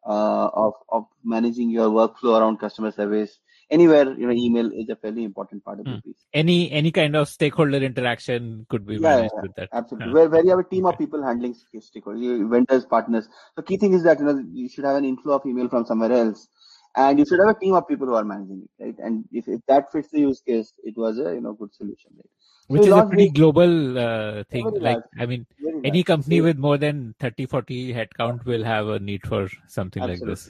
uh, 0.06 0.50
of 0.54 0.74
of 0.90 1.06
managing 1.24 1.70
your 1.70 1.90
workflow 1.90 2.40
around 2.40 2.60
customer 2.60 2.92
service 2.92 3.40
anywhere 3.70 4.06
you 4.20 4.26
know 4.28 4.34
email 4.34 4.68
is 4.82 4.90
a 4.90 4.96
fairly 4.96 5.24
important 5.24 5.64
part 5.64 5.80
of 5.80 5.86
the 5.86 5.92
Hmm. 5.92 6.00
piece 6.06 6.22
Any 6.34 6.72
any 6.72 6.92
kind 6.92 7.16
of 7.16 7.28
stakeholder 7.30 7.78
interaction 7.90 8.66
could 8.70 8.86
be 8.86 8.94
Yeah, 8.96 9.02
managed 9.18 9.34
yeah, 9.36 9.42
with 9.42 9.56
that. 9.58 9.70
absolutely 9.74 10.08
Huh. 10.10 10.14
where, 10.16 10.30
where 10.30 10.44
you 10.44 10.52
have 10.52 10.60
a 10.60 10.70
team 10.70 10.86
of 10.86 10.98
people 10.98 11.24
handling 11.30 11.56
stakeholders 11.90 12.22
you- 12.28 12.48
vendors 12.56 12.86
partners 12.86 13.28
the 13.58 13.64
key 13.64 13.78
thing 13.78 13.94
is 13.94 14.04
that 14.04 14.20
you 14.20 14.26
know 14.26 14.38
you 14.62 14.70
should 14.70 14.86
have 14.86 14.96
an 14.96 15.06
inflow 15.06 15.36
of 15.40 15.46
email 15.46 15.68
from 15.76 15.86
somewhere 15.86 16.12
else 16.22 16.48
and 16.96 17.20
you 17.20 17.26
should 17.30 17.40
have 17.46 17.54
a 17.56 17.60
team 17.60 17.74
of 17.80 17.88
people 17.88 18.08
who 18.08 18.16
are 18.22 18.24
managing 18.34 18.62
it 18.68 18.84
right 18.86 18.96
and 19.10 19.26
if, 19.32 19.48
if 19.48 19.62
that 19.68 19.92
fits 19.92 20.10
the 20.12 20.22
use 20.22 20.42
case 20.52 20.74
it 20.84 20.96
was 21.06 21.20
a 21.20 21.34
you 21.36 21.42
know 21.42 21.54
good 21.64 21.74
solution 21.82 22.12
right 22.22 22.34
Which 22.76 22.82
we 22.86 22.88
is 22.92 22.96
a 23.00 23.04
pretty 23.10 23.30
global 23.36 23.74
uh, 24.06 24.44
thing. 24.54 24.66
Like, 24.66 24.82
large, 24.86 25.04
I 25.24 25.26
mean, 25.32 25.44
very 25.66 25.78
any 25.90 26.00
large. 26.00 26.08
company 26.10 26.40
So- 26.40 26.44
with 26.48 26.58
more 26.66 26.78
than 26.82 26.98
30, 27.26 27.46
40 27.54 27.78
headcount 27.98 28.42
will 28.50 28.66
have 28.70 28.90
a 28.96 28.98
need 29.10 29.28
for 29.34 29.40
something 29.76 30.04
like 30.10 30.20
this. 30.32 30.42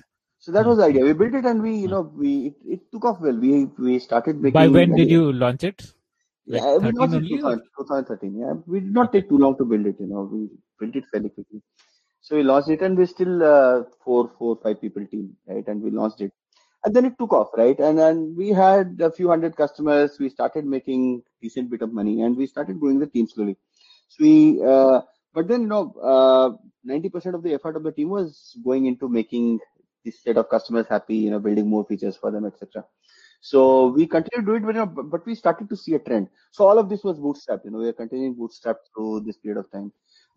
So 0.48 0.52
that 0.54 0.66
Hmm. 0.66 0.72
was 0.72 0.78
the 0.78 0.86
idea. 0.86 1.04
We 1.04 1.14
built 1.14 1.36
it 1.36 1.46
and 1.46 1.62
we, 1.62 1.76
you 1.76 1.88
Hmm. 1.88 1.94
know, 1.94 2.02
we 2.02 2.48
it, 2.48 2.56
it 2.66 2.92
took 2.92 3.06
off 3.06 3.20
well. 3.22 3.38
We 3.38 3.66
we 3.66 4.00
started 4.00 4.42
making. 4.42 4.54
By 4.54 4.68
when 4.68 4.96
did 4.96 5.12
you 5.12 5.32
launch 5.32 5.64
it? 5.64 5.94
Like 6.48 6.66
yeah, 6.66 6.78
we 6.78 6.92
launched 6.92 7.16
it 7.16 7.24
2000, 7.30 7.62
2013. 7.78 8.36
Yeah, 8.40 8.54
we 8.66 8.80
did 8.80 8.94
not 8.94 9.12
take 9.12 9.28
too 9.30 9.38
long 9.38 9.58
to 9.58 9.66
build 9.66 9.86
it. 9.86 10.00
You 10.00 10.08
know, 10.08 10.22
we 10.32 10.50
built 10.80 10.96
it 10.96 11.06
fairly 11.12 11.30
quickly. 11.30 11.62
So 12.22 12.38
we 12.38 12.44
launched 12.44 12.70
it, 12.70 12.82
and 12.82 12.98
we're 12.98 13.08
still 13.08 13.44
uh, 13.44 13.84
four, 14.04 14.30
four, 14.38 14.60
five 14.64 14.82
people 14.82 15.06
team, 15.08 15.38
right? 15.48 15.68
And 15.68 15.82
we 15.82 15.92
launched 15.92 16.22
it, 16.22 16.34
and 16.86 16.96
then 16.96 17.06
it 17.06 17.20
took 17.20 17.34
off, 17.34 17.50
right? 17.58 17.80
And 17.80 17.98
then 18.00 18.36
we 18.38 18.50
had 18.50 19.00
a 19.02 19.12
few 19.12 19.30
hundred 19.30 19.56
customers. 19.58 20.18
We 20.20 20.30
started 20.30 20.66
making 20.66 21.24
decent 21.42 21.70
bit 21.72 21.82
of 21.84 21.94
money, 21.94 22.22
and 22.24 22.38
we 22.38 22.48
started 22.48 22.80
growing 22.80 23.00
the 23.00 23.08
team 23.08 23.28
slowly. 23.28 23.58
So 24.10 24.18
we, 24.24 24.64
uh, 24.64 25.02
but 25.34 25.48
then 25.48 25.62
you 25.64 25.68
know, 25.68 25.94
uh, 26.02 26.58
ninety 26.84 27.10
percent 27.10 27.36
of 27.36 27.44
the 27.44 27.54
effort 27.56 27.76
of 27.78 27.84
the 27.84 27.92
team 27.94 28.10
was 28.10 28.58
going 28.64 28.86
into 28.88 29.10
making 29.10 29.60
set 30.12 30.38
of 30.38 30.50
customers 30.50 30.86
happy, 30.88 31.16
you 31.16 31.32
know, 31.32 31.40
building 31.40 31.68
more 31.68 31.86
features 31.86 32.16
for 32.16 32.32
them, 32.32 32.46
etc. 32.46 32.86
So 33.42 33.88
we 33.88 34.08
continued 34.08 34.46
to 34.46 34.52
do 34.52 34.56
it, 34.56 34.66
but, 34.66 34.76
you 34.76 34.82
know, 34.82 34.86
but 34.86 35.26
we 35.26 35.36
started 35.36 35.70
to 35.70 35.78
see 35.78 35.94
a 35.94 36.00
trend. 36.00 36.28
So 36.52 36.68
all 36.68 36.80
of 36.80 36.90
this 36.90 37.04
was 37.04 37.20
bootstrapped. 37.20 37.66
You 37.66 37.72
know, 37.72 37.80
we 37.80 37.88
are 37.88 37.94
continuing 37.94 38.34
bootstrap 38.34 38.78
through 38.94 39.22
this 39.22 39.38
period 39.38 39.60
of 39.60 39.72
time. 39.72 39.92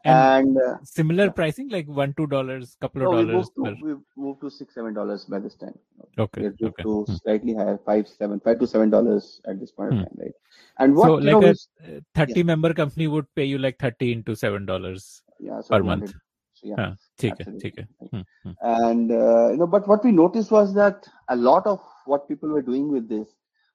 And 0.05 0.17
And, 0.47 0.57
uh, 0.57 0.77
similar 0.85 1.27
yeah. 1.27 1.31
pricing, 1.33 1.69
like 1.69 1.87
one, 1.87 2.15
two 2.15 2.27
dollars, 2.27 2.77
couple 2.81 3.03
of 3.03 3.11
no, 3.11 3.17
we 3.19 3.25
dollars 3.27 3.51
moved 3.57 3.57
to 3.57 3.63
per. 3.65 3.87
we 3.87 4.23
moved 4.23 4.41
to 4.43 4.51
six 4.51 4.75
seven 4.75 4.95
dollars 4.95 5.25
by 5.27 5.39
this 5.39 5.55
time. 5.55 5.79
Okay. 6.19 6.43
We 6.43 6.49
moved 6.49 6.63
Okay. 6.63 6.83
to 6.85 7.05
Hmm. 7.07 7.15
slightly 7.23 7.55
higher, 7.55 7.79
five 7.85 8.09
seven, 8.09 8.41
five 8.41 8.59
to 8.61 8.67
seven 8.67 8.91
dollars 8.91 9.41
at 9.47 9.61
this 9.61 9.71
point 9.73 9.93
Hmm. 9.93 10.01
of 10.01 10.07
time, 10.07 10.17
right? 10.19 10.33
And 10.79 10.97
what 10.97 11.09
So, 11.09 11.19
you 11.21 11.31
know, 11.31 11.39
like 11.41 11.57
a 11.85 11.97
uh, 11.97 12.01
30 12.15 12.43
member 12.45 12.73
company 12.73 13.09
would 13.09 13.27
pay 13.35 13.45
you 13.45 13.59
like 13.59 13.79
30 13.79 14.13
into 14.13 14.33
$7 14.33 15.23
yeah, 15.39 15.61
so 15.61 15.75
per 15.75 15.83
month. 15.83 16.15
So 16.61 16.69
yeah, 16.69 16.75
ah, 16.79 16.95
take 17.17 17.41
it, 17.41 17.49
take 17.59 17.79
it. 17.79 17.89
Hmm, 18.11 18.21
hmm. 18.43 18.51
And 18.61 19.11
uh, 19.11 19.51
you 19.51 19.57
know, 19.57 19.67
but 19.67 19.89
what 19.89 20.05
we 20.05 20.13
noticed 20.13 20.51
was 20.51 20.75
that 20.75 21.09
a 21.29 21.37
lot 21.37 21.67
of 21.67 21.81
what 22.05 22.29
people 22.29 22.51
were 22.51 22.63
doing 22.63 22.91
with 22.91 23.09
this 23.09 23.29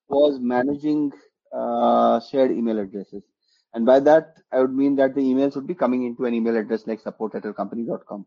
was 0.07 0.39
managing 0.39 1.11
uh, 1.51 2.19
shared 2.19 2.51
email 2.51 2.77
addresses. 2.77 3.23
And 3.73 3.85
by 3.85 3.99
that, 4.01 4.37
I 4.51 4.59
would 4.59 4.73
mean 4.73 4.95
that 4.97 5.15
the 5.15 5.21
emails 5.21 5.55
would 5.55 5.67
be 5.67 5.73
coming 5.73 6.03
into 6.05 6.25
an 6.25 6.33
email 6.33 6.55
address 6.55 6.85
like 6.85 6.99
support 6.99 7.33
at 7.33 7.43
your 7.43 7.53
company.com 7.53 8.25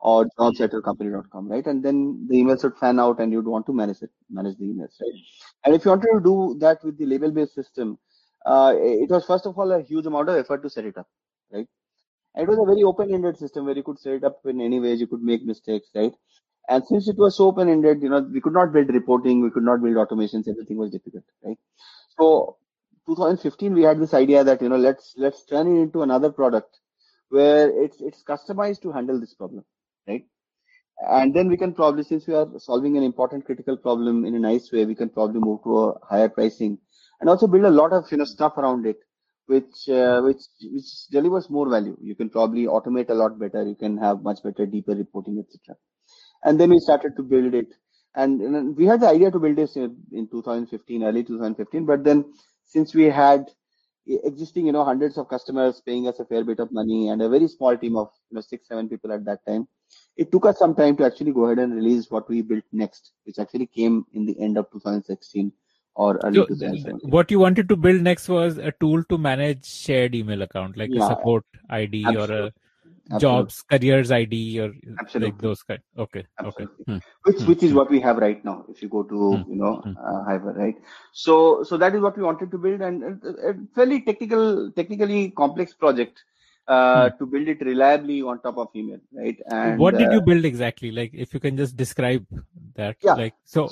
or 0.00 0.24
hmm. 0.24 0.28
jobs 0.42 0.60
at 0.60 0.72
your 0.72 0.82
company.com, 0.82 1.48
right? 1.48 1.66
And 1.66 1.84
then 1.84 2.26
the 2.28 2.36
emails 2.36 2.64
would 2.64 2.76
fan 2.78 2.98
out 2.98 3.20
and 3.20 3.32
you'd 3.32 3.46
want 3.46 3.66
to 3.66 3.72
manage 3.72 4.02
it, 4.02 4.10
manage 4.28 4.58
the 4.58 4.64
emails, 4.64 5.00
right? 5.00 5.20
And 5.64 5.74
if 5.74 5.84
you 5.84 5.92
wanted 5.92 6.10
to 6.14 6.20
do 6.20 6.56
that 6.58 6.82
with 6.82 6.98
the 6.98 7.06
label 7.06 7.30
based 7.30 7.54
system, 7.54 7.96
uh, 8.44 8.74
it 8.76 9.10
was 9.10 9.24
first 9.24 9.46
of 9.46 9.56
all 9.56 9.70
a 9.70 9.82
huge 9.82 10.06
amount 10.06 10.30
of 10.30 10.36
effort 10.36 10.62
to 10.62 10.70
set 10.70 10.84
it 10.84 10.98
up, 10.98 11.06
right? 11.52 11.68
It 12.36 12.48
was 12.48 12.58
a 12.58 12.64
very 12.64 12.82
open-ended 12.82 13.36
system 13.38 13.66
where 13.66 13.76
you 13.76 13.82
could 13.82 13.98
set 13.98 14.14
it 14.14 14.24
up 14.24 14.40
in 14.46 14.60
any 14.60 14.80
ways, 14.80 15.00
you 15.00 15.06
could 15.06 15.22
make 15.22 15.44
mistakes, 15.44 15.88
right? 15.94 16.12
And 16.68 16.84
since 16.86 17.08
it 17.08 17.16
was 17.18 17.36
so 17.36 17.46
open-ended, 17.48 18.02
you 18.02 18.08
know, 18.08 18.20
we 18.20 18.40
could 18.40 18.52
not 18.52 18.72
build 18.72 18.88
reporting, 18.94 19.42
we 19.42 19.50
could 19.50 19.64
not 19.64 19.82
build 19.82 19.96
automations, 19.96 20.48
everything 20.48 20.76
was 20.78 20.90
difficult, 20.90 21.24
right? 21.44 21.58
So 22.18 22.58
2015, 23.06 23.74
we 23.74 23.82
had 23.82 24.00
this 24.00 24.14
idea 24.14 24.44
that, 24.44 24.62
you 24.62 24.68
know, 24.68 24.76
let's 24.76 25.14
let's 25.16 25.44
turn 25.44 25.66
it 25.66 25.80
into 25.82 26.02
another 26.02 26.30
product 26.32 26.78
where 27.30 27.70
it's 27.84 28.00
it's 28.00 28.22
customized 28.24 28.82
to 28.82 28.92
handle 28.92 29.20
this 29.20 29.34
problem, 29.34 29.64
right? 30.08 30.24
And 31.08 31.34
then 31.34 31.48
we 31.48 31.56
can 31.56 31.72
probably, 31.74 32.04
since 32.04 32.26
we 32.26 32.34
are 32.34 32.46
solving 32.58 32.96
an 32.96 33.02
important 33.02 33.46
critical 33.46 33.76
problem 33.76 34.24
in 34.24 34.34
a 34.34 34.38
nice 34.38 34.70
way, 34.72 34.84
we 34.84 34.94
can 34.94 35.08
probably 35.08 35.40
move 35.40 35.62
to 35.64 35.78
a 35.78 36.06
higher 36.06 36.28
pricing 36.28 36.78
and 37.20 37.30
also 37.30 37.46
build 37.46 37.64
a 37.64 37.70
lot 37.70 37.92
of 37.92 38.10
you 38.12 38.18
know 38.18 38.24
stuff 38.24 38.56
around 38.58 38.86
it 38.86 38.98
which 39.52 39.88
uh, 39.88 40.20
which 40.26 40.42
which 40.74 40.90
delivers 41.10 41.50
more 41.50 41.68
value. 41.68 41.96
You 42.00 42.14
can 42.14 42.30
probably 42.30 42.64
automate 42.66 43.10
a 43.10 43.18
lot 43.22 43.38
better. 43.38 43.62
You 43.64 43.74
can 43.74 43.96
have 43.98 44.22
much 44.22 44.42
better, 44.42 44.66
deeper 44.66 44.94
reporting, 44.94 45.38
etc. 45.44 45.76
And 46.44 46.60
then 46.60 46.70
we 46.70 46.78
started 46.78 47.16
to 47.16 47.22
build 47.22 47.54
it, 47.54 47.74
and, 48.14 48.40
and 48.40 48.76
we 48.76 48.86
had 48.86 49.00
the 49.00 49.08
idea 49.08 49.30
to 49.30 49.38
build 49.38 49.56
this 49.56 49.76
in, 49.76 49.96
in 50.12 50.28
2015, 50.28 51.02
early 51.04 51.24
2015. 51.24 51.84
But 51.84 52.04
then 52.04 52.24
since 52.64 52.94
we 52.94 53.04
had 53.04 53.46
existing, 54.06 54.66
you 54.66 54.72
know, 54.72 54.84
hundreds 54.84 55.18
of 55.18 55.28
customers 55.28 55.82
paying 55.84 56.08
us 56.08 56.20
a 56.20 56.24
fair 56.24 56.44
bit 56.44 56.60
of 56.60 56.72
money 56.72 57.08
and 57.08 57.20
a 57.22 57.28
very 57.28 57.48
small 57.48 57.76
team 57.76 57.96
of 57.96 58.10
you 58.30 58.36
know 58.36 58.40
six, 58.40 58.68
seven 58.68 58.88
people 58.88 59.12
at 59.12 59.24
that 59.24 59.44
time, 59.46 59.66
it 60.16 60.30
took 60.32 60.46
us 60.46 60.58
some 60.58 60.74
time 60.74 60.96
to 60.96 61.04
actually 61.04 61.32
go 61.32 61.46
ahead 61.46 61.58
and 61.58 61.74
release 61.74 62.10
what 62.10 62.28
we 62.28 62.42
built 62.42 62.64
next, 62.72 63.12
which 63.24 63.38
actually 63.38 63.66
came 63.66 64.04
in 64.12 64.26
the 64.26 64.40
end 64.40 64.56
of 64.56 64.70
2016 64.70 65.52
or 65.94 66.16
early 66.18 66.36
So, 66.36 66.46
2017. 66.46 67.10
what 67.10 67.30
you 67.30 67.38
wanted 67.38 67.68
to 67.68 67.76
build 67.76 68.02
next 68.02 68.28
was 68.28 68.58
a 68.58 68.72
tool 68.80 69.02
to 69.04 69.18
manage 69.18 69.64
shared 69.66 70.14
email 70.14 70.42
account, 70.42 70.76
like 70.76 70.90
a 70.90 71.00
support 71.02 71.44
ID 71.68 72.16
or 72.16 72.20
Absolutely. 72.20 72.46
a 72.46 72.52
Absolutely. 73.12 73.20
jobs 73.20 73.62
careers 73.62 74.12
ID 74.12 74.60
or 74.60 74.72
like 75.14 75.38
those 75.38 75.62
kind. 75.62 75.80
Okay. 75.98 76.24
Okay. 76.44 76.64
Hmm. 76.86 76.98
which 77.24 77.36
Hmm, 77.38 77.44
which 77.46 77.62
is 77.62 77.70
hmm. 77.70 77.76
what 77.76 77.90
we 77.90 78.00
have 78.00 78.18
right 78.18 78.44
now 78.44 78.64
if 78.68 78.82
you 78.82 78.88
go 78.88 79.02
to 79.02 79.16
Hmm, 79.16 79.50
you 79.50 79.56
know 79.56 79.82
hmm. 79.84 79.92
uh, 79.92 80.24
Hiver, 80.24 80.52
right 80.56 80.76
so 81.12 81.62
so 81.62 81.76
that 81.76 81.94
is 81.94 82.00
what 82.00 82.16
we 82.16 82.22
wanted 82.22 82.50
to 82.50 82.58
build 82.58 82.80
and 82.80 83.02
a 83.24 83.54
fairly 83.74 84.00
technical 84.02 84.70
technically 84.72 85.30
complex 85.30 85.74
project 85.74 86.22
uh, 86.68 87.10
to 87.10 87.26
build 87.26 87.48
it 87.48 87.60
reliably 87.60 88.22
on 88.22 88.40
top 88.40 88.56
of 88.58 88.68
email 88.74 89.00
right 89.12 89.38
and 89.46 89.74
Hmm. 89.74 89.78
what 89.78 89.96
did 89.98 90.10
uh, 90.10 90.12
you 90.12 90.20
build 90.22 90.44
exactly? 90.44 90.90
Like, 90.90 91.10
if 91.12 91.34
you 91.34 91.40
can 91.40 91.56
just 91.56 91.76
describe 91.76 92.24
that. 92.76 92.96
Yeah. 93.02 93.14
Like, 93.14 93.34
so, 93.44 93.70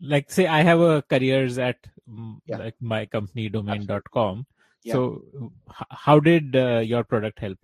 like, 0.00 0.30
say 0.30 0.46
I 0.46 0.62
have 0.62 0.80
a 0.80 1.02
careers 1.02 1.58
at 1.58 1.76
mm, 2.08 2.38
Yeah. 2.46 2.58
like 2.58 2.74
my 2.80 3.06
company 3.06 3.48
domain.com. 3.48 4.46
Yeah. 4.84 4.94
So, 4.94 5.52
how 5.90 6.20
did 6.20 6.56
uh, 6.56 6.80
your 6.84 7.04
product 7.04 7.40
help? 7.40 7.58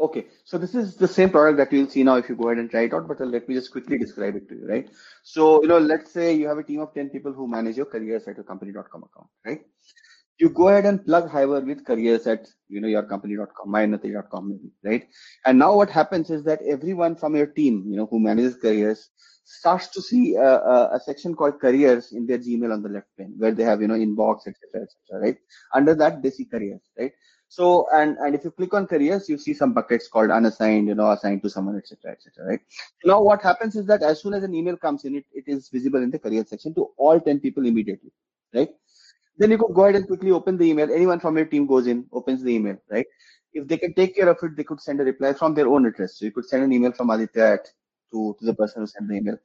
Okay, 0.00 0.26
so 0.44 0.58
this 0.58 0.74
is 0.74 0.96
the 0.96 1.06
same 1.06 1.30
product 1.30 1.58
that 1.58 1.72
you'll 1.72 1.88
see 1.88 2.02
now 2.02 2.16
if 2.16 2.28
you 2.28 2.34
go 2.34 2.48
ahead 2.48 2.58
and 2.58 2.68
try 2.68 2.82
it 2.82 2.94
out, 2.94 3.06
but 3.06 3.20
uh, 3.20 3.24
let 3.24 3.48
me 3.48 3.54
just 3.54 3.70
quickly 3.70 3.98
describe 3.98 4.34
it 4.34 4.48
to 4.48 4.56
you, 4.56 4.66
right? 4.66 4.88
So, 5.22 5.62
you 5.62 5.68
know, 5.68 5.78
let's 5.78 6.12
say 6.12 6.34
you 6.34 6.48
have 6.48 6.58
a 6.58 6.64
team 6.64 6.80
of 6.80 6.92
10 6.92 7.10
people 7.10 7.32
who 7.32 7.46
manage 7.46 7.76
your 7.76 7.86
careers 7.86 8.26
at 8.26 8.36
your 8.36 8.44
company.com 8.44 9.04
account, 9.04 9.28
right? 9.46 9.60
You 10.38 10.48
go 10.48 10.68
ahead 10.68 10.86
and 10.86 11.04
plug 11.04 11.30
Hiver 11.30 11.64
with 11.64 11.84
careers 11.84 12.26
at, 12.26 12.48
you 12.68 12.80
know, 12.80 12.88
your 12.88 13.04
company.com, 13.04 13.70
maybe, 14.48 14.70
right? 14.82 15.08
And 15.44 15.58
now 15.58 15.76
what 15.76 15.90
happens 15.90 16.30
is 16.30 16.42
that 16.44 16.60
everyone 16.62 17.16
from 17.16 17.36
your 17.36 17.46
team, 17.46 17.84
you 17.86 17.96
know, 17.96 18.06
who 18.06 18.18
manages 18.18 18.56
careers 18.56 19.10
starts 19.44 19.88
to 19.88 20.00
see 20.00 20.34
a, 20.36 20.58
a, 20.58 20.96
a 20.96 21.00
section 21.00 21.34
called 21.34 21.60
careers 21.60 22.12
in 22.12 22.26
their 22.26 22.38
Gmail 22.38 22.72
on 22.72 22.82
the 22.82 22.88
left 22.88 23.08
pane 23.18 23.34
where 23.36 23.52
they 23.52 23.64
have, 23.64 23.80
you 23.80 23.88
know, 23.88 23.94
inbox, 23.94 24.46
etc., 24.46 24.82
etc., 24.82 25.20
right? 25.20 25.36
Under 25.74 25.94
that, 25.94 26.22
they 26.22 26.30
see 26.30 26.44
careers, 26.44 26.80
right? 26.98 27.12
So, 27.48 27.86
and, 27.92 28.16
and 28.16 28.34
if 28.34 28.44
you 28.44 28.50
click 28.50 28.72
on 28.72 28.86
careers, 28.86 29.28
you 29.28 29.36
see 29.36 29.52
some 29.52 29.74
buckets 29.74 30.08
called 30.08 30.30
unassigned, 30.30 30.88
you 30.88 30.94
know, 30.94 31.10
assigned 31.10 31.42
to 31.42 31.50
someone, 31.50 31.76
etc., 31.76 32.12
etc., 32.12 32.46
right? 32.46 32.60
Now, 33.04 33.20
what 33.20 33.42
happens 33.42 33.76
is 33.76 33.84
that 33.86 34.02
as 34.02 34.22
soon 34.22 34.32
as 34.32 34.42
an 34.42 34.54
email 34.54 34.76
comes 34.76 35.04
in, 35.04 35.16
it, 35.16 35.26
it 35.32 35.44
is 35.46 35.68
visible 35.68 36.02
in 36.02 36.10
the 36.10 36.18
career 36.18 36.44
section 36.46 36.74
to 36.76 36.88
all 36.96 37.20
10 37.20 37.40
people 37.40 37.66
immediately, 37.66 38.10
right? 38.54 38.70
Then 39.38 39.50
you 39.50 39.58
could 39.58 39.74
go 39.74 39.82
ahead 39.82 39.96
and 39.96 40.06
quickly 40.06 40.30
open 40.30 40.56
the 40.56 40.64
email. 40.64 40.92
Anyone 40.92 41.20
from 41.20 41.36
your 41.36 41.46
team 41.46 41.66
goes 41.66 41.86
in, 41.86 42.06
opens 42.12 42.42
the 42.42 42.54
email, 42.54 42.76
right? 42.90 43.06
If 43.54 43.66
they 43.68 43.76
can 43.76 43.94
take 43.94 44.16
care 44.16 44.28
of 44.28 44.38
it, 44.42 44.56
they 44.56 44.64
could 44.64 44.80
send 44.80 45.00
a 45.00 45.04
reply 45.04 45.32
from 45.32 45.54
their 45.54 45.68
own 45.68 45.86
address. 45.86 46.18
So 46.18 46.24
you 46.24 46.32
could 46.32 46.46
send 46.46 46.64
an 46.64 46.72
email 46.72 46.92
from 46.92 47.10
Aditya 47.10 47.44
at, 47.44 47.68
to, 48.12 48.36
to 48.38 48.44
the 48.44 48.54
person 48.54 48.82
who 48.82 48.86
sent 48.86 49.08
the 49.08 49.14
email. 49.14 49.38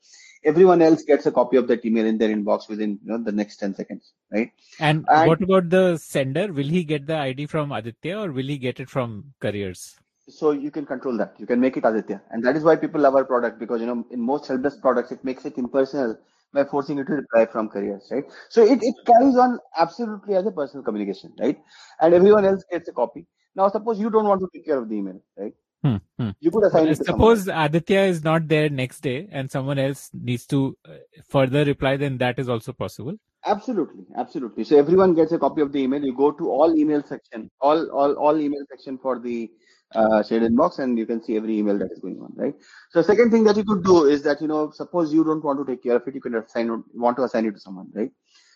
Everyone 0.43 0.81
else 0.81 1.03
gets 1.03 1.25
a 1.25 1.31
copy 1.31 1.57
of 1.57 1.67
that 1.67 1.83
email 1.85 2.05
in 2.05 2.17
their 2.17 2.29
inbox 2.29 2.69
within 2.69 2.99
you 3.03 3.11
know, 3.11 3.23
the 3.23 3.31
next 3.31 3.57
10 3.57 3.75
seconds, 3.75 4.13
right? 4.31 4.51
And, 4.79 5.05
And- 5.09 5.27
what 5.27 5.41
about 5.41 5.69
the 5.69 5.97
sender? 5.97 6.51
Will 6.53 6.67
he 6.67 6.83
get 6.83 7.07
the 7.07 7.17
ID 7.17 7.47
from 7.47 7.71
Aditya 7.71 8.19
or 8.19 8.31
will 8.31 8.45
he 8.45 8.57
get 8.57 8.79
it 8.79 8.89
from 8.89 9.33
careers? 9.39 9.97
So 10.29 10.51
you 10.51 10.71
can 10.71 10.85
control 10.85 11.17
that. 11.17 11.35
You 11.37 11.47
can 11.47 11.61
make 11.61 11.77
it 11.77 11.85
Aditya. 11.85 12.21
And 12.31 12.43
that 12.43 12.57
is 12.57 12.63
why 12.63 12.75
people 12.75 12.99
love 12.99 13.15
our 13.15 13.23
product 13.23 13.59
because, 13.59 13.79
you 13.79 13.87
know, 13.87 14.05
in 14.11 14.19
most 14.19 14.49
helpdesk 14.49 14.81
products, 14.81 15.11
it 15.11 15.23
makes 15.23 15.45
it 15.45 15.57
impersonal 15.57 16.17
by 16.53 16.63
forcing 16.63 16.97
you 16.97 17.05
to 17.05 17.13
reply 17.13 17.45
from 17.45 17.69
careers, 17.69 18.07
right? 18.11 18.23
So 18.49 18.63
it, 18.63 18.79
it 18.81 18.95
carries 19.05 19.37
on 19.37 19.59
absolutely 19.77 20.35
as 20.35 20.45
a 20.45 20.51
personal 20.51 20.83
communication, 20.83 21.33
right? 21.39 21.59
And 22.01 22.13
everyone 22.13 22.45
else 22.45 22.63
gets 22.71 22.87
a 22.89 22.93
copy. 22.93 23.27
Now, 23.55 23.69
suppose 23.69 23.99
you 23.99 24.09
don't 24.09 24.25
want 24.25 24.41
to 24.41 24.49
take 24.53 24.65
care 24.65 24.77
of 24.77 24.87
the 24.89 24.95
email, 24.95 25.21
right? 25.35 25.53
Hmm, 25.83 25.95
hmm. 26.17 26.29
You 26.39 26.51
could 26.51 26.63
assign 26.63 26.87
it 26.87 26.97
to 26.97 27.05
someone. 27.05 27.37
Suppose 27.37 27.47
Aditya 27.53 28.01
is 28.01 28.23
not 28.23 28.47
there 28.47 28.69
next 28.69 29.01
day 29.01 29.27
and 29.31 29.49
someone 29.49 29.77
else 29.77 30.09
needs 30.13 30.45
to 30.47 30.77
uh, 30.85 30.93
further 31.27 31.63
reply, 31.65 31.97
then 31.97 32.17
that 32.17 32.39
is 32.39 32.49
also 32.49 32.73
possible. 32.73 33.15
Absolutely, 33.45 34.03
absolutely. 34.17 34.63
So 34.63 34.77
everyone 34.77 35.13
gets 35.13 35.31
a 35.31 35.39
copy 35.39 35.61
of 35.61 35.71
the 35.71 35.81
email. 35.81 36.03
You 36.03 36.15
go 36.15 36.31
to 36.31 36.49
all 36.49 36.77
email 36.77 37.01
section, 37.03 37.49
all 37.61 37.89
all 37.91 38.13
all 38.15 38.37
email 38.37 38.63
section 38.69 38.97
for 38.97 39.19
the 39.19 39.49
uh, 39.95 40.23
shared 40.23 40.43
inbox, 40.43 40.79
and 40.79 40.97
you 40.97 41.05
can 41.05 41.23
see 41.23 41.37
every 41.37 41.57
email 41.57 41.77
that 41.77 41.91
is 41.91 41.99
going 41.99 42.19
on, 42.19 42.33
right? 42.35 42.55
So 42.91 43.01
second 43.01 43.31
thing 43.31 43.43
that 43.45 43.57
you 43.57 43.63
could 43.63 43.83
do 43.83 44.05
is 44.05 44.21
that 44.23 44.41
you 44.41 44.47
know, 44.47 44.71
suppose 44.71 45.13
you 45.13 45.23
don't 45.23 45.43
want 45.43 45.59
to 45.59 45.65
take 45.65 45.83
care 45.83 45.95
of 45.95 46.07
it, 46.07 46.15
you 46.15 46.21
can 46.21 46.35
assign 46.35 46.83
want 46.93 47.17
to 47.17 47.23
assign 47.23 47.45
it 47.45 47.53
to 47.53 47.59
someone, 47.59 47.87
right? 47.93 48.11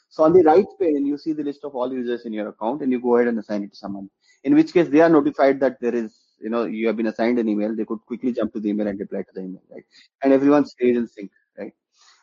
So 0.10 0.24
on 0.24 0.34
the 0.34 0.44
right 0.44 0.66
pane, 0.80 1.06
you 1.06 1.18
see 1.18 1.32
the 1.32 1.44
list 1.44 1.64
of 1.64 1.74
all 1.74 1.92
users 1.92 2.26
in 2.26 2.34
your 2.34 2.50
account, 2.50 2.82
and 2.82 2.92
you 2.92 3.00
go 3.00 3.16
ahead 3.16 3.30
and 3.30 3.40
assign 3.40 3.64
it 3.64 3.72
to 3.72 3.78
someone. 3.78 4.10
In 4.44 4.56
which 4.56 4.74
case, 4.74 4.90
they 4.90 5.00
are 5.00 5.10
notified 5.10 5.60
that 5.62 5.80
there 5.80 5.96
is, 5.96 6.20
you 6.42 6.50
know, 6.50 6.66
you 6.66 6.88
have 6.88 6.98
been 6.98 7.08
assigned 7.08 7.40
an 7.40 7.48
email. 7.48 7.74
They 7.76 7.86
could 7.86 8.00
quickly 8.06 8.34
jump 8.34 8.52
to 8.54 8.60
the 8.60 8.70
email 8.70 8.88
and 8.88 9.00
reply 9.00 9.22
to 9.22 9.32
the 9.34 9.42
email, 9.42 9.62
right? 9.72 9.86
And 10.24 10.34
everyone 10.34 10.66
stays 10.66 10.98
in 10.98 11.08
sync, 11.08 11.32
right? 11.58 11.74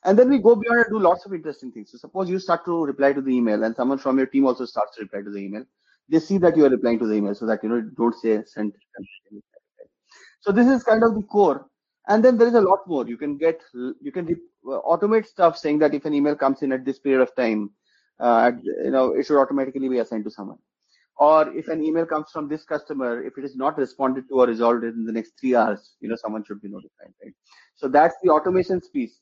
And 0.04 0.18
then 0.18 0.28
we 0.28 0.38
go 0.38 0.54
beyond 0.54 0.80
and 0.80 0.90
do 0.90 0.98
lots 0.98 1.24
of 1.26 1.32
interesting 1.32 1.72
things. 1.72 1.92
So 1.92 1.98
suppose 1.98 2.28
you 2.28 2.38
start 2.38 2.64
to 2.66 2.84
reply 2.84 3.12
to 3.12 3.20
the 3.20 3.34
email 3.34 3.64
and 3.64 3.74
someone 3.74 3.98
from 3.98 4.18
your 4.18 4.26
team 4.26 4.46
also 4.46 4.64
starts 4.64 4.96
to 4.96 5.02
reply 5.02 5.22
to 5.22 5.30
the 5.30 5.38
email. 5.38 5.64
They 6.08 6.20
see 6.20 6.38
that 6.38 6.56
you 6.56 6.64
are 6.64 6.70
replying 6.70 6.98
to 7.00 7.06
the 7.06 7.14
email 7.14 7.34
so 7.34 7.46
that, 7.46 7.62
you 7.62 7.68
know, 7.68 7.82
don't 7.96 8.14
say 8.14 8.42
send. 8.46 8.72
So 10.40 10.52
this 10.52 10.66
is 10.66 10.82
kind 10.82 11.02
of 11.02 11.14
the 11.14 11.22
core. 11.22 11.66
And 12.08 12.24
then 12.24 12.38
there 12.38 12.48
is 12.48 12.54
a 12.54 12.60
lot 12.60 12.80
more. 12.86 13.06
You 13.06 13.18
can 13.18 13.36
get, 13.36 13.60
you 13.74 14.12
can 14.12 14.34
automate 14.64 15.26
stuff 15.26 15.58
saying 15.58 15.78
that 15.80 15.92
if 15.94 16.06
an 16.06 16.14
email 16.14 16.34
comes 16.34 16.62
in 16.62 16.72
at 16.72 16.84
this 16.84 16.98
period 16.98 17.20
of 17.20 17.34
time, 17.36 17.70
uh, 18.18 18.52
you 18.64 18.90
know, 18.90 19.12
it 19.12 19.26
should 19.26 19.40
automatically 19.40 19.88
be 19.88 19.98
assigned 19.98 20.24
to 20.24 20.30
someone. 20.30 20.58
Or 21.18 21.52
if 21.54 21.68
an 21.68 21.84
email 21.84 22.06
comes 22.06 22.30
from 22.32 22.48
this 22.48 22.64
customer, 22.64 23.22
if 23.24 23.36
it 23.36 23.44
is 23.44 23.56
not 23.56 23.76
responded 23.76 24.28
to 24.28 24.36
or 24.36 24.46
resolved 24.46 24.84
in 24.84 25.04
the 25.04 25.12
next 25.12 25.32
three 25.38 25.54
hours, 25.54 25.96
you 26.00 26.08
know, 26.08 26.16
someone 26.16 26.44
should 26.44 26.62
be 26.62 26.68
notified, 26.68 27.12
right? 27.22 27.34
So 27.74 27.88
that's 27.88 28.14
the 28.22 28.30
automations 28.30 28.84
piece. 28.92 29.18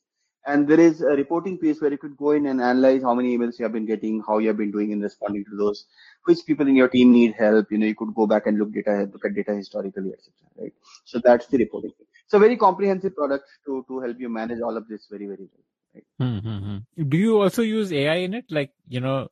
And 0.47 0.69
there 0.69 0.79
is 0.79 1.01
a 1.01 1.17
reporting 1.17 1.59
piece 1.59 1.81
where 1.81 1.91
you 1.91 1.99
could 1.99 2.17
go 2.17 2.31
in 2.31 2.47
and 2.47 2.61
analyze 2.61 3.03
how 3.03 3.15
many 3.15 3.37
emails 3.37 3.59
you 3.59 3.65
have 3.65 3.73
been 3.73 3.87
getting, 3.87 4.23
how 4.27 4.39
you 4.39 4.49
have 4.49 4.57
been 4.57 4.71
doing 4.71 4.93
in 4.93 5.01
responding 5.01 5.45
to 5.45 5.57
those, 5.57 5.87
which 6.25 6.47
people 6.47 6.69
in 6.69 6.77
your 6.77 6.89
team 6.89 7.13
need 7.13 7.35
help. 7.35 7.71
You 7.71 7.79
know, 7.79 7.87
you 7.87 7.97
could 7.97 8.15
go 8.15 8.27
back 8.27 8.47
and 8.47 8.59
look 8.59 8.73
data, 8.73 9.09
look 9.13 9.25
at 9.25 9.35
data 9.35 9.55
historically, 9.55 10.13
etc. 10.13 10.33
Right. 10.57 10.73
So 11.05 11.21
that's 11.23 11.47
the 11.47 11.59
reporting. 11.59 11.93
So 12.29 12.39
very 12.39 12.57
comprehensive 12.57 13.17
product 13.17 13.49
to 13.67 13.85
to 13.89 14.01
help 14.01 14.21
you 14.21 14.29
manage 14.29 14.61
all 14.61 14.77
of 14.77 14.89
this 14.89 15.09
very 15.11 15.27
very 15.27 15.49
well. 15.51 15.65
Right? 15.95 16.05
Mm-hmm. 16.21 17.09
Do 17.09 17.17
you 17.17 17.41
also 17.41 17.63
use 17.63 17.93
AI 17.93 18.17
in 18.17 18.35
it? 18.35 18.45
Like, 18.51 18.71
you 18.89 19.01
know, 19.01 19.29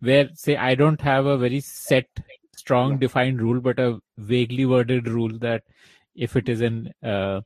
where 0.00 0.28
say 0.34 0.56
I 0.56 0.74
don't 0.74 1.00
have 1.00 1.26
a 1.26 1.38
very 1.38 1.60
set, 1.60 2.08
strong, 2.56 2.92
Yeah. 2.92 2.98
defined 2.98 3.40
rule, 3.40 3.60
but 3.60 3.78
a 3.78 4.00
vaguely 4.18 4.66
worded 4.66 5.08
rule 5.08 5.38
that 5.38 5.62
if 6.14 6.36
it 6.36 6.48
is 6.48 6.60
an 6.60 6.92
uh, 7.02 7.40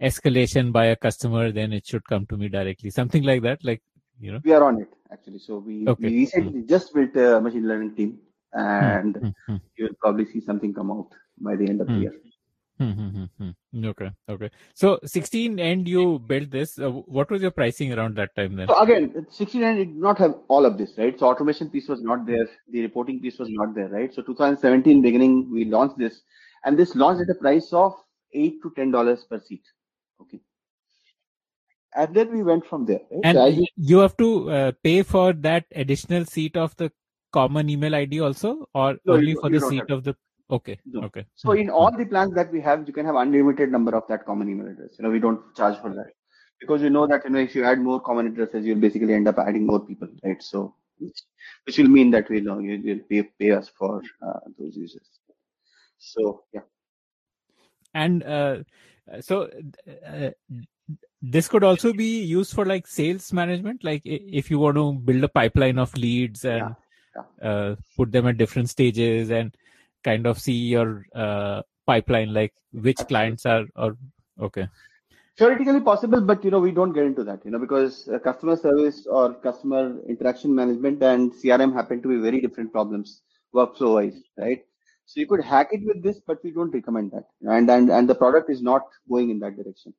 escalation 0.00 0.72
by 0.72 0.86
a 0.86 0.96
customer, 0.96 1.52
then 1.52 1.72
it 1.72 1.86
should 1.86 2.04
come 2.04 2.26
to 2.26 2.36
me 2.36 2.48
directly. 2.48 2.90
Something 2.90 3.22
like 3.22 3.42
that. 3.42 3.64
Like, 3.64 3.82
you 4.20 4.32
know. 4.32 4.40
We 4.44 4.52
are 4.52 4.64
on 4.64 4.80
it 4.80 4.88
actually. 5.12 5.38
So 5.38 5.58
we, 5.58 5.86
Okay. 5.88 6.08
we 6.08 6.14
recently 6.16 6.62
just 6.62 6.94
built 6.94 7.16
a 7.16 7.40
machine 7.40 7.66
learning 7.66 7.94
team, 7.94 8.18
and 8.52 9.16
Hmm, 9.16 9.28
hmm, 9.46 9.56
you 9.76 9.84
will 9.86 9.96
probably 10.00 10.26
see 10.26 10.40
something 10.40 10.74
come 10.74 10.90
out 10.90 11.08
by 11.40 11.56
the 11.56 11.68
end 11.68 11.80
of 11.80 11.86
the 11.86 11.94
Hmm. 11.94 12.02
year. 12.02 12.14
hmm, 12.78 12.90
hmm, 12.92 13.08
hmm, 13.08 13.50
hmm. 13.72 13.84
Okay. 13.86 14.10
Okay. 14.28 14.50
So 14.74 15.00
16 15.04 15.58
end 15.58 15.88
you 15.88 16.18
built 16.18 16.50
this. 16.50 16.78
Uh, 16.78 16.90
what 16.90 17.30
was 17.30 17.42
your 17.42 17.50
pricing 17.50 17.92
around 17.92 18.16
that 18.16 18.34
time 18.36 18.54
then? 18.56 18.68
So 18.68 18.78
again, 18.80 19.26
69 19.30 19.76
did 19.76 19.96
not 19.96 20.18
have 20.18 20.36
all 20.48 20.64
of 20.64 20.78
this, 20.78 20.96
right? 20.96 21.18
So 21.18 21.26
automation 21.26 21.70
piece 21.70 21.88
was 21.88 22.02
not 22.02 22.26
there. 22.26 22.48
The 22.70 22.82
reporting 22.82 23.20
piece 23.20 23.38
was 23.38 23.48
not 23.50 23.74
there, 23.74 23.88
right? 23.88 24.14
So 24.14 24.22
2017 24.22 25.02
beginning, 25.02 25.50
we 25.50 25.64
launched 25.64 25.98
this 25.98 26.22
and 26.64 26.78
this 26.78 26.94
launched 26.94 27.22
at 27.22 27.36
a 27.36 27.38
price 27.38 27.72
of 27.72 27.94
eight 28.32 28.62
to 28.62 28.70
$10 28.70 29.28
per 29.28 29.40
seat. 29.40 29.62
Okay. 30.20 30.40
And 31.94 32.14
then 32.14 32.32
we 32.32 32.42
went 32.42 32.66
from 32.66 32.84
there, 32.84 33.00
right? 33.10 33.20
And 33.24 33.36
So 33.36 33.46
as 33.46 33.56
you- 33.56 33.66
you 33.76 33.98
have 33.98 34.16
to 34.18 34.50
uh, 34.50 34.72
pay 34.82 35.02
for 35.02 35.32
that 35.32 35.66
additional 35.74 36.24
seat 36.24 36.56
of 36.56 36.76
the 36.76 36.92
common 37.32 37.68
email 37.70 37.94
ID 37.94 38.20
also, 38.20 38.68
or 38.74 38.98
No, 39.04 39.14
only 39.14 39.34
for 39.34 39.50
you 39.50 39.58
the 39.60 39.66
seat 39.68 39.90
of 39.90 40.04
the? 40.04 40.14
Okay, 40.50 40.78
No. 40.86 41.02
okay. 41.06 41.26
so 41.34 41.52
in 41.52 41.68
all 41.68 41.90
the 41.94 42.06
plans 42.06 42.32
that 42.34 42.50
we 42.50 42.60
have, 42.62 42.86
you 42.86 42.92
can 42.92 43.04
have 43.04 43.16
unlimited 43.16 43.70
number 43.70 43.94
of 43.94 44.06
that 44.08 44.24
common 44.24 44.48
email 44.48 44.68
address. 44.68 44.96
You 44.98 45.02
know, 45.04 45.10
we 45.10 45.18
don't 45.18 45.54
charge 45.54 45.78
for 45.78 45.90
that 45.94 46.12
because 46.60 46.80
you 46.82 46.88
know 46.90 47.06
that, 47.06 47.24
you 47.24 47.30
know, 47.30 47.38
if 47.38 47.54
you 47.54 47.64
add 47.64 47.78
more 47.80 48.00
common 48.00 48.28
addresses, 48.28 48.64
you'll 48.64 48.78
basically 48.80 49.12
end 49.12 49.28
up 49.28 49.38
adding 49.38 49.66
more 49.66 49.80
people, 49.80 50.08
right? 50.24 50.42
So, 50.42 50.74
which, 50.98 51.20
which 51.66 51.76
will 51.78 51.88
mean 51.88 52.10
that 52.12 52.30
we'll, 52.30 52.50
uh, 52.50 52.58
you- 52.58 52.80
you'll 52.86 53.04
pay, 53.10 53.22
pay 53.38 53.50
us 53.50 53.68
for 53.68 54.02
uh, 54.22 54.40
those 54.58 54.74
users. 54.76 55.20
So, 55.98 56.44
yeah. 56.54 56.62
And 57.94 58.22
uh, 58.22 58.62
so 59.20 59.50
uh, 60.06 60.30
this 61.20 61.48
could 61.48 61.64
also 61.64 61.92
be 61.92 62.22
used 62.22 62.54
for 62.54 62.64
like 62.64 62.86
sales 62.86 63.32
management, 63.32 63.84
like 63.84 64.02
if 64.04 64.50
you 64.50 64.58
want 64.58 64.76
to 64.76 64.92
build 64.92 65.24
a 65.24 65.28
pipeline 65.28 65.78
of 65.78 65.96
leads 65.96 66.44
and 66.44 66.74
uh, 67.42 67.74
put 67.96 68.12
them 68.12 68.26
at 68.26 68.38
different 68.38 68.68
stages 68.70 69.30
and 69.30 69.54
kind 70.04 70.26
of 70.26 70.38
see 70.38 70.52
your 70.52 71.06
uh, 71.14 71.62
pipeline, 71.86 72.32
like 72.32 72.52
which 72.72 72.98
clients 73.08 73.46
are 73.46 73.64
or 73.76 73.96
okay. 74.40 74.68
theoretically 75.36 75.80
possible, 75.80 76.20
but 76.20 76.44
you 76.44 76.50
know 76.50 76.60
we 76.60 76.70
don't 76.70 76.92
get 76.92 77.04
into 77.04 77.24
that, 77.24 77.44
you 77.44 77.50
know, 77.50 77.58
because 77.58 78.08
uh, 78.08 78.18
customer 78.18 78.56
service 78.56 79.06
or 79.06 79.34
customer 79.34 80.00
interaction 80.08 80.54
management 80.54 81.02
and 81.02 81.32
CRM 81.32 81.74
happen 81.74 82.00
to 82.02 82.08
be 82.08 82.16
very 82.16 82.40
different 82.40 82.72
problems 82.72 83.22
workflow 83.54 83.94
wise, 83.94 84.20
right? 84.36 84.64
So 85.08 85.20
you 85.20 85.26
could 85.26 85.42
hack 85.42 85.68
it 85.72 85.84
with 85.86 86.02
this, 86.02 86.20
but 86.26 86.44
we 86.44 86.50
don't 86.50 86.74
recommend 86.78 87.12
that, 87.12 87.24
and 87.56 87.70
and 87.74 87.90
and 87.98 88.10
the 88.12 88.14
product 88.14 88.50
is 88.54 88.60
not 88.60 88.82
going 89.12 89.30
in 89.30 89.38
that 89.44 89.56
direction. 89.60 89.94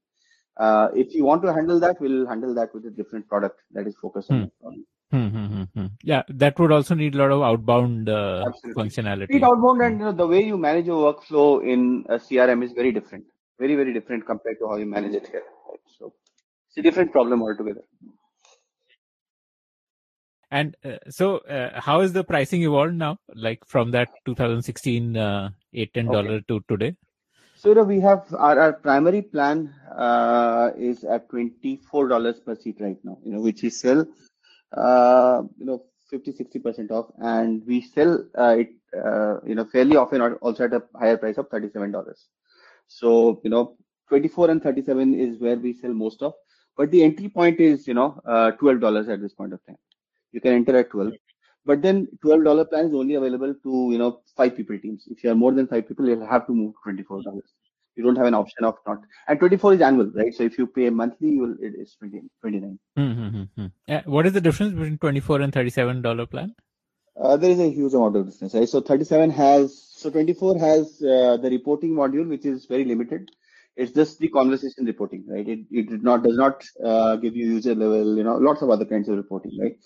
Uh, 0.66 0.90
if 0.94 1.16
you 1.16 1.24
want 1.30 1.42
to 1.46 1.54
handle 1.54 1.80
that, 1.80 2.00
we'll 2.00 2.28
handle 2.28 2.54
that 2.54 2.76
with 2.76 2.86
a 2.86 2.92
different 2.92 3.28
product 3.28 3.62
that 3.72 3.88
is 3.88 3.96
focused 4.02 4.30
on 4.30 4.52
Hmm. 4.62 4.82
Hmm, 5.12 5.28
hmm, 5.36 5.46
hmm, 5.54 5.64
hmm. 5.76 5.86
Yeah, 6.04 6.22
that 6.42 6.60
would 6.60 6.72
also 6.72 6.94
need 6.94 7.16
a 7.16 7.18
lot 7.18 7.32
of 7.32 7.42
outbound 7.42 8.10
uh, 8.10 8.52
functionality. 8.80 9.38
It 9.38 9.44
outbound 9.44 9.82
and 9.82 10.00
you 10.00 10.06
know, 10.06 10.12
the 10.12 10.28
way 10.28 10.44
you 10.44 10.60
manage 10.66 10.86
your 10.86 11.00
workflow 11.12 11.48
in 11.68 12.06
a 12.10 12.20
CRM 12.20 12.64
is 12.64 12.74
very 12.74 12.92
different, 12.92 13.26
very 13.58 13.76
very 13.76 13.94
different 13.94 14.28
compared 14.28 14.60
to 14.60 14.68
how 14.68 14.76
you 14.76 14.86
manage 14.86 15.16
it 15.16 15.28
here. 15.28 15.42
Right? 15.70 15.80
So 15.98 16.14
it's 16.68 16.78
a 16.78 16.84
different 16.84 17.12
problem 17.12 17.42
altogether. 17.42 17.82
And 20.52 20.76
uh, 20.84 20.98
so, 21.10 21.38
uh, 21.40 21.80
how 21.80 22.02
is 22.02 22.14
the 22.14 22.24
pricing 22.24 22.64
evolved 22.64 22.96
now? 22.96 23.20
Like 23.36 23.66
from 23.66 23.92
that 23.92 24.10
2016 24.26 25.16
uh, 25.16 25.50
eight 25.74 25.94
ten 25.94 26.08
dollar 26.08 26.42
to 26.42 26.62
today? 26.68 26.96
So 27.56 27.84
we 27.84 28.00
have 28.00 28.26
our, 28.34 28.60
our 28.60 28.74
primary 28.74 29.22
plan 29.22 29.74
uh, 29.96 30.72
is 30.78 31.04
at 31.04 31.30
twenty 31.30 31.78
four 31.78 32.08
dollars 32.08 32.40
per 32.40 32.56
seat 32.56 32.78
right 32.80 32.98
now. 33.04 33.20
You 33.24 33.34
know, 33.34 33.42
which 33.42 33.62
we 33.62 33.70
sell, 33.70 34.08
uh, 34.76 35.44
you 35.58 35.66
know, 35.66 35.84
50 36.10 36.32
60 36.32 36.60
percent 36.60 36.92
off, 36.92 37.08
and 37.20 37.62
we 37.68 37.82
sell 37.82 38.24
uh, 38.38 38.56
it, 38.58 38.70
uh, 38.98 39.42
you 39.46 39.54
know, 39.56 39.66
fairly 39.66 39.98
often 39.98 40.22
also 40.22 40.64
at 40.64 40.74
a 40.74 40.84
higher 40.98 41.18
price 41.18 41.38
of 41.38 41.50
thirty 41.50 41.70
seven 41.70 41.92
dollars. 41.92 42.28
So 42.88 43.40
you 43.44 43.50
know, 43.50 43.76
twenty 44.08 44.30
four 44.30 44.50
and 44.50 44.64
thirty 44.64 44.82
seven 44.82 45.14
is 45.14 45.40
where 45.40 45.58
we 45.58 45.74
sell 45.74 45.94
most 45.94 46.24
of, 46.24 46.34
but 46.76 46.90
the 46.90 47.04
entry 47.04 47.30
point 47.30 47.60
is 47.60 47.88
you 47.88 47.94
know 47.94 48.20
uh, 48.26 48.52
twelve 48.52 48.80
dollars 48.80 49.10
at 49.10 49.22
this 49.22 49.34
point 49.34 49.54
of 49.54 49.64
time. 49.68 49.78
You 50.32 50.42
can 50.42 50.54
enter 50.54 50.78
at 50.78 50.92
twelve. 50.92 51.14
But 51.66 51.82
then 51.82 52.08
twelve 52.22 52.44
dollar 52.44 52.66
plan 52.66 52.88
is 52.88 52.94
only 52.94 53.16
available 53.16 53.54
to 53.54 53.90
you 53.92 53.98
know 53.98 54.22
five 54.36 54.56
people 54.56 54.80
teams. 54.80 55.06
If 55.10 55.24
you 55.24 55.32
are 55.32 55.36
more 55.36 55.52
than 55.52 55.68
five 55.68 55.88
people, 55.88 56.08
you'll 56.08 56.26
have 56.26 56.48
to 56.48 56.54
move 56.54 56.74
to 56.74 56.80
twenty 56.84 57.04
four 57.04 57.22
dollars. 57.24 57.52
You 57.96 58.04
don't 58.04 58.16
have 58.16 58.28
an 58.28 58.34
option 58.34 58.64
of 58.64 58.76
not. 58.88 59.00
And 59.28 59.40
twenty 59.40 59.58
four 59.58 59.74
is 59.74 59.82
annual, 59.82 60.12
right? 60.16 60.34
So 60.34 60.44
if 60.44 60.58
you 60.58 60.68
pay 60.68 60.90
monthly, 60.90 61.30
you 61.30 61.42
will 61.42 61.56
it 61.60 61.74
is 61.78 61.96
20, 62.00 62.22
29. 62.42 62.80
Hmm, 62.96 63.12
hmm, 63.12 63.28
hmm, 63.28 63.44
hmm. 63.56 63.66
Uh, 63.88 64.02
what 64.06 64.26
is 64.26 64.34
the 64.34 64.42
difference 64.42 64.74
between 64.74 64.98
24 64.98 65.42
and 65.42 65.54
37 65.54 66.02
dollar 66.02 66.26
plan? 66.26 66.56
Uh, 67.20 67.36
there 67.36 67.52
is 67.52 67.60
a 67.60 67.70
huge 67.70 67.94
amount 67.94 68.16
of 68.16 68.26
difference 68.26 68.54
right? 68.54 68.70
So 68.70 68.80
37 68.80 69.30
has, 69.32 69.78
so 69.98 70.10
24 70.10 70.58
has 70.60 71.02
uh, 71.02 71.38
the 71.38 71.50
reporting 71.50 71.92
module, 71.92 72.28
which 72.28 72.46
is 72.46 72.66
very 72.66 72.86
limited. 72.86 73.30
It's 73.76 73.92
just 73.92 74.20
the 74.20 74.30
conversation 74.30 74.86
reporting, 74.86 75.26
right? 75.28 75.48
It, 75.48 75.60
it 75.72 75.90
did 75.90 76.04
not, 76.04 76.24
does 76.24 76.38
not 76.38 76.64
uh, 76.84 77.18
give 77.18 77.36
you 77.36 77.46
user 77.46 77.76
level, 77.76 78.18
you 78.18 78.24
know, 78.24 78.38
lots 78.38 78.62
of 78.62 78.70
other 78.70 78.86
kinds 78.86 79.10
of 79.10 79.18
reporting, 79.18 79.58
right? 79.60 79.78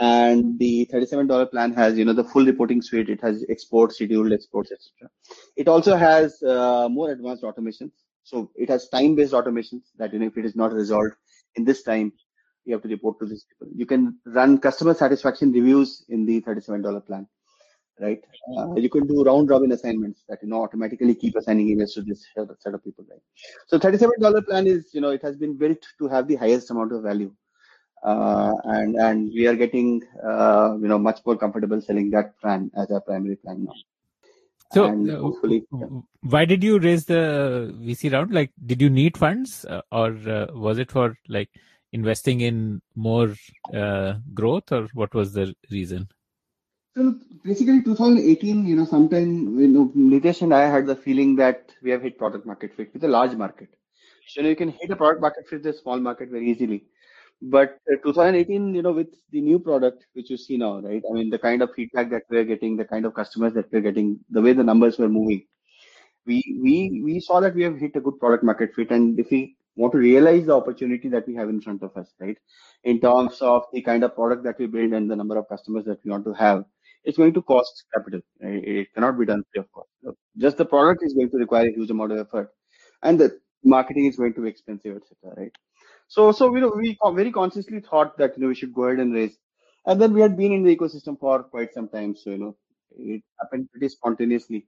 And 0.00 0.58
the 0.58 0.88
$37 0.92 1.50
plan 1.50 1.72
has 1.72 1.98
you 1.98 2.04
know 2.04 2.12
the 2.12 2.24
full 2.24 2.44
reporting 2.44 2.80
suite. 2.82 3.08
It 3.08 3.20
has 3.20 3.44
export 3.48 3.92
scheduled 3.92 4.32
exports 4.32 4.70
etc 4.72 5.10
it 5.56 5.68
also 5.68 5.96
has 5.96 6.42
uh, 6.42 6.88
more 6.88 7.10
advanced 7.10 7.42
automations. 7.42 7.90
So 8.22 8.50
it 8.54 8.68
has 8.68 8.88
time 8.88 9.14
based 9.16 9.32
automations 9.32 9.82
that 9.98 10.12
you 10.12 10.18
know 10.18 10.26
if 10.26 10.36
it 10.36 10.44
is 10.44 10.56
not 10.56 10.72
resolved 10.72 11.14
in 11.56 11.64
this 11.64 11.82
time 11.82 12.12
you 12.64 12.74
have 12.74 12.82
to 12.82 12.88
report 12.88 13.18
to 13.18 13.26
these 13.26 13.44
people. 13.44 13.72
You 13.74 13.86
can 13.86 14.18
run 14.26 14.58
customer 14.58 14.94
satisfaction 14.94 15.52
reviews 15.52 16.04
in 16.08 16.26
the 16.26 16.40
$37 16.42 17.06
plan 17.06 17.26
right? 18.00 18.20
Uh, 18.56 18.74
you 18.76 18.88
can 18.88 19.06
do 19.06 19.24
round 19.24 19.50
robin 19.50 19.72
assignments 19.72 20.22
that 20.28 20.38
you 20.42 20.48
know 20.48 20.62
automatically 20.62 21.14
keep 21.14 21.34
assigning 21.34 21.66
emails 21.66 21.94
to 21.94 22.02
this 22.02 22.24
set 22.60 22.74
of 22.74 22.84
people 22.84 23.04
right? 23.10 23.20
So 23.66 23.78
$37 23.78 24.46
plan 24.46 24.66
is 24.66 24.90
you 24.92 25.00
know 25.00 25.10
it 25.10 25.22
has 25.22 25.36
been 25.36 25.56
built 25.56 25.78
to 25.98 26.08
have 26.08 26.28
the 26.28 26.36
highest 26.36 26.70
amount 26.70 26.92
of 26.92 27.02
value 27.02 27.32
and 28.02 28.96
and 28.96 29.30
we 29.32 29.46
are 29.46 29.54
getting 29.54 30.02
uh, 30.24 30.76
you 30.80 30.88
know 30.88 30.98
much 30.98 31.20
more 31.26 31.36
comfortable 31.36 31.80
selling 31.80 32.10
that 32.10 32.38
plan 32.40 32.70
as 32.76 32.90
our 32.90 33.00
primary 33.00 33.36
plan 33.36 33.64
now. 33.64 33.74
So, 34.72 34.84
uh, 34.84 35.48
yeah. 35.48 35.86
why 36.20 36.44
did 36.44 36.62
you 36.62 36.78
raise 36.78 37.06
the 37.06 37.74
VC 37.80 38.12
round? 38.12 38.32
Like, 38.32 38.52
did 38.66 38.82
you 38.82 38.90
need 38.90 39.16
funds, 39.16 39.64
uh, 39.64 39.80
or 39.90 40.08
uh, 40.28 40.48
was 40.52 40.78
it 40.78 40.90
for 40.90 41.16
like 41.26 41.48
investing 41.92 42.42
in 42.42 42.82
more 42.94 43.34
uh, 43.74 44.14
growth, 44.34 44.70
or 44.70 44.88
what 44.92 45.14
was 45.14 45.32
the 45.32 45.54
reason? 45.70 46.08
So 46.94 47.14
basically, 47.44 47.82
2018, 47.82 48.66
you 48.66 48.76
know, 48.76 48.84
sometime 48.84 49.58
you 49.58 49.68
know, 49.68 49.92
Nitesh 49.96 50.42
and 50.42 50.52
I 50.52 50.68
had 50.68 50.86
the 50.86 50.96
feeling 50.96 51.36
that 51.36 51.70
we 51.82 51.90
have 51.90 52.02
hit 52.02 52.18
product 52.18 52.44
market 52.44 52.74
fit 52.76 52.92
with 52.92 53.04
a 53.04 53.08
large 53.08 53.36
market. 53.36 53.68
So 54.26 54.40
you, 54.40 54.42
know, 54.42 54.50
you 54.50 54.56
can 54.56 54.68
hit 54.68 54.90
a 54.90 54.96
product 54.96 55.22
market 55.22 55.48
fit 55.48 55.64
with 55.64 55.74
a 55.74 55.78
small 55.78 55.98
market 55.98 56.28
very 56.28 56.50
easily 56.50 56.84
but 57.40 57.78
uh, 57.92 57.96
2018 58.04 58.74
you 58.74 58.82
know 58.82 58.92
with 58.92 59.08
the 59.30 59.40
new 59.40 59.58
product 59.58 60.06
which 60.14 60.30
you 60.30 60.36
see 60.36 60.56
now 60.56 60.80
right? 60.80 61.02
I 61.08 61.12
mean 61.12 61.30
the 61.30 61.38
kind 61.38 61.62
of 61.62 61.70
feedback 61.74 62.10
that 62.10 62.22
we're 62.30 62.44
getting 62.44 62.76
the 62.76 62.84
kind 62.84 63.06
of 63.06 63.14
customers 63.14 63.54
that 63.54 63.72
we're 63.72 63.80
getting 63.80 64.18
the 64.30 64.42
way 64.42 64.52
the 64.52 64.64
numbers 64.64 64.98
were 64.98 65.08
moving 65.08 65.44
we 66.28 66.42
we 66.62 67.00
we 67.04 67.20
saw 67.20 67.40
that 67.40 67.54
we 67.54 67.62
have 67.62 67.78
hit 67.78 67.96
a 67.96 68.00
good 68.00 68.18
product 68.20 68.44
market 68.44 68.74
fit. 68.74 68.90
And 68.90 69.18
if 69.18 69.30
we 69.30 69.56
want 69.76 69.92
to 69.92 69.98
realize 69.98 70.46
the 70.46 70.56
opportunity 70.56 71.08
that 71.08 71.26
we 71.26 71.34
have 71.36 71.48
in 71.48 71.60
front 71.60 71.82
of 71.82 71.96
us 71.96 72.12
right? 72.20 72.38
In 72.84 73.00
terms 73.00 73.38
of 73.40 73.64
the 73.72 73.82
kind 73.82 74.04
of 74.04 74.14
product 74.14 74.44
that 74.44 74.58
we 74.58 74.66
build 74.66 74.92
and 74.92 75.10
the 75.10 75.16
number 75.16 75.38
of 75.38 75.48
customers 75.48 75.84
that 75.86 76.04
we 76.04 76.10
want 76.10 76.24
to 76.26 76.34
have 76.34 76.64
it's 77.04 77.16
going 77.16 77.32
to 77.32 77.42
cost 77.42 77.84
capital. 77.94 78.20
Right? 78.42 78.62
it 78.64 78.94
cannot 78.94 79.18
be 79.18 79.24
done 79.24 79.42
free 79.52 79.60
of 79.60 79.72
cost. 79.72 79.88
So 80.04 80.16
just 80.36 80.58
the 80.58 80.66
product 80.66 81.02
is 81.04 81.14
going 81.14 81.30
to 81.30 81.38
require 81.38 81.68
a 81.68 81.72
huge 81.72 81.90
amount 81.90 82.12
of 82.12 82.18
effort. 82.18 82.50
And 83.02 83.18
the 83.18 83.38
marketing 83.64 84.06
is 84.06 84.16
going 84.16 84.34
to 84.34 84.42
be 84.42 84.48
expensive 84.48 84.96
etc 84.96 85.34
right 85.36 85.52
so, 86.08 86.32
so 86.32 86.54
you 86.54 86.60
know, 86.60 86.72
we 86.74 86.98
very 87.14 87.30
consciously 87.30 87.80
thought 87.80 88.16
that 88.18 88.36
you 88.36 88.42
know 88.42 88.48
we 88.48 88.54
should 88.54 88.74
go 88.74 88.84
ahead 88.84 89.00
and 89.00 89.14
raise, 89.14 89.36
and 89.86 90.00
then 90.00 90.14
we 90.14 90.22
had 90.22 90.36
been 90.36 90.52
in 90.52 90.62
the 90.62 90.74
ecosystem 90.74 91.18
for 91.20 91.42
quite 91.42 91.74
some 91.74 91.88
time. 91.88 92.16
So 92.16 92.30
you 92.30 92.38
know, 92.38 92.56
it 92.96 93.22
happened 93.40 93.70
pretty 93.70 93.88
spontaneously 93.90 94.66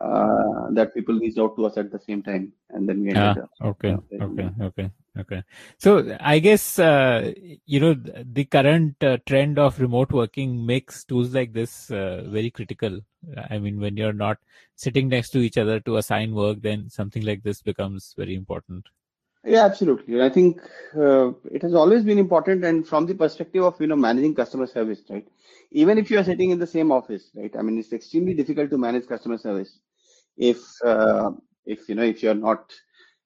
uh, 0.00 0.70
that 0.72 0.94
people 0.94 1.18
reached 1.18 1.38
out 1.38 1.54
to 1.56 1.66
us 1.66 1.76
at 1.76 1.92
the 1.92 2.00
same 2.00 2.22
time, 2.22 2.52
and 2.70 2.88
then 2.88 3.02
we 3.02 3.10
ended 3.10 3.36
ah, 3.60 3.68
okay, 3.68 3.96
okay, 4.20 4.50
okay, 4.60 4.90
okay. 5.18 5.42
So 5.78 6.16
I 6.18 6.38
guess 6.38 6.78
uh, 6.78 7.32
you 7.66 7.80
know 7.80 7.94
the 7.94 8.44
current 8.46 8.96
uh, 9.04 9.18
trend 9.26 9.58
of 9.58 9.78
remote 9.78 10.12
working 10.12 10.64
makes 10.64 11.04
tools 11.04 11.34
like 11.34 11.52
this 11.52 11.90
uh, 11.90 12.24
very 12.26 12.50
critical. 12.50 13.00
I 13.50 13.58
mean, 13.58 13.80
when 13.80 13.96
you're 13.96 14.12
not 14.12 14.38
sitting 14.76 15.08
next 15.08 15.30
to 15.30 15.38
each 15.38 15.58
other 15.58 15.78
to 15.80 15.98
assign 15.98 16.34
work, 16.34 16.62
then 16.62 16.88
something 16.90 17.22
like 17.22 17.42
this 17.42 17.62
becomes 17.62 18.14
very 18.16 18.34
important. 18.34 18.88
Yeah, 19.44 19.64
absolutely. 19.66 20.22
I 20.22 20.30
think 20.30 20.60
uh, 20.96 21.32
it 21.52 21.60
has 21.62 21.74
always 21.74 22.02
been 22.02 22.18
important, 22.18 22.64
and 22.64 22.86
from 22.86 23.04
the 23.06 23.14
perspective 23.14 23.62
of 23.62 23.78
you 23.80 23.86
know 23.86 23.96
managing 23.96 24.34
customer 24.34 24.66
service, 24.66 25.02
right? 25.10 25.26
Even 25.70 25.98
if 25.98 26.10
you 26.10 26.18
are 26.18 26.24
sitting 26.24 26.50
in 26.50 26.58
the 26.58 26.66
same 26.66 26.90
office, 26.90 27.30
right? 27.34 27.54
I 27.58 27.62
mean, 27.62 27.78
it's 27.78 27.92
extremely 27.92 28.32
difficult 28.34 28.70
to 28.70 28.78
manage 28.78 29.06
customer 29.06 29.36
service 29.36 29.78
if 30.38 30.62
uh, 30.84 31.30
if 31.66 31.88
you 31.88 31.94
know 31.94 32.04
if 32.04 32.22
you're 32.22 32.34
not 32.34 32.72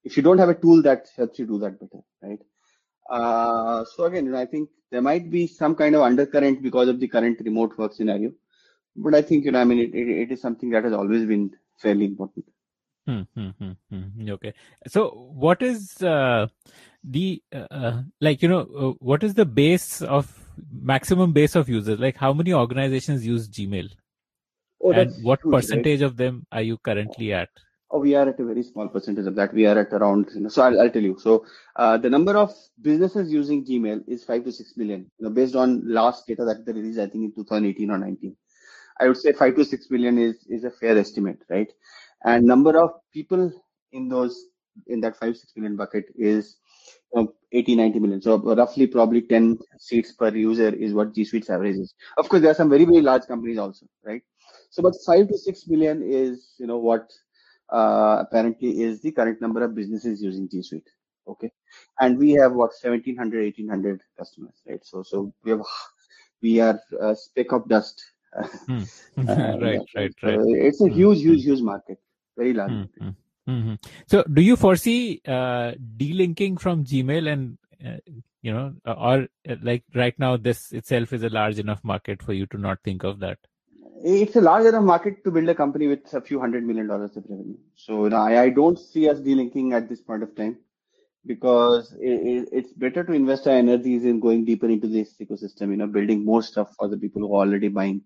if 0.04 0.16
you 0.16 0.22
don't 0.24 0.38
have 0.38 0.48
a 0.48 0.54
tool 0.54 0.82
that 0.82 1.06
helps 1.16 1.38
you 1.38 1.46
do 1.46 1.58
that 1.60 1.78
better, 1.80 2.02
right? 2.22 2.40
Uh, 3.10 3.84
so 3.96 4.04
again, 4.04 4.26
you 4.26 4.32
know, 4.32 4.38
I 4.40 4.46
think 4.46 4.70
there 4.90 5.02
might 5.02 5.30
be 5.30 5.46
some 5.46 5.74
kind 5.76 5.94
of 5.96 6.02
undercurrent 6.02 6.62
because 6.62 6.88
of 6.88 7.00
the 7.00 7.08
current 7.08 7.40
remote 7.44 7.78
work 7.78 7.94
scenario, 7.94 8.32
but 8.96 9.14
I 9.14 9.22
think 9.22 9.44
you 9.46 9.52
know, 9.52 9.60
I 9.60 9.64
mean, 9.64 9.80
it, 9.80 9.94
it, 9.94 10.08
it 10.24 10.32
is 10.32 10.40
something 10.42 10.70
that 10.70 10.84
has 10.84 10.92
always 10.94 11.26
been 11.26 11.52
fairly 11.78 12.06
important. 12.06 12.46
Hmm, 13.08 13.22
hmm, 13.34 13.48
hmm, 13.58 13.72
hmm. 13.90 14.30
Okay. 14.32 14.52
So, 14.86 15.08
what 15.32 15.62
is 15.62 16.02
uh, 16.02 16.48
the 17.02 17.42
uh, 17.54 17.66
uh, 17.70 18.02
like? 18.20 18.42
You 18.42 18.48
know, 18.48 18.60
uh, 18.60 18.92
what 18.98 19.24
is 19.24 19.32
the 19.32 19.46
base 19.46 20.02
of 20.02 20.30
maximum 20.70 21.32
base 21.32 21.56
of 21.56 21.70
users? 21.70 21.98
Like, 21.98 22.18
how 22.18 22.34
many 22.34 22.52
organizations 22.52 23.24
use 23.26 23.48
Gmail? 23.48 23.88
Oh, 24.82 24.92
and 24.92 25.14
what 25.24 25.40
huge, 25.42 25.54
percentage 25.54 26.02
right? 26.02 26.06
of 26.06 26.18
them 26.18 26.46
are 26.52 26.60
you 26.60 26.76
currently 26.76 27.32
at? 27.32 27.48
Oh, 27.90 28.00
we 28.00 28.14
are 28.14 28.28
at 28.28 28.38
a 28.40 28.44
very 28.44 28.62
small 28.62 28.88
percentage 28.88 29.26
of 29.26 29.36
that. 29.36 29.54
We 29.54 29.64
are 29.64 29.78
at 29.78 29.94
around. 29.94 30.28
You 30.34 30.42
know, 30.42 30.50
so 30.50 30.60
I'll, 30.64 30.78
I'll 30.78 30.90
tell 30.90 31.02
you. 31.02 31.16
So 31.18 31.46
uh, 31.76 31.96
the 31.96 32.10
number 32.10 32.36
of 32.36 32.52
businesses 32.82 33.32
using 33.32 33.64
Gmail 33.64 34.06
is 34.06 34.22
five 34.22 34.44
to 34.44 34.52
six 34.52 34.76
million. 34.76 35.10
You 35.18 35.28
know, 35.28 35.30
based 35.30 35.56
on 35.56 35.80
last 35.90 36.26
data 36.26 36.44
that 36.44 36.66
they 36.66 36.72
released, 36.72 36.98
I 36.98 37.06
think 37.06 37.24
in 37.24 37.32
2018 37.34 37.90
or 37.90 37.96
19. 37.96 38.36
I 39.00 39.06
would 39.06 39.16
say 39.16 39.32
five 39.32 39.54
to 39.56 39.64
six 39.64 39.90
million 39.90 40.18
is 40.18 40.44
is 40.48 40.64
a 40.64 40.70
fair 40.70 40.98
estimate, 40.98 41.40
right? 41.48 41.72
And 42.24 42.44
number 42.44 42.78
of 42.80 42.90
people 43.12 43.52
in 43.92 44.08
those 44.08 44.46
in 44.86 45.00
that 45.00 45.16
5 45.16 45.36
6 45.36 45.52
million 45.56 45.76
bucket 45.76 46.06
is 46.16 46.56
you 47.14 47.22
know, 47.22 47.34
80 47.52 47.76
90 47.76 47.98
million. 47.98 48.22
So 48.22 48.38
roughly 48.38 48.86
probably 48.86 49.22
10 49.22 49.58
seats 49.78 50.12
per 50.12 50.34
user 50.34 50.68
is 50.68 50.94
what 50.94 51.14
g 51.14 51.24
suite's 51.24 51.50
average 51.50 51.76
is 51.76 51.94
of 52.16 52.28
course 52.28 52.42
there 52.42 52.50
are 52.50 52.60
some 52.62 52.70
very 52.70 52.84
very 52.84 53.00
large 53.00 53.26
companies 53.26 53.58
also 53.58 53.86
right? 54.04 54.22
So 54.70 54.82
but 54.82 54.94
5 55.06 55.28
to 55.28 55.38
6 55.38 55.68
million 55.68 56.02
is 56.02 56.54
you 56.58 56.66
know 56.66 56.78
what 56.78 57.10
uh, 57.72 58.18
apparently 58.20 58.82
is 58.82 59.00
the 59.02 59.12
current 59.12 59.40
number 59.40 59.62
of 59.64 59.74
businesses 59.74 60.22
using 60.22 60.48
g 60.48 60.62
suite 60.62 60.88
okay? 61.26 61.50
And 62.00 62.18
we 62.18 62.32
have 62.32 62.52
what 62.52 62.72
1700 62.82 63.44
1800 63.44 64.02
customers 64.16 64.62
right? 64.68 64.84
So 64.84 65.02
so 65.02 65.32
we 65.44 65.50
have 65.52 65.62
we 66.42 66.60
are 66.60 66.80
a 67.00 67.16
speck 67.16 67.52
of 67.52 67.68
dust. 67.68 68.04
Hmm. 68.66 68.82
uh, 69.18 69.58
right 69.60 69.80
right 69.96 70.14
right. 70.22 70.38
So 70.38 70.44
it's 70.48 70.80
a 70.82 70.88
huge 70.88 71.18
huge 71.18 71.42
huge 71.44 71.62
market 71.62 71.98
very 72.38 72.54
large. 72.54 72.70
Mm-hmm. 72.70 73.08
Mm-hmm. 73.50 73.74
So, 74.06 74.24
do 74.38 74.42
you 74.42 74.56
foresee 74.56 75.20
uh, 75.26 75.72
delinking 75.96 76.60
from 76.60 76.84
Gmail 76.84 77.30
and 77.32 77.58
uh, 77.84 77.96
you 78.42 78.52
know, 78.52 78.72
or 78.86 79.26
uh, 79.48 79.56
like 79.62 79.84
right 79.94 80.18
now, 80.18 80.36
this 80.36 80.72
itself 80.72 81.12
is 81.12 81.22
a 81.22 81.28
large 81.28 81.58
enough 81.58 81.82
market 81.82 82.22
for 82.22 82.32
you 82.32 82.46
to 82.46 82.58
not 82.58 82.82
think 82.82 83.04
of 83.04 83.18
that? 83.20 83.38
It's 84.04 84.36
a 84.36 84.40
large 84.40 84.66
enough 84.66 84.84
market 84.84 85.24
to 85.24 85.30
build 85.30 85.48
a 85.48 85.54
company 85.54 85.88
with 85.88 86.12
a 86.14 86.20
few 86.20 86.38
hundred 86.38 86.64
million 86.64 86.86
dollars 86.86 87.16
of 87.16 87.24
revenue. 87.28 87.56
So, 87.74 88.04
you 88.04 88.10
know, 88.10 88.16
I, 88.16 88.42
I 88.42 88.48
don't 88.50 88.78
see 88.78 89.08
us 89.08 89.18
delinking 89.18 89.72
at 89.72 89.88
this 89.88 90.00
point 90.00 90.22
of 90.22 90.36
time 90.36 90.58
because 91.26 91.92
it, 92.00 92.48
it's 92.52 92.72
better 92.72 93.02
to 93.02 93.12
invest 93.12 93.48
our 93.48 93.54
energies 93.54 94.04
in 94.04 94.20
going 94.20 94.44
deeper 94.44 94.68
into 94.68 94.86
this 94.86 95.14
ecosystem, 95.20 95.70
you 95.70 95.76
know, 95.76 95.88
building 95.88 96.24
more 96.24 96.42
stuff 96.42 96.74
for 96.78 96.88
the 96.88 96.96
people 96.96 97.22
who 97.22 97.34
are 97.34 97.46
already 97.46 97.68
buying 97.68 98.02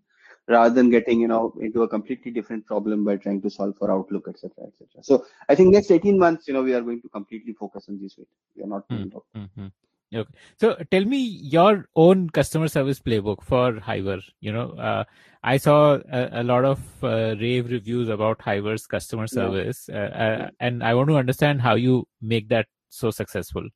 rather 0.48 0.74
than 0.74 0.90
getting 0.90 1.20
you 1.20 1.28
know 1.28 1.54
into 1.60 1.82
a 1.82 1.88
completely 1.88 2.30
different 2.30 2.66
problem 2.66 3.04
by 3.04 3.16
trying 3.16 3.40
to 3.40 3.50
solve 3.50 3.76
for 3.76 3.90
outlook 3.90 4.26
etc 4.28 4.50
etc 4.66 5.02
so 5.02 5.24
i 5.48 5.54
think 5.54 5.72
next 5.72 5.90
18 5.90 6.18
months 6.18 6.48
you 6.48 6.54
know 6.54 6.62
we 6.62 6.74
are 6.74 6.80
going 6.80 7.00
to 7.00 7.08
completely 7.08 7.52
focus 7.52 7.86
on 7.88 8.00
this 8.00 8.16
way 8.18 8.24
we 8.56 8.62
are 8.62 8.66
not 8.66 8.88
mm-hmm. 8.88 9.38
mm-hmm. 9.38 9.66
okay 10.14 10.30
so 10.58 10.74
tell 10.90 11.04
me 11.04 11.18
your 11.18 11.88
own 11.94 12.28
customer 12.30 12.68
service 12.68 13.00
playbook 13.00 13.42
for 13.42 13.78
hiver 13.80 14.18
you 14.40 14.52
know 14.52 14.70
uh, 14.72 15.04
i 15.44 15.56
saw 15.56 15.98
a, 16.12 16.40
a 16.40 16.42
lot 16.42 16.64
of 16.64 16.80
uh, 17.04 17.36
rave 17.40 17.70
reviews 17.70 18.08
about 18.08 18.40
hiver's 18.40 18.86
customer 18.86 19.26
service 19.26 19.88
yeah. 19.88 19.96
Uh, 19.96 20.08
uh, 20.08 20.36
yeah. 20.38 20.50
and 20.60 20.82
i 20.82 20.92
want 20.94 21.08
to 21.08 21.16
understand 21.16 21.60
how 21.60 21.74
you 21.74 22.06
make 22.20 22.48
that 22.48 22.66
so 22.88 23.10
successful 23.10 23.68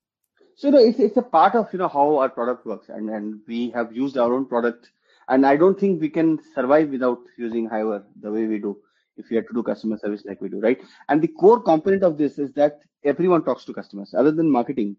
so 0.56 0.68
you 0.68 0.72
know, 0.72 0.78
it's, 0.78 0.98
it's 0.98 1.16
a 1.18 1.22
part 1.22 1.54
of 1.54 1.72
you 1.72 1.78
know 1.78 1.88
how 1.88 2.18
our 2.18 2.28
product 2.28 2.66
works 2.66 2.88
and 2.88 3.08
and 3.08 3.40
we 3.46 3.70
have 3.70 3.94
used 3.94 4.18
our 4.18 4.34
own 4.34 4.46
product 4.46 4.90
and 5.28 5.46
I 5.46 5.56
don't 5.56 5.78
think 5.78 6.00
we 6.00 6.08
can 6.08 6.38
survive 6.54 6.90
without 6.90 7.18
using 7.36 7.68
Hiver 7.68 8.04
the 8.20 8.30
way 8.30 8.46
we 8.46 8.58
do 8.58 8.78
if 9.16 9.30
we 9.30 9.36
have 9.36 9.46
to 9.48 9.54
do 9.54 9.62
customer 9.62 9.98
service 9.98 10.24
like 10.26 10.40
we 10.40 10.48
do, 10.48 10.60
right? 10.60 10.80
And 11.08 11.22
the 11.22 11.28
core 11.28 11.60
component 11.60 12.02
of 12.02 12.18
this 12.18 12.38
is 12.38 12.52
that 12.52 12.80
everyone 13.04 13.44
talks 13.44 13.64
to 13.64 13.72
customers 13.72 14.14
other 14.16 14.30
than 14.30 14.50
marketing, 14.50 14.96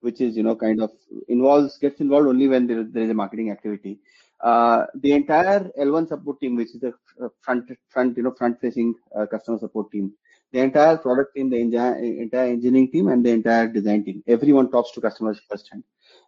which 0.00 0.20
is, 0.20 0.36
you 0.36 0.42
know, 0.42 0.56
kind 0.56 0.80
of 0.80 0.90
involves, 1.28 1.76
gets 1.78 2.00
involved 2.00 2.28
only 2.28 2.48
when 2.48 2.66
there, 2.66 2.84
there 2.84 3.02
is 3.02 3.10
a 3.10 3.14
marketing 3.14 3.50
activity. 3.50 3.98
Uh, 4.40 4.86
the 4.94 5.12
entire 5.12 5.68
L1 5.78 6.08
support 6.08 6.40
team, 6.40 6.56
which 6.56 6.68
is 6.68 6.80
the 6.80 6.94
front, 7.42 7.70
front, 7.88 8.16
you 8.16 8.22
know, 8.22 8.32
front 8.32 8.60
facing 8.60 8.94
uh, 9.16 9.26
customer 9.26 9.58
support 9.58 9.90
team, 9.90 10.12
the 10.52 10.60
entire 10.60 10.96
product 10.96 11.34
team, 11.34 11.50
the 11.50 11.58
entire 11.58 12.46
engineering 12.46 12.90
team 12.90 13.08
and 13.08 13.26
the 13.26 13.30
entire 13.30 13.68
design 13.68 14.04
team, 14.04 14.22
everyone 14.26 14.70
talks 14.70 14.92
to 14.92 15.00
customers 15.00 15.40
firsthand. 15.50 15.84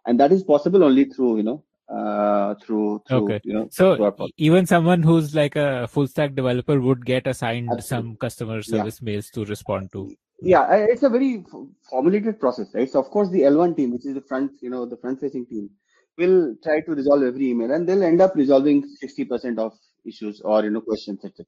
And 0.07 0.21
that 0.21 0.33
is 0.33 0.43
possible 0.43 0.85
only 0.85 1.05
through, 1.05 1.39
you 1.39 1.43
know, 1.43 1.65
uh, 1.91 2.55
through, 2.63 3.03
through 3.09 3.25
okay. 3.25 3.41
you 3.45 3.53
know 3.53 3.69
so 3.71 4.29
even 4.37 4.67
someone 4.67 5.03
who's 5.03 5.35
like 5.35 5.57
a 5.57 5.89
full 5.89 6.07
stack 6.07 6.35
developer 6.35 6.81
would 6.81 7.05
get 7.05 7.27
assigned 7.27 7.69
Absolutely. 7.73 7.89
some 7.89 8.17
customer 8.17 8.63
service 8.63 9.01
yeah. 9.01 9.07
mails 9.07 9.31
to 9.31 9.45
respond 9.45 9.91
to 9.93 10.09
yeah 10.41 10.73
it's 10.73 11.03
a 11.03 11.09
very 11.09 11.45
formulated 11.89 12.39
process 12.39 12.69
right 12.75 12.91
so 12.91 13.01
of 13.01 13.11
course 13.11 13.29
the 13.31 13.41
l1 13.41 13.77
team 13.77 13.93
which 13.93 14.07
is 14.07 14.15
the 14.15 14.23
front 14.23 14.53
you 14.61 14.71
know 14.71 14.87
the 14.87 14.97
front 14.97 15.21
facing 15.21 15.45
team 15.47 15.69
will 16.17 16.55
try 16.63 16.81
to 16.81 16.93
resolve 16.93 17.23
every 17.23 17.51
email 17.51 17.73
and 17.73 17.89
they'll 17.89 18.03
end 18.03 18.21
up 18.21 18.35
resolving 18.35 18.85
60% 19.03 19.59
of 19.59 19.73
issues 20.07 20.41
or 20.43 20.63
you 20.65 20.71
know 20.71 20.81
questions 20.81 21.25
etc 21.25 21.45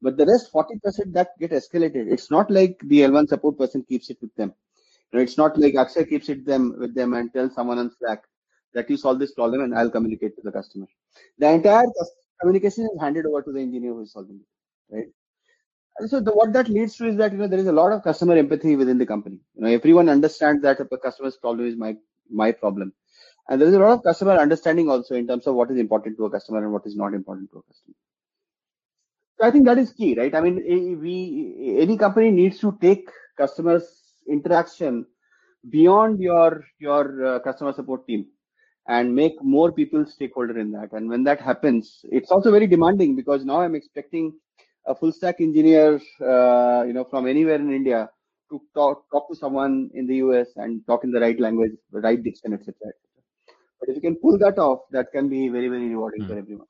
but 0.00 0.16
the 0.16 0.26
rest 0.26 0.52
40% 0.52 1.12
that 1.12 1.28
get 1.38 1.50
escalated 1.50 2.10
it's 2.10 2.30
not 2.30 2.50
like 2.50 2.80
the 2.86 3.00
l1 3.00 3.28
support 3.28 3.58
person 3.58 3.84
keeps 3.88 4.10
it 4.10 4.18
with 4.20 4.34
them 4.36 4.52
you 5.12 5.18
know, 5.18 5.22
it's 5.22 5.38
not 5.38 5.58
like 5.58 5.74
akshay 5.74 6.04
keeps 6.04 6.28
it 6.28 6.44
them 6.44 6.74
with 6.78 6.94
them 6.94 7.14
and 7.14 7.32
tells 7.32 7.54
someone 7.54 7.78
on 7.78 7.90
slack 7.98 8.22
that 8.74 8.90
you 8.90 8.96
solve 8.96 9.18
this 9.18 9.32
problem 9.32 9.62
and 9.62 9.74
i'll 9.74 9.90
communicate 9.90 10.36
to 10.36 10.42
the 10.42 10.52
customer. 10.52 10.86
The 11.38 11.50
entire 11.50 11.84
communication 12.40 12.84
is 12.92 13.00
handed 13.00 13.26
over 13.26 13.42
to 13.42 13.52
the 13.52 13.60
engineer 13.60 13.92
who 13.92 14.02
is 14.02 14.12
solving 14.12 14.40
it 14.40 14.94
right? 14.94 15.06
So 16.06 16.20
the, 16.20 16.32
what 16.32 16.52
that 16.52 16.68
leads 16.68 16.96
to 16.96 17.06
is 17.06 17.16
that 17.18 17.32
you 17.32 17.38
know 17.38 17.46
there 17.46 17.58
is 17.58 17.68
a 17.68 17.72
lot 17.72 17.92
of 17.92 18.02
customer 18.02 18.36
empathy 18.36 18.74
within 18.76 18.98
the 18.98 19.06
company. 19.06 19.38
You 19.54 19.62
know 19.62 19.68
everyone 19.68 20.08
understands 20.08 20.62
that 20.62 20.80
a 20.80 20.98
customer's 20.98 21.36
problem 21.36 21.68
is 21.68 21.76
my 21.76 21.96
my 22.30 22.50
problem. 22.52 22.92
And 23.48 23.60
there 23.60 23.68
is 23.68 23.74
a 23.74 23.78
lot 23.78 23.92
of 23.92 24.02
customer 24.02 24.32
understanding 24.32 24.90
also 24.90 25.14
in 25.14 25.26
terms 25.28 25.46
of 25.46 25.54
what 25.54 25.70
is 25.70 25.78
important 25.78 26.16
to 26.16 26.24
a 26.24 26.30
customer 26.30 26.64
and 26.64 26.72
what 26.72 26.86
is 26.86 26.96
not 26.96 27.14
important 27.14 27.50
to 27.52 27.58
a 27.58 27.62
customer. 27.62 27.94
So 29.38 29.46
I 29.46 29.50
think 29.50 29.66
that 29.66 29.78
is 29.78 29.92
key, 29.92 30.14
right? 30.18 30.34
I 30.34 30.40
mean, 30.40 31.00
we 31.00 31.76
any 31.78 31.96
company 31.96 32.30
needs 32.30 32.58
to 32.60 32.76
take 32.80 33.08
customers 33.36 33.84
interaction 34.28 35.06
beyond 35.70 36.20
your 36.20 36.64
your 36.78 37.26
uh, 37.26 37.38
customer 37.40 37.72
support 37.72 38.06
team 38.06 38.26
and 38.86 39.14
make 39.14 39.42
more 39.42 39.72
people 39.72 40.04
stakeholder 40.06 40.58
in 40.58 40.72
that. 40.72 40.92
And 40.92 41.08
when 41.08 41.24
that 41.24 41.40
happens, 41.40 42.00
it's 42.04 42.30
also 42.30 42.50
very 42.50 42.66
demanding 42.66 43.16
because 43.16 43.44
now 43.44 43.60
I'm 43.60 43.74
expecting 43.74 44.34
a 44.86 44.94
full 44.94 45.12
stack 45.12 45.40
engineer, 45.40 46.00
uh, 46.20 46.84
you 46.86 46.92
know, 46.92 47.06
from 47.08 47.26
anywhere 47.26 47.56
in 47.56 47.72
India 47.72 48.10
to 48.50 48.60
talk, 48.74 49.10
talk 49.10 49.28
to 49.30 49.36
someone 49.36 49.90
in 49.94 50.06
the 50.06 50.16
US 50.16 50.48
and 50.56 50.86
talk 50.86 51.04
in 51.04 51.12
the 51.12 51.20
right 51.20 51.40
language, 51.40 51.72
the 51.92 52.00
right 52.00 52.22
diction, 52.22 52.52
etc. 52.52 52.74
But 53.80 53.88
if 53.88 53.96
you 53.96 54.02
can 54.02 54.16
pull 54.16 54.38
that 54.38 54.58
off, 54.58 54.80
that 54.90 55.12
can 55.12 55.28
be 55.28 55.48
very, 55.48 55.68
very 55.68 55.88
rewarding 55.88 56.22
mm. 56.22 56.28
for 56.28 56.38
everyone. 56.38 56.66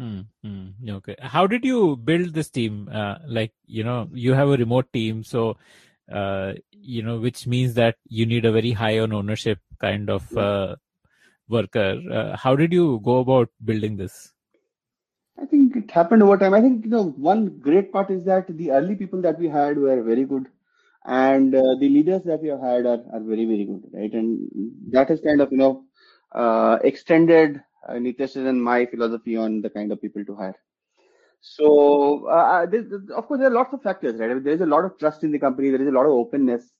Mm, 0.00 0.90
okay. 0.90 1.16
How 1.20 1.46
did 1.46 1.64
you 1.64 1.96
build 1.96 2.34
this 2.34 2.50
team? 2.50 2.88
Uh, 2.92 3.16
like, 3.26 3.52
you 3.66 3.84
know, 3.84 4.08
you 4.12 4.32
have 4.32 4.48
a 4.48 4.56
remote 4.56 4.92
team. 4.92 5.22
So, 5.22 5.58
uh, 6.10 6.54
you 6.72 7.02
know, 7.02 7.18
which 7.18 7.46
means 7.46 7.74
that 7.74 7.96
you 8.08 8.26
need 8.26 8.44
a 8.44 8.52
very 8.52 8.72
high 8.72 8.98
on 8.98 9.12
ownership 9.12 9.58
kind 9.80 10.10
of 10.10 10.36
uh, 10.36 10.76
worker. 11.52 12.00
Uh, 12.10 12.36
how 12.36 12.56
did 12.56 12.72
you 12.72 13.00
go 13.04 13.18
about 13.18 13.50
building 13.64 13.96
this? 13.96 14.32
I 15.40 15.46
think 15.46 15.76
it 15.76 15.90
happened 15.90 16.22
over 16.22 16.36
time. 16.38 16.54
I 16.54 16.60
think, 16.60 16.84
you 16.84 16.90
know, 16.90 17.10
one 17.32 17.58
great 17.58 17.92
part 17.92 18.10
is 18.10 18.24
that 18.24 18.56
the 18.56 18.70
early 18.70 18.94
people 18.94 19.22
that 19.22 19.38
we 19.38 19.48
had 19.48 19.78
were 19.78 20.02
very 20.02 20.24
good 20.24 20.46
and 21.04 21.54
uh, 21.54 21.74
the 21.80 21.88
leaders 21.88 22.22
that 22.24 22.40
we 22.40 22.48
have 22.48 22.60
had 22.60 22.86
are, 22.86 23.02
are 23.12 23.20
very, 23.20 23.44
very 23.44 23.64
good, 23.64 23.82
right? 23.92 24.12
And 24.12 24.48
that 24.90 25.10
is 25.10 25.20
kind 25.20 25.40
of, 25.40 25.50
you 25.50 25.58
know, 25.58 25.84
uh, 26.32 26.78
extended 26.84 27.60
uh, 27.88 27.94
Nitesh 27.94 28.36
and 28.36 28.62
my 28.62 28.86
philosophy 28.86 29.36
on 29.36 29.60
the 29.60 29.70
kind 29.70 29.90
of 29.90 30.00
people 30.00 30.24
to 30.24 30.36
hire. 30.36 30.56
So, 31.40 32.28
uh, 32.28 32.64
uh 32.64 33.16
of 33.16 33.26
course, 33.26 33.40
there 33.40 33.48
are 33.48 33.54
lots 33.54 33.72
of 33.74 33.82
factors, 33.82 34.20
right? 34.20 34.30
I 34.30 34.34
mean, 34.34 34.44
there 34.44 34.54
is 34.54 34.60
a 34.60 34.66
lot 34.66 34.84
of 34.84 34.96
trust 34.98 35.24
in 35.24 35.32
the 35.32 35.40
company. 35.40 35.70
There 35.70 35.82
is 35.82 35.88
a 35.88 35.92
lot 35.92 36.06
of 36.06 36.12
openness. 36.12 36.70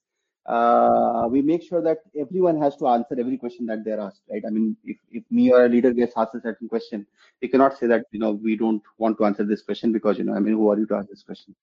Uh, 0.44 1.28
we 1.30 1.40
make 1.40 1.62
sure 1.62 1.80
that 1.80 1.98
everyone 2.18 2.60
has 2.60 2.74
to 2.76 2.88
answer 2.88 3.14
every 3.18 3.38
question 3.38 3.64
that 3.64 3.84
they're 3.84 4.00
asked, 4.00 4.22
right? 4.28 4.42
I 4.44 4.50
mean, 4.50 4.76
if, 4.84 4.96
if 5.12 5.22
me 5.30 5.52
or 5.52 5.66
a 5.66 5.68
leader 5.68 5.92
gets 5.92 6.14
asked 6.16 6.34
a 6.34 6.40
certain 6.40 6.68
question, 6.68 7.06
we 7.40 7.46
cannot 7.46 7.78
say 7.78 7.86
that, 7.86 8.06
you 8.10 8.18
know, 8.18 8.32
we 8.32 8.56
don't 8.56 8.82
want 8.98 9.18
to 9.18 9.24
answer 9.24 9.44
this 9.44 9.62
question 9.62 9.92
because, 9.92 10.18
you 10.18 10.24
know, 10.24 10.34
I 10.34 10.40
mean, 10.40 10.54
who 10.54 10.68
are 10.68 10.78
you 10.78 10.86
to 10.86 10.96
ask 10.96 11.08
this 11.08 11.22
question? 11.22 11.54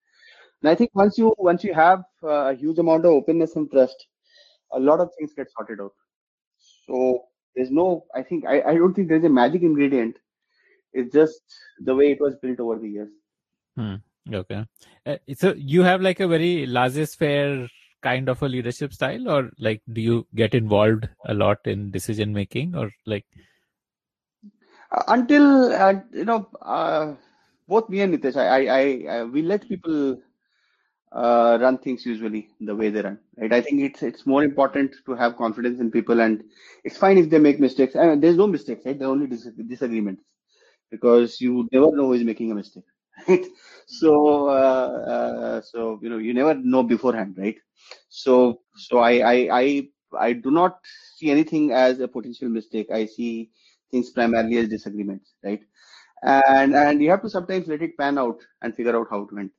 And 0.62 0.70
I 0.70 0.76
think 0.76 0.92
once 0.94 1.18
you, 1.18 1.36
once 1.38 1.64
you 1.64 1.74
have 1.74 2.04
uh, 2.24 2.52
a 2.52 2.54
huge 2.54 2.80
amount 2.80 3.04
of 3.04 3.12
openness 3.12 3.58
and 3.58 3.70
trust, 3.70 4.08
a 4.72 4.80
lot 4.80 5.02
of 5.02 5.10
things 5.18 5.34
get 5.34 5.52
sorted 5.52 5.82
out. 5.82 5.94
So 6.88 7.26
there's 7.56 7.72
no, 7.72 8.06
I 8.16 8.24
think, 8.24 8.46
I, 8.46 8.62
I 8.62 8.76
don't 8.76 8.94
think 8.94 9.10
there's 9.10 9.26
a 9.26 9.30
magic 9.30 9.62
ingredient. 9.62 10.16
It's 10.94 11.14
just 11.14 11.42
the 11.80 11.94
way 11.94 12.12
it 12.12 12.22
was 12.22 12.36
built 12.42 12.62
over 12.62 12.80
the 12.80 12.90
years. 12.90 13.10
Hmm. 13.76 13.96
Okay. 14.32 14.66
Uh, 15.06 15.18
so 15.36 15.54
you 15.58 15.84
have 15.84 16.02
like 16.02 16.22
a 16.22 16.28
very 16.28 16.66
laissez-faire 16.66 17.68
kind 18.02 18.30
of 18.30 18.42
a 18.42 18.50
leadership 18.50 18.94
style, 18.94 19.30
or 19.30 19.52
like 19.60 19.82
do 19.94 20.02
you 20.02 20.28
get 20.36 20.54
involved 20.54 21.08
a 21.26 21.34
lot 21.34 21.58
in 21.66 21.92
decision 21.92 22.34
making, 22.34 22.76
or 22.76 22.92
like? 23.06 23.26
Until 25.08 25.72
uh, 25.74 26.02
you 26.12 26.26
know, 26.26 26.48
uh, 26.62 27.14
both 27.68 27.90
me 27.90 28.02
and 28.02 28.14
Nitesh, 28.14 28.36
I, 28.36 28.68
I, 28.68 29.18
I, 29.18 29.24
we 29.24 29.42
let 29.42 29.68
people 29.68 30.20
uh, 31.12 31.58
run 31.62 31.78
things 31.78 32.06
usually 32.06 32.50
the 32.62 32.76
way 32.76 32.90
they 32.90 33.02
run 33.02 33.20
right? 33.38 33.54
I 33.54 33.62
think 33.62 33.82
it's 33.82 34.04
it's 34.04 34.26
more 34.26 34.44
important 34.44 34.96
to 35.06 35.16
have 35.16 35.38
confidence 35.38 35.80
in 35.80 35.92
people 35.92 36.22
and 36.22 36.44
it's 36.84 36.98
fine 36.98 37.18
if 37.18 37.30
they 37.30 37.40
make 37.40 37.60
mistakes. 37.60 37.96
And 37.96 38.22
there's 38.22 38.38
no 38.38 38.48
mistakes 38.48 38.86
right? 38.86 38.98
There 38.98 39.08
are 39.08 39.12
only 39.12 39.28
dis- 39.28 39.50
disagreements 39.68 40.24
because 40.92 41.40
you 41.42 41.68
never 41.72 41.92
know 41.96 42.08
who 42.08 42.14
is 42.14 42.24
making 42.24 42.52
a 42.52 42.56
mistake 42.56 42.86
right? 43.28 43.46
So 43.92 44.50
uh, 44.50 44.90
uh, 45.14 45.62
so 45.62 45.98
you 46.04 46.10
know 46.12 46.20
you 46.20 46.32
never 46.34 46.54
know 46.54 46.84
beforehand 46.84 47.34
right? 47.40 47.58
So 48.10 48.62
so 48.76 49.00
I, 49.00 49.14
I 49.34 49.36
i 49.62 49.88
i 50.28 50.34
do 50.34 50.52
not 50.52 50.78
see 51.16 51.32
anything 51.32 51.72
as 51.72 52.00
a 52.00 52.08
potential 52.08 52.50
mistake. 52.50 52.92
I 52.92 53.06
see 53.08 53.50
things 53.92 54.12
primarily 54.12 54.58
as 54.58 54.70
disagreements 54.70 55.34
right? 55.44 55.62
And 56.24 56.76
and 56.76 57.02
you 57.02 57.10
have 57.12 57.24
to 57.24 57.30
sometimes 57.30 57.68
let 57.68 57.82
it 57.82 57.98
pan 57.98 58.18
out 58.20 58.40
and 58.62 58.76
figure 58.76 58.96
out 58.96 59.08
how 59.12 59.26
to 59.26 59.38
end 59.40 59.52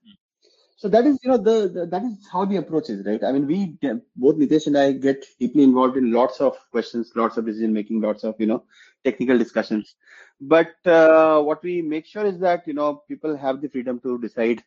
so 0.81 0.89
that 0.89 1.05
is, 1.05 1.19
you 1.23 1.29
know, 1.31 1.37
the, 1.37 1.69
the, 1.69 1.85
that 1.85 2.03
is 2.03 2.27
how 2.33 2.47
the 2.47 2.57
approach 2.57 2.89
is, 2.89 3.05
right? 3.05 3.23
I 3.23 3.33
mean, 3.33 3.47
we 3.47 3.77
both 4.17 4.37
Nitesh 4.37 4.67
and 4.67 4.79
I 4.79 4.93
get 4.93 5.27
deeply 5.39 5.63
involved 5.63 5.99
in 5.99 6.11
lots 6.11 6.41
of 6.41 6.57
questions, 6.71 7.13
lots 7.15 7.37
of 7.37 7.45
decision 7.45 7.75
making, 7.75 8.01
lots 8.01 8.25
of 8.25 8.35
you 8.39 8.47
know 8.47 8.65
technical 9.05 9.37
discussions. 9.37 9.95
But 10.41 10.73
uh, 10.87 11.43
what 11.43 11.63
we 11.63 11.83
make 11.83 12.07
sure 12.07 12.25
is 12.25 12.39
that 12.39 12.67
you 12.67 12.73
know 12.73 13.03
people 13.09 13.37
have 13.37 13.61
the 13.61 13.69
freedom 13.69 14.01
to 14.01 14.19
decide 14.21 14.65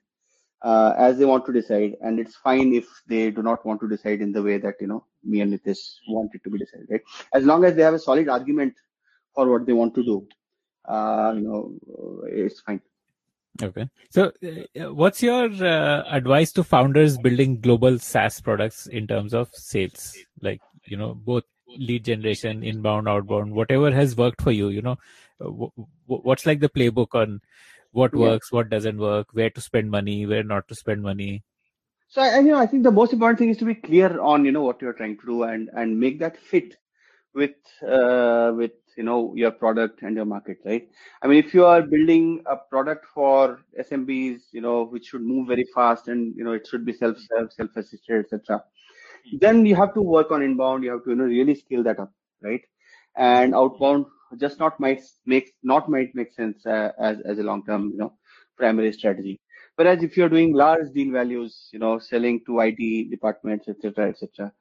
uh, 0.61 0.93
as 0.99 1.17
they 1.17 1.25
want 1.25 1.47
to 1.47 1.51
decide, 1.51 1.95
and 2.01 2.19
it's 2.19 2.35
fine 2.35 2.75
if 2.75 2.85
they 3.07 3.31
do 3.31 3.41
not 3.41 3.65
want 3.65 3.81
to 3.81 3.89
decide 3.89 4.21
in 4.21 4.31
the 4.31 4.43
way 4.43 4.59
that 4.59 4.75
you 4.79 4.85
know 4.85 5.03
me 5.23 5.41
and 5.41 5.51
Nitesh 5.51 5.95
want 6.07 6.29
it 6.35 6.43
to 6.43 6.51
be 6.51 6.59
decided, 6.59 6.85
right? 6.91 7.01
As 7.33 7.43
long 7.43 7.65
as 7.65 7.73
they 7.75 7.81
have 7.81 7.95
a 7.95 8.05
solid 8.07 8.29
argument 8.29 8.75
for 9.33 9.49
what 9.49 9.65
they 9.65 9.73
want 9.73 9.95
to 9.95 10.03
do, 10.03 10.27
uh, 10.85 11.33
you 11.35 11.41
know, 11.41 12.23
it's 12.27 12.59
fine. 12.59 12.81
Okay. 13.61 13.87
So, 14.09 14.31
uh, 14.43 14.93
what's 14.93 15.21
your 15.21 15.45
uh, 15.45 16.03
advice 16.09 16.51
to 16.53 16.63
founders 16.63 17.17
building 17.17 17.59
global 17.59 17.99
SaaS 17.99 18.41
products 18.41 18.87
in 18.87 19.05
terms 19.05 19.33
of 19.33 19.49
sales? 19.53 20.17
Like, 20.41 20.59
you 20.85 20.97
know, 20.97 21.13
both 21.13 21.43
lead 21.67 22.05
generation, 22.05 22.63
inbound, 22.63 23.07
outbound, 23.07 23.53
whatever 23.53 23.91
has 23.91 24.17
worked 24.17 24.41
for 24.41 24.51
you, 24.51 24.69
you 24.69 24.81
know, 24.81 24.97
w- 25.39 25.71
what's 26.07 26.45
like 26.45 26.59
the 26.59 26.69
playbook 26.69 27.13
on 27.13 27.41
what 27.91 28.13
yeah. 28.13 28.19
works, 28.19 28.51
what 28.51 28.69
doesn't 28.69 28.97
work, 28.97 29.27
where 29.33 29.51
to 29.51 29.61
spend 29.61 29.91
money, 29.91 30.25
where 30.25 30.43
not 30.43 30.67
to 30.67 30.75
spend 30.75 31.03
money? 31.03 31.43
So, 32.07 32.21
I, 32.21 32.39
you 32.39 32.51
know, 32.51 32.59
I 32.59 32.65
think 32.65 32.83
the 32.83 32.91
most 32.91 33.13
important 33.13 33.39
thing 33.39 33.49
is 33.49 33.57
to 33.57 33.65
be 33.65 33.75
clear 33.75 34.19
on, 34.19 34.45
you 34.45 34.51
know, 34.51 34.63
what 34.63 34.81
you're 34.81 34.93
trying 34.93 35.17
to 35.17 35.25
do 35.25 35.43
and, 35.43 35.69
and 35.73 35.99
make 35.99 36.19
that 36.19 36.37
fit 36.37 36.77
with, 37.33 37.55
uh, 37.87 38.51
with 38.55 38.71
you 38.97 39.03
know 39.03 39.33
your 39.35 39.51
product 39.51 40.01
and 40.01 40.15
your 40.15 40.25
market 40.25 40.57
right? 40.65 40.87
I 41.21 41.27
mean 41.27 41.43
if 41.43 41.53
you 41.53 41.65
are 41.65 41.81
building 41.81 42.43
a 42.45 42.55
product 42.55 43.05
for 43.13 43.59
smbs 43.79 44.41
you 44.51 44.61
know 44.61 44.83
which 44.83 45.07
should 45.07 45.21
move 45.21 45.47
very 45.47 45.65
fast 45.73 46.07
and 46.07 46.35
you 46.35 46.43
know 46.43 46.53
it 46.53 46.67
should 46.67 46.85
be 46.85 46.93
self 46.93 47.17
serve 47.17 47.51
self 47.53 47.69
assisted 47.75 48.25
etc 48.25 48.63
then 49.39 49.65
you 49.65 49.75
have 49.75 49.93
to 49.93 50.01
work 50.01 50.31
on 50.31 50.41
inbound. 50.41 50.83
You 50.83 50.91
have 50.91 51.03
to 51.05 51.11
you 51.11 51.15
know 51.15 51.25
really 51.25 51.55
scale 51.55 51.83
that 51.83 51.99
up 51.99 52.11
right? 52.41 52.61
And 53.15 53.55
outbound 53.55 54.05
just 54.37 54.59
not 54.59 54.79
might 54.79 55.01
make 55.25 55.53
not 55.63 55.89
might 55.89 56.13
make 56.15 56.33
sense 56.33 56.65
uh, 56.65 56.91
as 56.99 57.19
as 57.21 57.39
a 57.39 57.43
long 57.43 57.65
term 57.65 57.91
you 57.91 57.97
know 57.97 58.13
primary 58.57 58.91
strategy. 58.93 59.39
Whereas 59.75 60.03
if 60.03 60.15
you're 60.17 60.29
doing 60.29 60.53
large 60.53 60.91
deal 60.93 61.11
values 61.11 61.69
you 61.71 61.79
know 61.79 61.99
selling 61.99 62.41
to 62.45 62.59
it 62.61 63.09
departments 63.09 63.67
etc 63.67 64.09
etc 64.09 64.51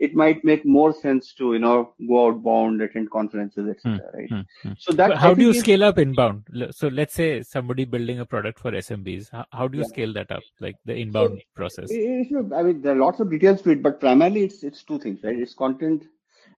it 0.00 0.14
might 0.14 0.42
make 0.44 0.64
more 0.64 0.92
sense 0.92 1.32
to 1.34 1.52
you 1.52 1.58
know 1.58 1.92
go 2.08 2.26
outbound 2.26 2.82
attend 2.82 3.10
conferences 3.10 3.68
etc 3.68 3.98
hmm, 3.98 4.18
right 4.18 4.30
hmm, 4.30 4.40
hmm. 4.62 4.72
so 4.78 4.92
that 4.92 5.16
how 5.16 5.32
do 5.34 5.42
you 5.42 5.54
scale 5.54 5.84
up 5.84 5.98
inbound 5.98 6.42
so 6.70 6.88
let's 6.88 7.14
say 7.14 7.42
somebody 7.42 7.84
building 7.84 8.20
a 8.20 8.26
product 8.26 8.58
for 8.58 8.72
smbs 8.72 9.28
how, 9.30 9.44
how 9.52 9.68
do 9.68 9.78
you 9.78 9.84
yeah. 9.84 9.94
scale 9.94 10.12
that 10.12 10.30
up 10.30 10.42
like 10.60 10.76
the 10.86 10.94
inbound 10.94 11.38
so, 11.38 11.44
process 11.54 11.90
i 11.92 12.62
mean 12.62 12.80
there 12.80 12.94
are 12.94 13.02
lots 13.06 13.20
of 13.20 13.30
details 13.30 13.60
to 13.62 13.70
it 13.70 13.82
but 13.82 14.00
primarily 14.00 14.44
it's 14.44 14.62
it's 14.62 14.82
two 14.82 14.98
things 14.98 15.20
right 15.22 15.38
it's 15.38 15.54
content 15.54 16.04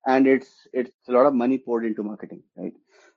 and 0.06 0.26
it's 0.26 0.68
it's 0.72 1.08
a 1.08 1.12
lot 1.12 1.26
of 1.26 1.34
money 1.34 1.58
poured 1.58 1.84
into 1.84 2.02
marketing 2.02 2.42
right 2.56 2.74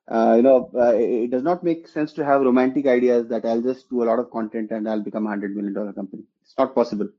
uh, 0.08 0.34
you 0.36 0.44
know, 0.44 0.70
uh, 0.76 0.94
it 0.94 1.32
does 1.32 1.42
not 1.42 1.64
make 1.64 1.88
sense 1.88 2.14
to 2.14 2.24
have 2.24 2.42
romantic 2.42 2.86
ideas 2.86 3.28
that 3.28 3.44
I'll 3.44 3.62
just 3.62 3.90
do 3.90 4.04
a 4.04 4.06
lot 4.06 4.20
of 4.20 4.30
content 4.30 4.70
and 4.70 4.88
I'll 4.88 5.02
become 5.02 5.26
a 5.26 5.30
hundred 5.30 5.56
million 5.56 5.74
dollar 5.74 5.94
company. 5.94 6.22
It's 6.44 6.54
not 6.60 6.76
possible. 6.76 7.10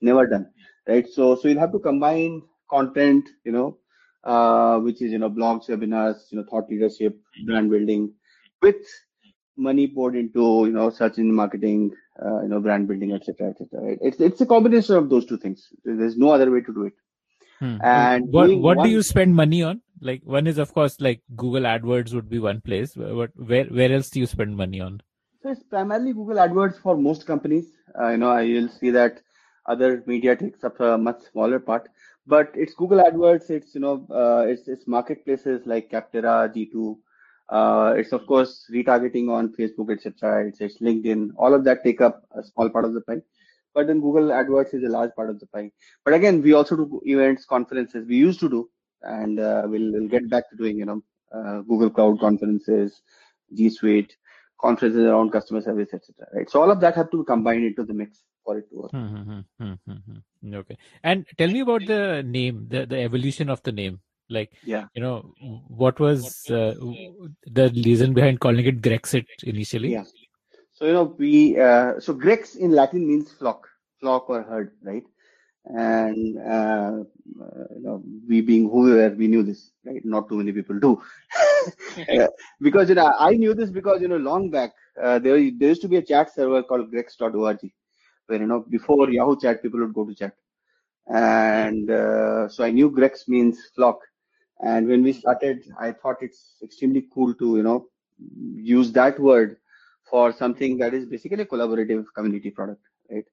Never 0.00 0.28
done. 0.28 0.46
Right. 0.86 1.08
So, 1.08 1.34
so 1.34 1.48
you'll 1.48 1.58
have 1.58 1.72
to 1.72 1.80
combine 1.80 2.42
content, 2.70 3.28
you 3.44 3.52
know, 3.52 3.78
uh, 4.24 4.78
which 4.78 5.02
is, 5.02 5.12
you 5.12 5.18
know, 5.18 5.30
blogs, 5.30 5.68
webinars, 5.68 6.30
you 6.30 6.38
know, 6.38 6.44
thought 6.48 6.68
leadership, 6.68 7.18
brand 7.46 7.70
building 7.70 8.12
with 8.62 8.76
money 9.56 9.86
poured 9.86 10.16
into, 10.16 10.64
you 10.66 10.72
know, 10.72 10.90
search 10.90 11.18
engine 11.18 11.34
marketing, 11.34 11.92
uh, 12.24 12.42
you 12.42 12.48
know, 12.48 12.60
brand 12.60 12.88
building, 12.88 13.12
etc., 13.12 13.50
etc. 13.50 13.80
Right? 13.80 13.98
It's, 14.02 14.20
it's 14.20 14.40
a 14.40 14.46
combination 14.46 14.96
of 14.96 15.08
those 15.08 15.26
two 15.26 15.38
things. 15.38 15.68
There's 15.84 16.16
no 16.16 16.30
other 16.30 16.50
way 16.50 16.60
to 16.60 16.74
do 16.74 16.84
it. 16.84 16.94
Hmm. 17.58 17.78
And 17.82 18.32
what, 18.32 18.50
what 18.58 18.76
one, 18.76 18.86
do 18.86 18.92
you 18.92 19.02
spend 19.02 19.34
money 19.34 19.62
on 19.62 19.80
Like 20.00 20.20
one 20.24 20.46
is 20.46 20.58
of 20.58 20.74
course 20.74 21.00
like 21.00 21.22
Google 21.34 21.62
AdWords 21.62 22.12
would 22.12 22.28
be 22.28 22.38
one 22.38 22.60
place. 22.60 22.92
But 22.94 23.30
where 23.34 23.64
where 23.64 23.92
else 23.92 24.10
do 24.10 24.20
you 24.20 24.26
spend 24.26 24.56
money 24.56 24.80
on? 24.80 25.00
So 25.42 25.50
it's 25.50 25.62
primarily 25.62 26.12
Google 26.12 26.36
AdWords 26.36 26.80
for 26.80 26.96
most 26.96 27.26
companies. 27.26 27.66
Uh, 27.98 28.10
you 28.10 28.18
know, 28.18 28.36
you'll 28.38 28.68
see 28.68 28.90
that 28.90 29.22
other 29.66 30.02
media 30.06 30.36
takes 30.36 30.64
up 30.64 30.78
a 30.80 30.98
much 30.98 31.22
smaller 31.32 31.58
part, 31.58 31.88
but 32.26 32.50
it's 32.54 32.74
Google 32.74 32.98
AdWords. 32.98 33.50
It's 33.50 33.74
you 33.74 33.80
know, 33.80 34.06
uh, 34.10 34.46
it's 34.46 34.68
it's 34.68 34.86
marketplaces 34.86 35.66
like 35.66 35.90
Capterra, 35.90 36.52
G2. 36.54 36.96
Uh, 37.48 37.94
it's 37.96 38.12
of 38.12 38.26
course 38.26 38.66
retargeting 38.72 39.30
on 39.30 39.54
Facebook, 39.54 39.92
etc. 39.92 40.48
It's, 40.48 40.60
it's 40.60 40.80
LinkedIn. 40.80 41.30
All 41.36 41.54
of 41.54 41.64
that 41.64 41.84
take 41.84 42.00
up 42.00 42.24
a 42.36 42.42
small 42.42 42.68
part 42.70 42.84
of 42.84 42.94
the 42.94 43.00
pie 43.02 43.22
but 43.76 43.86
then 43.86 44.00
Google 44.00 44.30
AdWords 44.30 44.72
is 44.72 44.82
a 44.84 44.88
large 44.88 45.14
part 45.14 45.28
of 45.28 45.38
the 45.38 45.46
pie. 45.46 45.70
But 46.02 46.14
again, 46.14 46.40
we 46.40 46.54
also 46.54 46.76
do 46.76 47.00
events, 47.04 47.44
conferences. 47.44 48.06
We 48.08 48.16
used 48.16 48.40
to 48.40 48.48
do, 48.48 48.70
and 49.02 49.38
uh, 49.38 49.64
we'll, 49.66 49.92
we'll 49.92 50.08
get 50.08 50.30
back 50.30 50.48
to 50.48 50.56
doing, 50.56 50.78
you 50.78 50.86
know, 50.86 51.02
uh, 51.30 51.60
Google 51.60 51.90
Cloud 51.90 52.18
conferences, 52.18 53.02
G 53.54 53.68
Suite, 53.68 54.16
conferences 54.58 55.04
around 55.04 55.30
customer 55.30 55.60
service, 55.60 55.90
etc. 55.92 56.26
Right. 56.32 56.48
So 56.48 56.62
all 56.62 56.70
of 56.70 56.80
that 56.80 56.94
have 56.94 57.10
to 57.10 57.18
be 57.18 57.26
combined 57.26 57.66
into 57.66 57.84
the 57.84 57.92
mix 57.92 58.22
for 58.46 58.58
it 58.58 58.70
to 58.70 58.82
work. 58.82 58.92
Mm-hmm, 58.92 59.40
mm-hmm, 59.62 59.92
mm-hmm. 59.92 60.54
Okay. 60.62 60.76
And 61.02 61.26
tell 61.36 61.50
me 61.50 61.60
about 61.60 61.86
the 61.86 62.22
name, 62.24 62.66
the 62.68 62.86
the 62.86 63.00
evolution 63.08 63.50
of 63.50 63.62
the 63.62 63.72
name. 63.72 64.00
Like, 64.28 64.52
yeah, 64.64 64.86
you 64.94 65.02
know, 65.02 65.16
what 65.68 66.00
was 66.00 66.22
uh, 66.50 66.74
the 67.58 67.66
reason 67.88 68.14
behind 68.14 68.40
calling 68.40 68.66
it 68.66 68.80
Grexit 68.86 69.26
initially? 69.42 69.92
Yeah. 69.92 70.04
So 70.72 70.86
you 70.86 70.92
know 70.92 71.14
we 71.18 71.58
uh, 71.58 72.00
so 72.00 72.12
Grex 72.12 72.56
in 72.56 72.70
Latin 72.70 73.06
means 73.08 73.30
flock, 73.32 73.68
flock 74.00 74.28
or 74.28 74.42
herd, 74.42 74.72
right? 74.82 75.04
And 75.64 76.38
uh, 76.38 77.04
you 77.76 77.82
know 77.82 78.02
we 78.28 78.40
being 78.40 78.68
who 78.68 78.82
we 78.88 78.92
were, 78.96 79.14
we 79.22 79.26
knew 79.26 79.42
this, 79.42 79.70
right? 79.84 80.04
Not 80.04 80.28
too 80.28 80.36
many 80.36 80.52
people 80.52 80.78
do, 80.78 81.02
because 82.60 82.90
you 82.90 82.94
know 82.94 83.12
I 83.18 83.30
knew 83.30 83.54
this 83.54 83.70
because 83.70 84.02
you 84.02 84.08
know 84.08 84.18
long 84.18 84.50
back 84.50 84.74
uh, 85.02 85.18
there 85.18 85.38
there 85.58 85.70
used 85.70 85.82
to 85.82 85.88
be 85.88 85.96
a 85.96 86.02
chat 86.02 86.34
server 86.34 86.62
called 86.62 86.90
Grex.org, 86.90 87.72
you 88.30 88.46
know 88.46 88.64
before 88.68 89.10
Yahoo 89.10 89.38
Chat 89.38 89.62
people 89.62 89.80
would 89.80 89.94
go 89.94 90.04
to 90.04 90.14
chat, 90.14 90.34
and 91.06 91.90
uh, 91.90 92.48
so 92.48 92.64
I 92.64 92.70
knew 92.70 92.90
Grex 92.90 93.28
means 93.28 93.58
flock, 93.74 94.00
and 94.60 94.86
when 94.88 95.02
we 95.02 95.12
started, 95.12 95.64
I 95.78 95.92
thought 95.92 96.22
it's 96.22 96.56
extremely 96.62 97.06
cool 97.12 97.34
to 97.34 97.56
you 97.56 97.62
know 97.62 97.86
use 98.54 98.92
that 98.92 99.18
word 99.20 99.56
for 100.10 100.32
something 100.32 100.78
that 100.78 100.94
is 100.94 101.06
basically 101.06 101.42
a 101.42 101.46
collaborative 101.46 102.04
community 102.14 102.50
product, 102.50 102.82
right? 103.10 103.24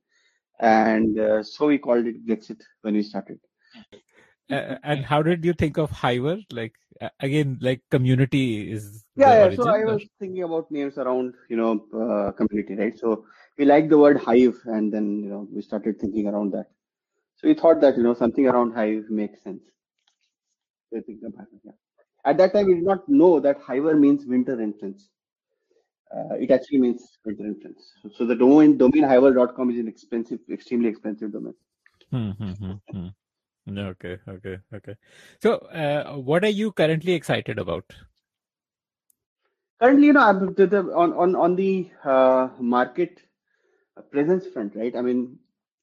And 0.59 1.19
uh, 1.19 1.43
so 1.43 1.67
we 1.67 1.77
called 1.77 2.05
it 2.05 2.25
Grexit 2.25 2.61
when 2.81 2.95
we 2.95 3.03
started. 3.03 3.39
Uh, 4.51 4.75
and 4.83 5.05
how 5.05 5.21
did 5.21 5.45
you 5.45 5.53
think 5.53 5.77
of 5.77 5.89
Hiver? 5.91 6.41
Like 6.51 6.73
again, 7.19 7.57
like 7.61 7.81
community 7.89 8.71
is 8.71 9.05
yeah. 9.15 9.49
yeah. 9.49 9.55
so 9.55 9.69
I 9.69 9.83
was 9.83 10.03
thinking 10.19 10.43
about 10.43 10.69
names 10.71 10.97
around 10.97 11.33
you 11.49 11.57
know 11.57 11.85
uh, 11.93 12.31
community, 12.31 12.75
right? 12.75 12.97
So 12.97 13.25
we 13.57 13.65
like 13.65 13.89
the 13.89 13.97
word 13.97 14.17
Hive, 14.17 14.59
and 14.65 14.93
then 14.93 15.23
you 15.23 15.29
know 15.29 15.47
we 15.51 15.61
started 15.61 15.99
thinking 15.99 16.27
around 16.27 16.51
that. 16.53 16.67
So 17.37 17.47
we 17.47 17.53
thought 17.53 17.81
that 17.81 17.97
you 17.97 18.03
know 18.03 18.13
something 18.13 18.47
around 18.47 18.73
Hive 18.73 19.09
makes 19.09 19.41
sense. 19.43 19.63
So 20.91 21.01
yeah. 21.07 21.71
At 22.25 22.37
that 22.37 22.53
time, 22.53 22.67
we 22.67 22.75
did 22.75 22.83
not 22.83 23.07
know 23.09 23.39
that 23.39 23.59
Hiver 23.61 23.97
means 23.97 24.25
winter 24.25 24.61
entrance 24.61 25.09
uh, 26.15 26.35
it 26.35 26.51
actually 26.51 26.79
means 26.79 27.17
winter 27.25 27.45
entrance. 27.45 27.93
So, 28.01 28.09
so 28.17 28.25
the 28.25 28.35
domain 28.35 28.77
domainhiver.com 28.77 29.71
is 29.71 29.79
an 29.79 29.87
expensive, 29.87 30.39
extremely 30.51 30.89
expensive 30.89 31.31
domain. 31.31 31.55
Hmm, 32.11 32.31
hmm, 32.31 32.51
hmm, 32.91 33.07
okay, 33.69 34.17
okay, 34.27 34.57
okay. 34.73 34.95
So, 35.41 35.55
uh, 35.55 36.15
what 36.15 36.43
are 36.43 36.49
you 36.49 36.71
currently 36.71 37.13
excited 37.13 37.59
about? 37.59 37.85
Currently, 39.81 40.07
you 40.07 40.13
know, 40.13 40.21
on 40.21 41.13
on 41.13 41.35
on 41.35 41.55
the 41.55 41.89
uh, 42.03 42.49
market 42.59 43.19
presence 44.11 44.45
front, 44.47 44.75
right? 44.75 44.95
I 44.95 45.01
mean, 45.01 45.39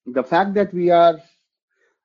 the 0.07 0.23
fact 0.23 0.55
that 0.55 0.73
we 0.73 0.91
are 0.91 1.21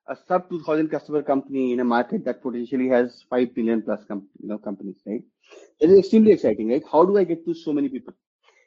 a 0.08 0.16
sub 0.28 0.48
2000 0.48 0.88
customer 0.88 1.22
company 1.22 1.72
in 1.72 1.80
a 1.80 1.84
market 1.84 2.24
that 2.24 2.42
potentially 2.42 2.88
has 2.88 3.24
5 3.28 3.54
billion 3.54 3.82
plus 3.82 4.04
com- 4.06 4.28
you 4.40 4.48
know 4.48 4.58
companies 4.58 4.96
right 5.06 5.24
it 5.80 5.90
is 5.90 5.98
extremely 5.98 6.32
exciting 6.32 6.68
right 6.70 6.84
how 6.90 7.04
do 7.04 7.18
i 7.18 7.24
get 7.24 7.44
to 7.44 7.54
so 7.54 7.72
many 7.72 7.88
people 7.88 8.14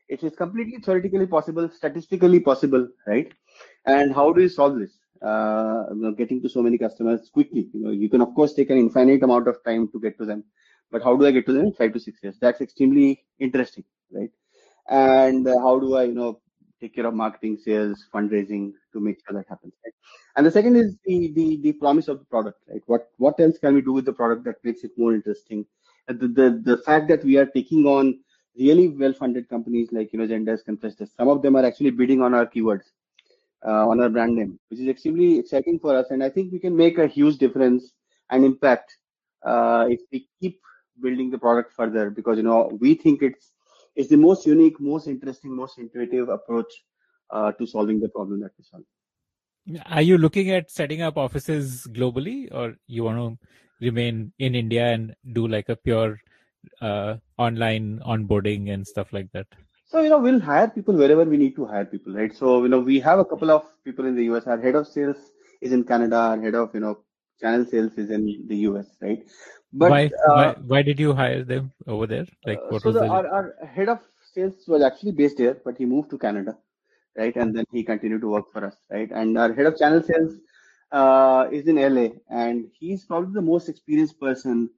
it 0.10 0.24
is 0.24 0.36
completely 0.36 0.80
theoretically 0.80 1.28
possible 1.28 1.70
statistically 1.70 2.40
possible 2.40 2.88
right 3.08 3.32
and 3.86 4.14
how 4.14 4.34
do 4.34 4.42
you 4.42 4.50
solve 4.50 4.78
this 4.80 4.99
uh, 5.22 5.84
getting 6.18 6.42
to 6.42 6.50
so 6.50 6.62
many 6.62 6.78
customers 6.78 7.30
quickly 7.34 7.70
you 7.74 7.82
know 7.84 7.92
you 7.92 8.10
can 8.10 8.22
of 8.22 8.34
course 8.34 8.54
take 8.54 8.70
an 8.70 8.78
infinite 8.78 9.24
amount 9.24 9.48
of 9.48 9.64
time 9.64 9.88
to 9.92 10.00
get 10.00 10.18
to 10.18 10.26
them 10.26 10.44
but 10.92 11.04
how 11.04 11.16
do 11.16 11.26
i 11.26 11.32
get 11.32 11.46
to 11.46 11.54
them 11.54 11.66
in 11.68 11.74
5 11.74 11.94
to 11.94 12.00
6 12.00 12.24
years 12.24 12.38
that's 12.40 12.62
extremely 12.62 13.24
interesting 13.40 13.84
right 14.12 14.32
and 14.90 15.48
uh, 15.48 15.60
how 15.60 15.80
do 15.80 15.96
i 15.96 16.04
you 16.04 16.14
know 16.14 16.40
take 16.80 16.96
care 16.96 17.06
of 17.06 17.14
marketing, 17.14 17.58
sales, 17.64 18.06
fundraising 18.14 18.74
to 18.94 19.00
make 19.00 19.18
sure 19.26 19.38
that 19.38 19.48
happens. 19.50 19.74
Right? 19.84 19.94
And 20.36 20.46
the 20.46 20.52
second 20.52 20.76
is 20.76 20.98
the, 21.06 21.32
the 21.34 21.58
the 21.62 21.74
promise 21.74 22.08
of 22.08 22.20
the 22.20 22.26
product, 22.26 22.60
right? 22.70 22.82
What 22.86 23.10
what 23.18 23.40
else 23.40 23.58
can 23.58 23.76
we 23.76 23.82
do 23.82 23.94
with 23.94 24.06
the 24.06 24.14
product 24.14 24.46
that 24.46 24.64
makes 24.64 24.84
it 24.84 24.92
more 24.98 25.14
interesting? 25.14 25.66
The 26.08 26.28
the, 26.28 26.62
the 26.64 26.78
fact 26.78 27.08
that 27.10 27.24
we 27.24 27.38
are 27.38 27.46
taking 27.46 27.86
on 27.86 28.20
really 28.58 28.90
well-funded 28.90 29.48
companies 29.50 29.90
like 29.92 30.12
you 30.14 30.20
know 30.20 30.28
Zendesk 30.28 30.68
and 30.68 30.80
Freshdesk, 30.80 31.16
some 31.16 31.28
of 31.28 31.42
them 31.42 31.56
are 31.56 31.66
actually 31.66 31.92
bidding 31.92 32.22
on 32.22 32.34
our 32.34 32.46
keywords, 32.46 32.86
on 33.64 34.00
our 34.02 34.10
brand 34.10 34.36
name, 34.36 34.60
which 34.70 34.80
is 34.80 34.88
extremely 34.88 35.40
exciting 35.40 35.80
for 35.80 35.96
us. 35.96 36.08
And 36.12 36.24
I 36.24 36.30
think 36.30 36.52
we 36.52 36.60
can 36.60 36.76
make 36.76 36.98
a 36.98 37.08
huge 37.08 37.38
difference 37.38 37.92
and 38.30 38.46
impact 38.46 38.96
uh, 39.46 39.88
if 39.90 40.02
we 40.12 40.28
keep 40.40 40.60
building 41.02 41.30
the 41.32 41.38
product 41.38 41.74
further 41.74 42.10
because 42.10 42.38
you 42.38 42.44
know 42.44 42.78
we 42.80 42.94
think 42.94 43.22
it's 43.22 43.52
is 43.96 44.08
the 44.08 44.18
most 44.18 44.46
unique, 44.46 44.80
most 44.80 45.08
interesting, 45.08 45.56
most 45.56 45.78
intuitive 45.78 46.30
approach 46.30 46.72
uh, 47.32 47.52
to 47.54 47.66
solving 47.66 48.00
the 48.00 48.10
problem 48.10 48.40
that 48.40 48.52
we 48.58 48.64
solve. 48.64 48.84
Are 49.88 50.02
you 50.02 50.18
looking 50.18 50.52
at 50.52 50.72
setting 50.72 51.02
up 51.02 51.18
offices 51.18 51.86
globally, 51.92 52.48
or 52.52 52.76
you 52.88 53.04
want 53.04 53.18
to 53.18 53.48
remain 53.86 54.32
in 54.40 54.56
India 54.56 54.86
and 54.88 55.16
do 55.34 55.48
like 55.48 55.70
a 55.70 55.76
pure 55.76 56.20
uh, 56.82 57.18
online 57.38 58.00
onboarding 58.06 58.74
and 58.74 58.88
stuff 58.88 59.12
like 59.12 59.32
that? 59.34 59.48
So 59.92 60.02
you 60.02 60.10
know 60.10 60.20
we'll 60.20 60.40
hire 60.40 60.68
people 60.70 60.96
wherever 60.96 61.24
we 61.24 61.38
need 61.38 61.56
to 61.56 61.66
hire 61.66 61.86
people, 61.86 62.14
right? 62.14 62.34
So 62.36 62.62
you 62.64 62.70
know 62.70 62.80
we 62.80 63.00
have 63.00 63.20
a 63.20 63.26
couple 63.26 63.50
of 63.52 63.64
people 63.84 64.06
in 64.06 64.16
the 64.16 64.26
US. 64.26 64.46
Our 64.46 64.60
head 64.62 64.76
of 64.76 64.88
sales 64.88 65.18
is 65.62 65.72
in 65.72 65.84
Canada. 65.84 66.18
Our 66.18 66.42
head 66.42 66.56
of 66.56 66.76
you 66.76 66.82
know 66.82 67.00
channel 67.42 67.66
sales 67.66 67.94
is 67.98 68.12
in 68.12 68.46
the 68.48 68.58
US, 68.70 68.88
right? 69.02 69.24
But 69.74 69.92
why, 69.92 70.06
uh, 70.06 70.34
why, 70.34 70.56
why 70.68 70.82
did 70.84 71.00
you 71.00 71.14
hire 71.14 71.44
them 71.44 71.72
over 71.88 72.06
there? 72.06 72.28
Like 72.46 72.60
what 72.70 72.84
so 72.84 72.90
was 72.90 73.02
the... 73.02 73.08
our, 73.08 73.28
our 73.28 73.56
head 73.66 73.90
of 73.90 74.00
sales 74.34 74.68
was 74.68 74.84
actually 74.84 75.12
based 75.12 75.40
here, 75.40 75.60
but 75.66 75.78
he 75.78 75.86
moved 75.86 76.12
to 76.12 76.20
Canada, 76.20 76.58
right? 77.18 77.36
And 77.36 77.56
then 77.56 77.66
he 77.72 77.84
continued 77.84 78.22
to 78.22 78.30
work 78.30 78.52
for 78.52 78.66
us, 78.66 78.76
right? 78.92 79.10
And 79.12 79.38
our 79.38 79.54
head 79.54 79.66
of 79.66 79.78
channel 79.78 80.04
sales 80.04 80.36
uh, 80.92 81.48
is 81.52 81.68
in 81.68 81.78
LA, 81.78 82.10
and 82.30 82.66
he's 82.80 83.06
probably 83.06 83.34
the 83.34 83.42
most 83.42 83.70
experienced 83.70 84.20
person 84.20 84.70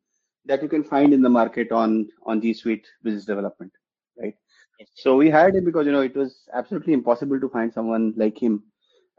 that 0.46 0.62
you 0.62 0.70
can 0.70 0.84
find 0.84 1.14
in 1.14 1.22
the 1.22 1.30
market 1.30 1.72
on 1.72 2.10
on 2.26 2.42
G 2.42 2.54
Suite 2.54 2.88
business 3.04 3.26
development, 3.26 3.72
right? 4.18 4.36
So 4.96 5.16
we 5.16 5.30
hired 5.30 5.56
him 5.56 5.66
because 5.66 5.86
you 5.86 5.92
know 5.92 6.02
it 6.02 6.16
was 6.16 6.48
absolutely 6.54 6.94
impossible 6.94 7.40
to 7.40 7.50
find 7.50 7.74
someone 7.74 8.14
like 8.16 8.38
him 8.38 8.64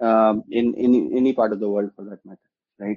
um, 0.01 0.45
in, 0.51 0.75
in 0.75 1.17
any 1.17 1.33
part 1.33 1.53
of 1.53 1.61
the 1.61 1.69
world 1.69 1.91
for 1.95 2.05
that 2.05 2.25
matter, 2.25 2.41
right? 2.79 2.97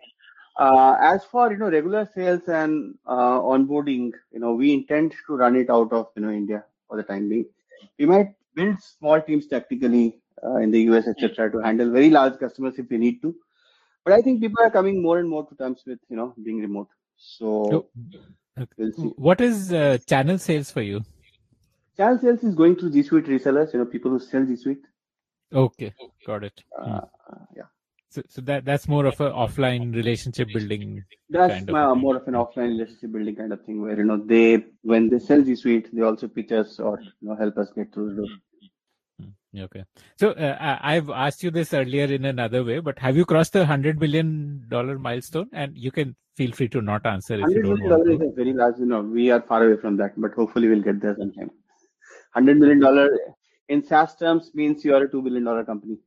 Uh, 0.57 0.95
as 0.99 1.23
for 1.25 1.51
you 1.51 1.57
know 1.57 1.69
regular 1.69 2.09
sales 2.13 2.47
and 2.47 2.95
uh, 3.05 3.39
onboarding, 3.39 4.11
you 4.31 4.39
know 4.39 4.53
we 4.53 4.73
intend 4.73 5.13
to 5.27 5.35
run 5.35 5.55
it 5.55 5.69
out 5.69 5.91
of 5.91 6.07
you 6.15 6.21
know 6.21 6.29
India 6.31 6.63
for 6.87 6.97
the 6.97 7.03
time 7.03 7.27
being. 7.29 7.45
We 7.99 8.05
might 8.05 8.33
build 8.55 8.81
small 8.81 9.21
teams 9.21 9.47
tactically 9.47 10.21
uh, 10.43 10.57
in 10.57 10.71
the 10.71 10.81
US, 10.83 11.07
etc., 11.07 11.51
to 11.51 11.59
handle 11.59 11.91
very 11.91 12.09
large 12.09 12.39
customers 12.39 12.79
if 12.79 12.89
we 12.89 12.97
need 12.97 13.21
to. 13.21 13.35
But 14.05 14.13
I 14.13 14.21
think 14.21 14.41
people 14.41 14.63
are 14.63 14.71
coming 14.71 15.01
more 15.01 15.19
and 15.19 15.29
more 15.29 15.45
to 15.45 15.55
terms 15.55 15.83
with 15.85 15.99
you 16.09 16.15
know 16.15 16.33
being 16.41 16.59
remote. 16.61 16.89
So 17.17 17.87
we'll 18.77 19.13
what 19.17 19.41
is 19.41 19.73
uh, 19.73 19.97
channel 20.07 20.37
sales 20.37 20.71
for 20.71 20.81
you? 20.81 21.03
Channel 21.97 22.19
sales 22.19 22.43
is 22.43 22.55
going 22.55 22.75
through 22.75 22.91
G 22.91 23.03
Suite 23.03 23.25
resellers. 23.25 23.73
You 23.73 23.79
know 23.79 23.85
people 23.85 24.11
who 24.11 24.19
sell 24.19 24.45
G 24.45 24.55
Suite. 24.55 24.85
Okay, 25.53 25.93
got 26.25 26.43
it. 26.43 26.63
Uh, 26.79 27.01
yeah. 27.55 27.63
So, 28.09 28.21
so 28.29 28.41
that 28.41 28.65
that's 28.65 28.87
more 28.87 29.05
of 29.05 29.19
an 29.19 29.31
offline 29.31 29.93
relationship 29.93 30.47
building. 30.53 31.03
That's 31.29 31.53
kind 31.53 31.69
of 31.69 31.75
uh, 31.75 31.95
more 31.95 32.15
of 32.17 32.27
an 32.27 32.33
offline 32.33 32.69
relationship 32.69 33.11
building 33.11 33.35
kind 33.35 33.51
of 33.53 33.63
thing, 33.65 33.81
where 33.81 33.97
you 33.97 34.05
know 34.05 34.17
they 34.17 34.65
when 34.83 35.09
they 35.09 35.19
sell 35.19 35.41
G 35.41 35.55
Suite, 35.55 35.89
they 35.93 36.01
also 36.01 36.27
pitch 36.27 36.51
us 36.51 36.79
or 36.79 36.99
you 37.01 37.29
know 37.29 37.35
help 37.35 37.57
us 37.57 37.71
get 37.75 37.93
through 37.93 38.09
the 38.11 38.15
door. 38.15 38.27
Hmm, 39.19 39.59
okay. 39.63 39.83
So 40.17 40.31
uh, 40.31 40.79
I've 40.81 41.09
asked 41.09 41.43
you 41.43 41.51
this 41.51 41.73
earlier 41.73 42.05
in 42.05 42.25
another 42.25 42.63
way, 42.63 42.79
but 42.79 42.99
have 42.99 43.17
you 43.17 43.25
crossed 43.25 43.53
the 43.53 43.65
hundred 43.65 43.99
million 43.99 44.65
dollar 44.69 44.97
milestone? 44.97 45.49
And 45.51 45.77
you 45.77 45.91
can 45.91 46.15
feel 46.37 46.51
free 46.53 46.69
to 46.69 46.81
not 46.81 47.05
answer 47.05 47.35
if 47.35 47.49
you 47.49 47.63
don't 47.63 47.83
want 47.83 48.05
to. 48.05 48.13
is 48.13 48.21
a 48.21 48.35
very 48.35 48.53
large. 48.53 48.79
You 48.79 48.85
know, 48.85 49.01
we 49.01 49.29
are 49.31 49.41
far 49.41 49.63
away 49.65 49.79
from 49.81 49.97
that, 49.97 50.13
but 50.15 50.33
hopefully 50.33 50.69
we'll 50.69 50.81
get 50.81 51.01
there 51.01 51.15
sometime. 51.17 51.51
Hundred 52.35 52.59
million 52.59 52.79
dollar 52.79 53.09
in 53.69 53.83
SaaS 53.83 54.15
terms 54.15 54.51
means 54.53 54.83
you 54.85 54.93
are 54.95 55.03
a 55.03 55.11
two 55.11 55.21
billion 55.21 55.43
dollar 55.43 55.63
company. 55.63 55.97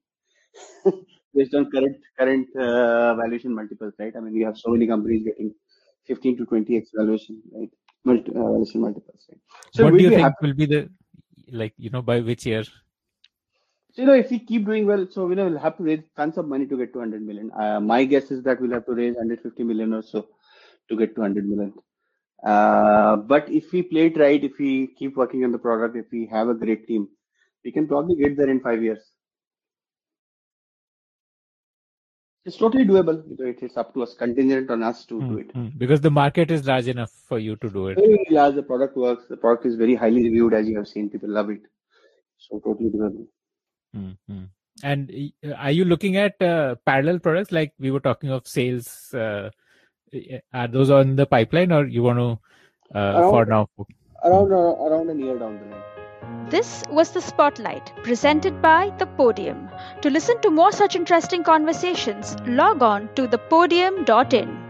based 1.35 1.55
on 1.55 1.71
current 1.71 1.97
current 2.19 2.49
uh, 2.57 3.15
valuation 3.15 3.55
multiples, 3.55 3.95
right? 3.99 4.15
I 4.17 4.21
mean, 4.21 4.35
we 4.35 4.43
have 4.43 4.59
so 4.59 4.71
many 4.71 4.87
companies 4.87 5.25
getting 5.25 5.55
15 6.07 6.39
to 6.39 6.47
20x 6.47 6.89
valuation, 6.95 7.43
right? 7.53 7.71
Multi, 8.05 8.31
uh, 8.31 8.43
valuation 8.43 8.81
multiples. 8.81 9.27
Right? 9.29 9.41
So 9.73 9.85
what 9.85 9.97
do 9.97 10.05
you 10.05 10.11
think 10.11 10.23
happy. 10.23 10.37
will 10.43 10.55
be 10.55 10.67
the 10.67 10.89
like 11.51 11.75
you 11.77 11.91
know 11.91 12.03
by 12.03 12.21
which 12.21 12.47
year? 12.47 12.65
So 12.65 14.03
you 14.03 14.07
know 14.07 14.15
if 14.15 14.31
we 14.31 14.39
keep 14.39 14.65
doing 14.65 14.87
well, 14.87 15.07
so 15.11 15.29
you 15.29 15.37
know 15.37 15.47
we'll 15.49 15.59
have 15.59 15.77
to 15.79 15.83
raise 15.83 16.03
tons 16.17 16.39
of 16.39 16.49
money 16.49 16.67
to 16.67 16.77
get 16.77 16.93
to 16.93 16.99
100 16.99 17.23
million. 17.23 17.51
Uh, 17.53 17.81
my 17.81 18.05
guess 18.05 18.31
is 18.31 18.43
that 18.45 18.61
we'll 18.61 18.73
have 18.73 18.87
to 18.87 18.93
raise 18.93 19.15
150 19.15 19.63
million 19.65 19.95
or 19.95 20.03
so 20.03 20.29
to 20.89 20.97
get 20.97 21.15
to 21.15 21.21
100 21.21 21.49
million. 21.49 21.73
Uh, 22.45 23.17
but 23.17 23.49
if 23.51 23.73
we 23.73 23.83
play 23.83 24.07
it 24.07 24.17
right, 24.17 24.43
if 24.43 24.59
we 24.59 24.89
keep 24.99 25.17
working 25.17 25.45
on 25.45 25.53
the 25.53 25.59
product, 25.59 25.97
if 25.97 26.07
we 26.13 26.27
have 26.27 26.49
a 26.49 26.55
great 26.55 26.87
team, 26.87 27.09
we 27.65 27.73
can 27.73 27.89
probably 27.89 28.15
get 28.17 28.37
there 28.37 28.49
in 28.49 28.61
five 28.61 28.83
years. 28.83 29.01
It's 32.45 32.57
totally 32.57 32.85
doable. 32.85 33.23
It's 33.41 33.77
up 33.77 33.93
to 33.93 34.05
us, 34.05 34.15
contingent 34.15 34.71
on 34.71 34.83
us 34.83 35.05
to 35.07 35.15
mm-hmm. 35.15 35.29
do 35.29 35.39
it. 35.39 35.51
Hmm. 35.53 35.67
Because 35.77 36.01
the 36.01 36.11
market 36.11 36.51
is 36.51 36.67
large 36.67 36.89
enough 36.89 37.11
for 37.11 37.39
you 37.39 37.57
to 37.57 37.69
do 37.69 37.89
it. 37.89 37.97
Very 37.97 38.27
large. 38.31 38.55
The 38.55 38.63
product 38.63 38.97
works. 38.97 39.25
The 39.29 39.37
product 39.37 39.67
is 39.67 39.75
very 39.75 39.95
highly 39.95 40.23
reviewed, 40.23 40.55
as 40.55 40.67
you 40.67 40.79
have 40.79 40.89
seen. 40.89 41.11
People 41.11 41.29
love 41.29 41.51
it. 41.51 41.61
So 42.39 42.59
totally 42.61 42.89
doable. 42.89 43.27
Mm-hmm. 43.95 44.45
And 44.83 45.33
are 45.59 45.73
you 45.73 45.85
looking 45.85 46.17
at 46.17 46.41
uh, 46.41 46.77
parallel 46.87 47.19
products 47.19 47.53
like 47.53 47.75
we 47.79 47.91
were 47.91 48.01
talking 48.01 48.31
of 48.31 48.47
sales? 48.47 49.13
Uh, 49.13 49.51
are 50.53 50.69
those 50.69 50.91
on 50.91 51.17
the 51.17 51.27
pipeline, 51.27 51.73
or 51.73 51.87
you 51.87 52.03
want 52.03 52.19
to 52.19 52.99
uh, 52.99 53.21
around, 53.21 53.31
for 53.31 53.45
now? 53.47 53.69
Around 54.25 54.53
uh, 54.53 54.57
around 54.57 55.11
a 55.11 55.15
year 55.15 55.39
down 55.39 55.59
the 55.59 55.67
line. 55.67 56.51
This 56.51 56.83
was 56.91 57.13
the 57.13 57.21
Spotlight 57.21 57.93
presented 58.03 58.61
by 58.63 58.93
The 58.99 59.07
Podium. 59.07 59.69
To 60.03 60.11
listen 60.11 60.41
to 60.41 60.51
more 60.51 60.73
such 60.73 60.97
interesting 60.97 61.43
conversations, 61.43 62.37
log 62.47 62.83
on 62.83 63.09
to 63.15 63.27
thepodium.in. 63.27 64.68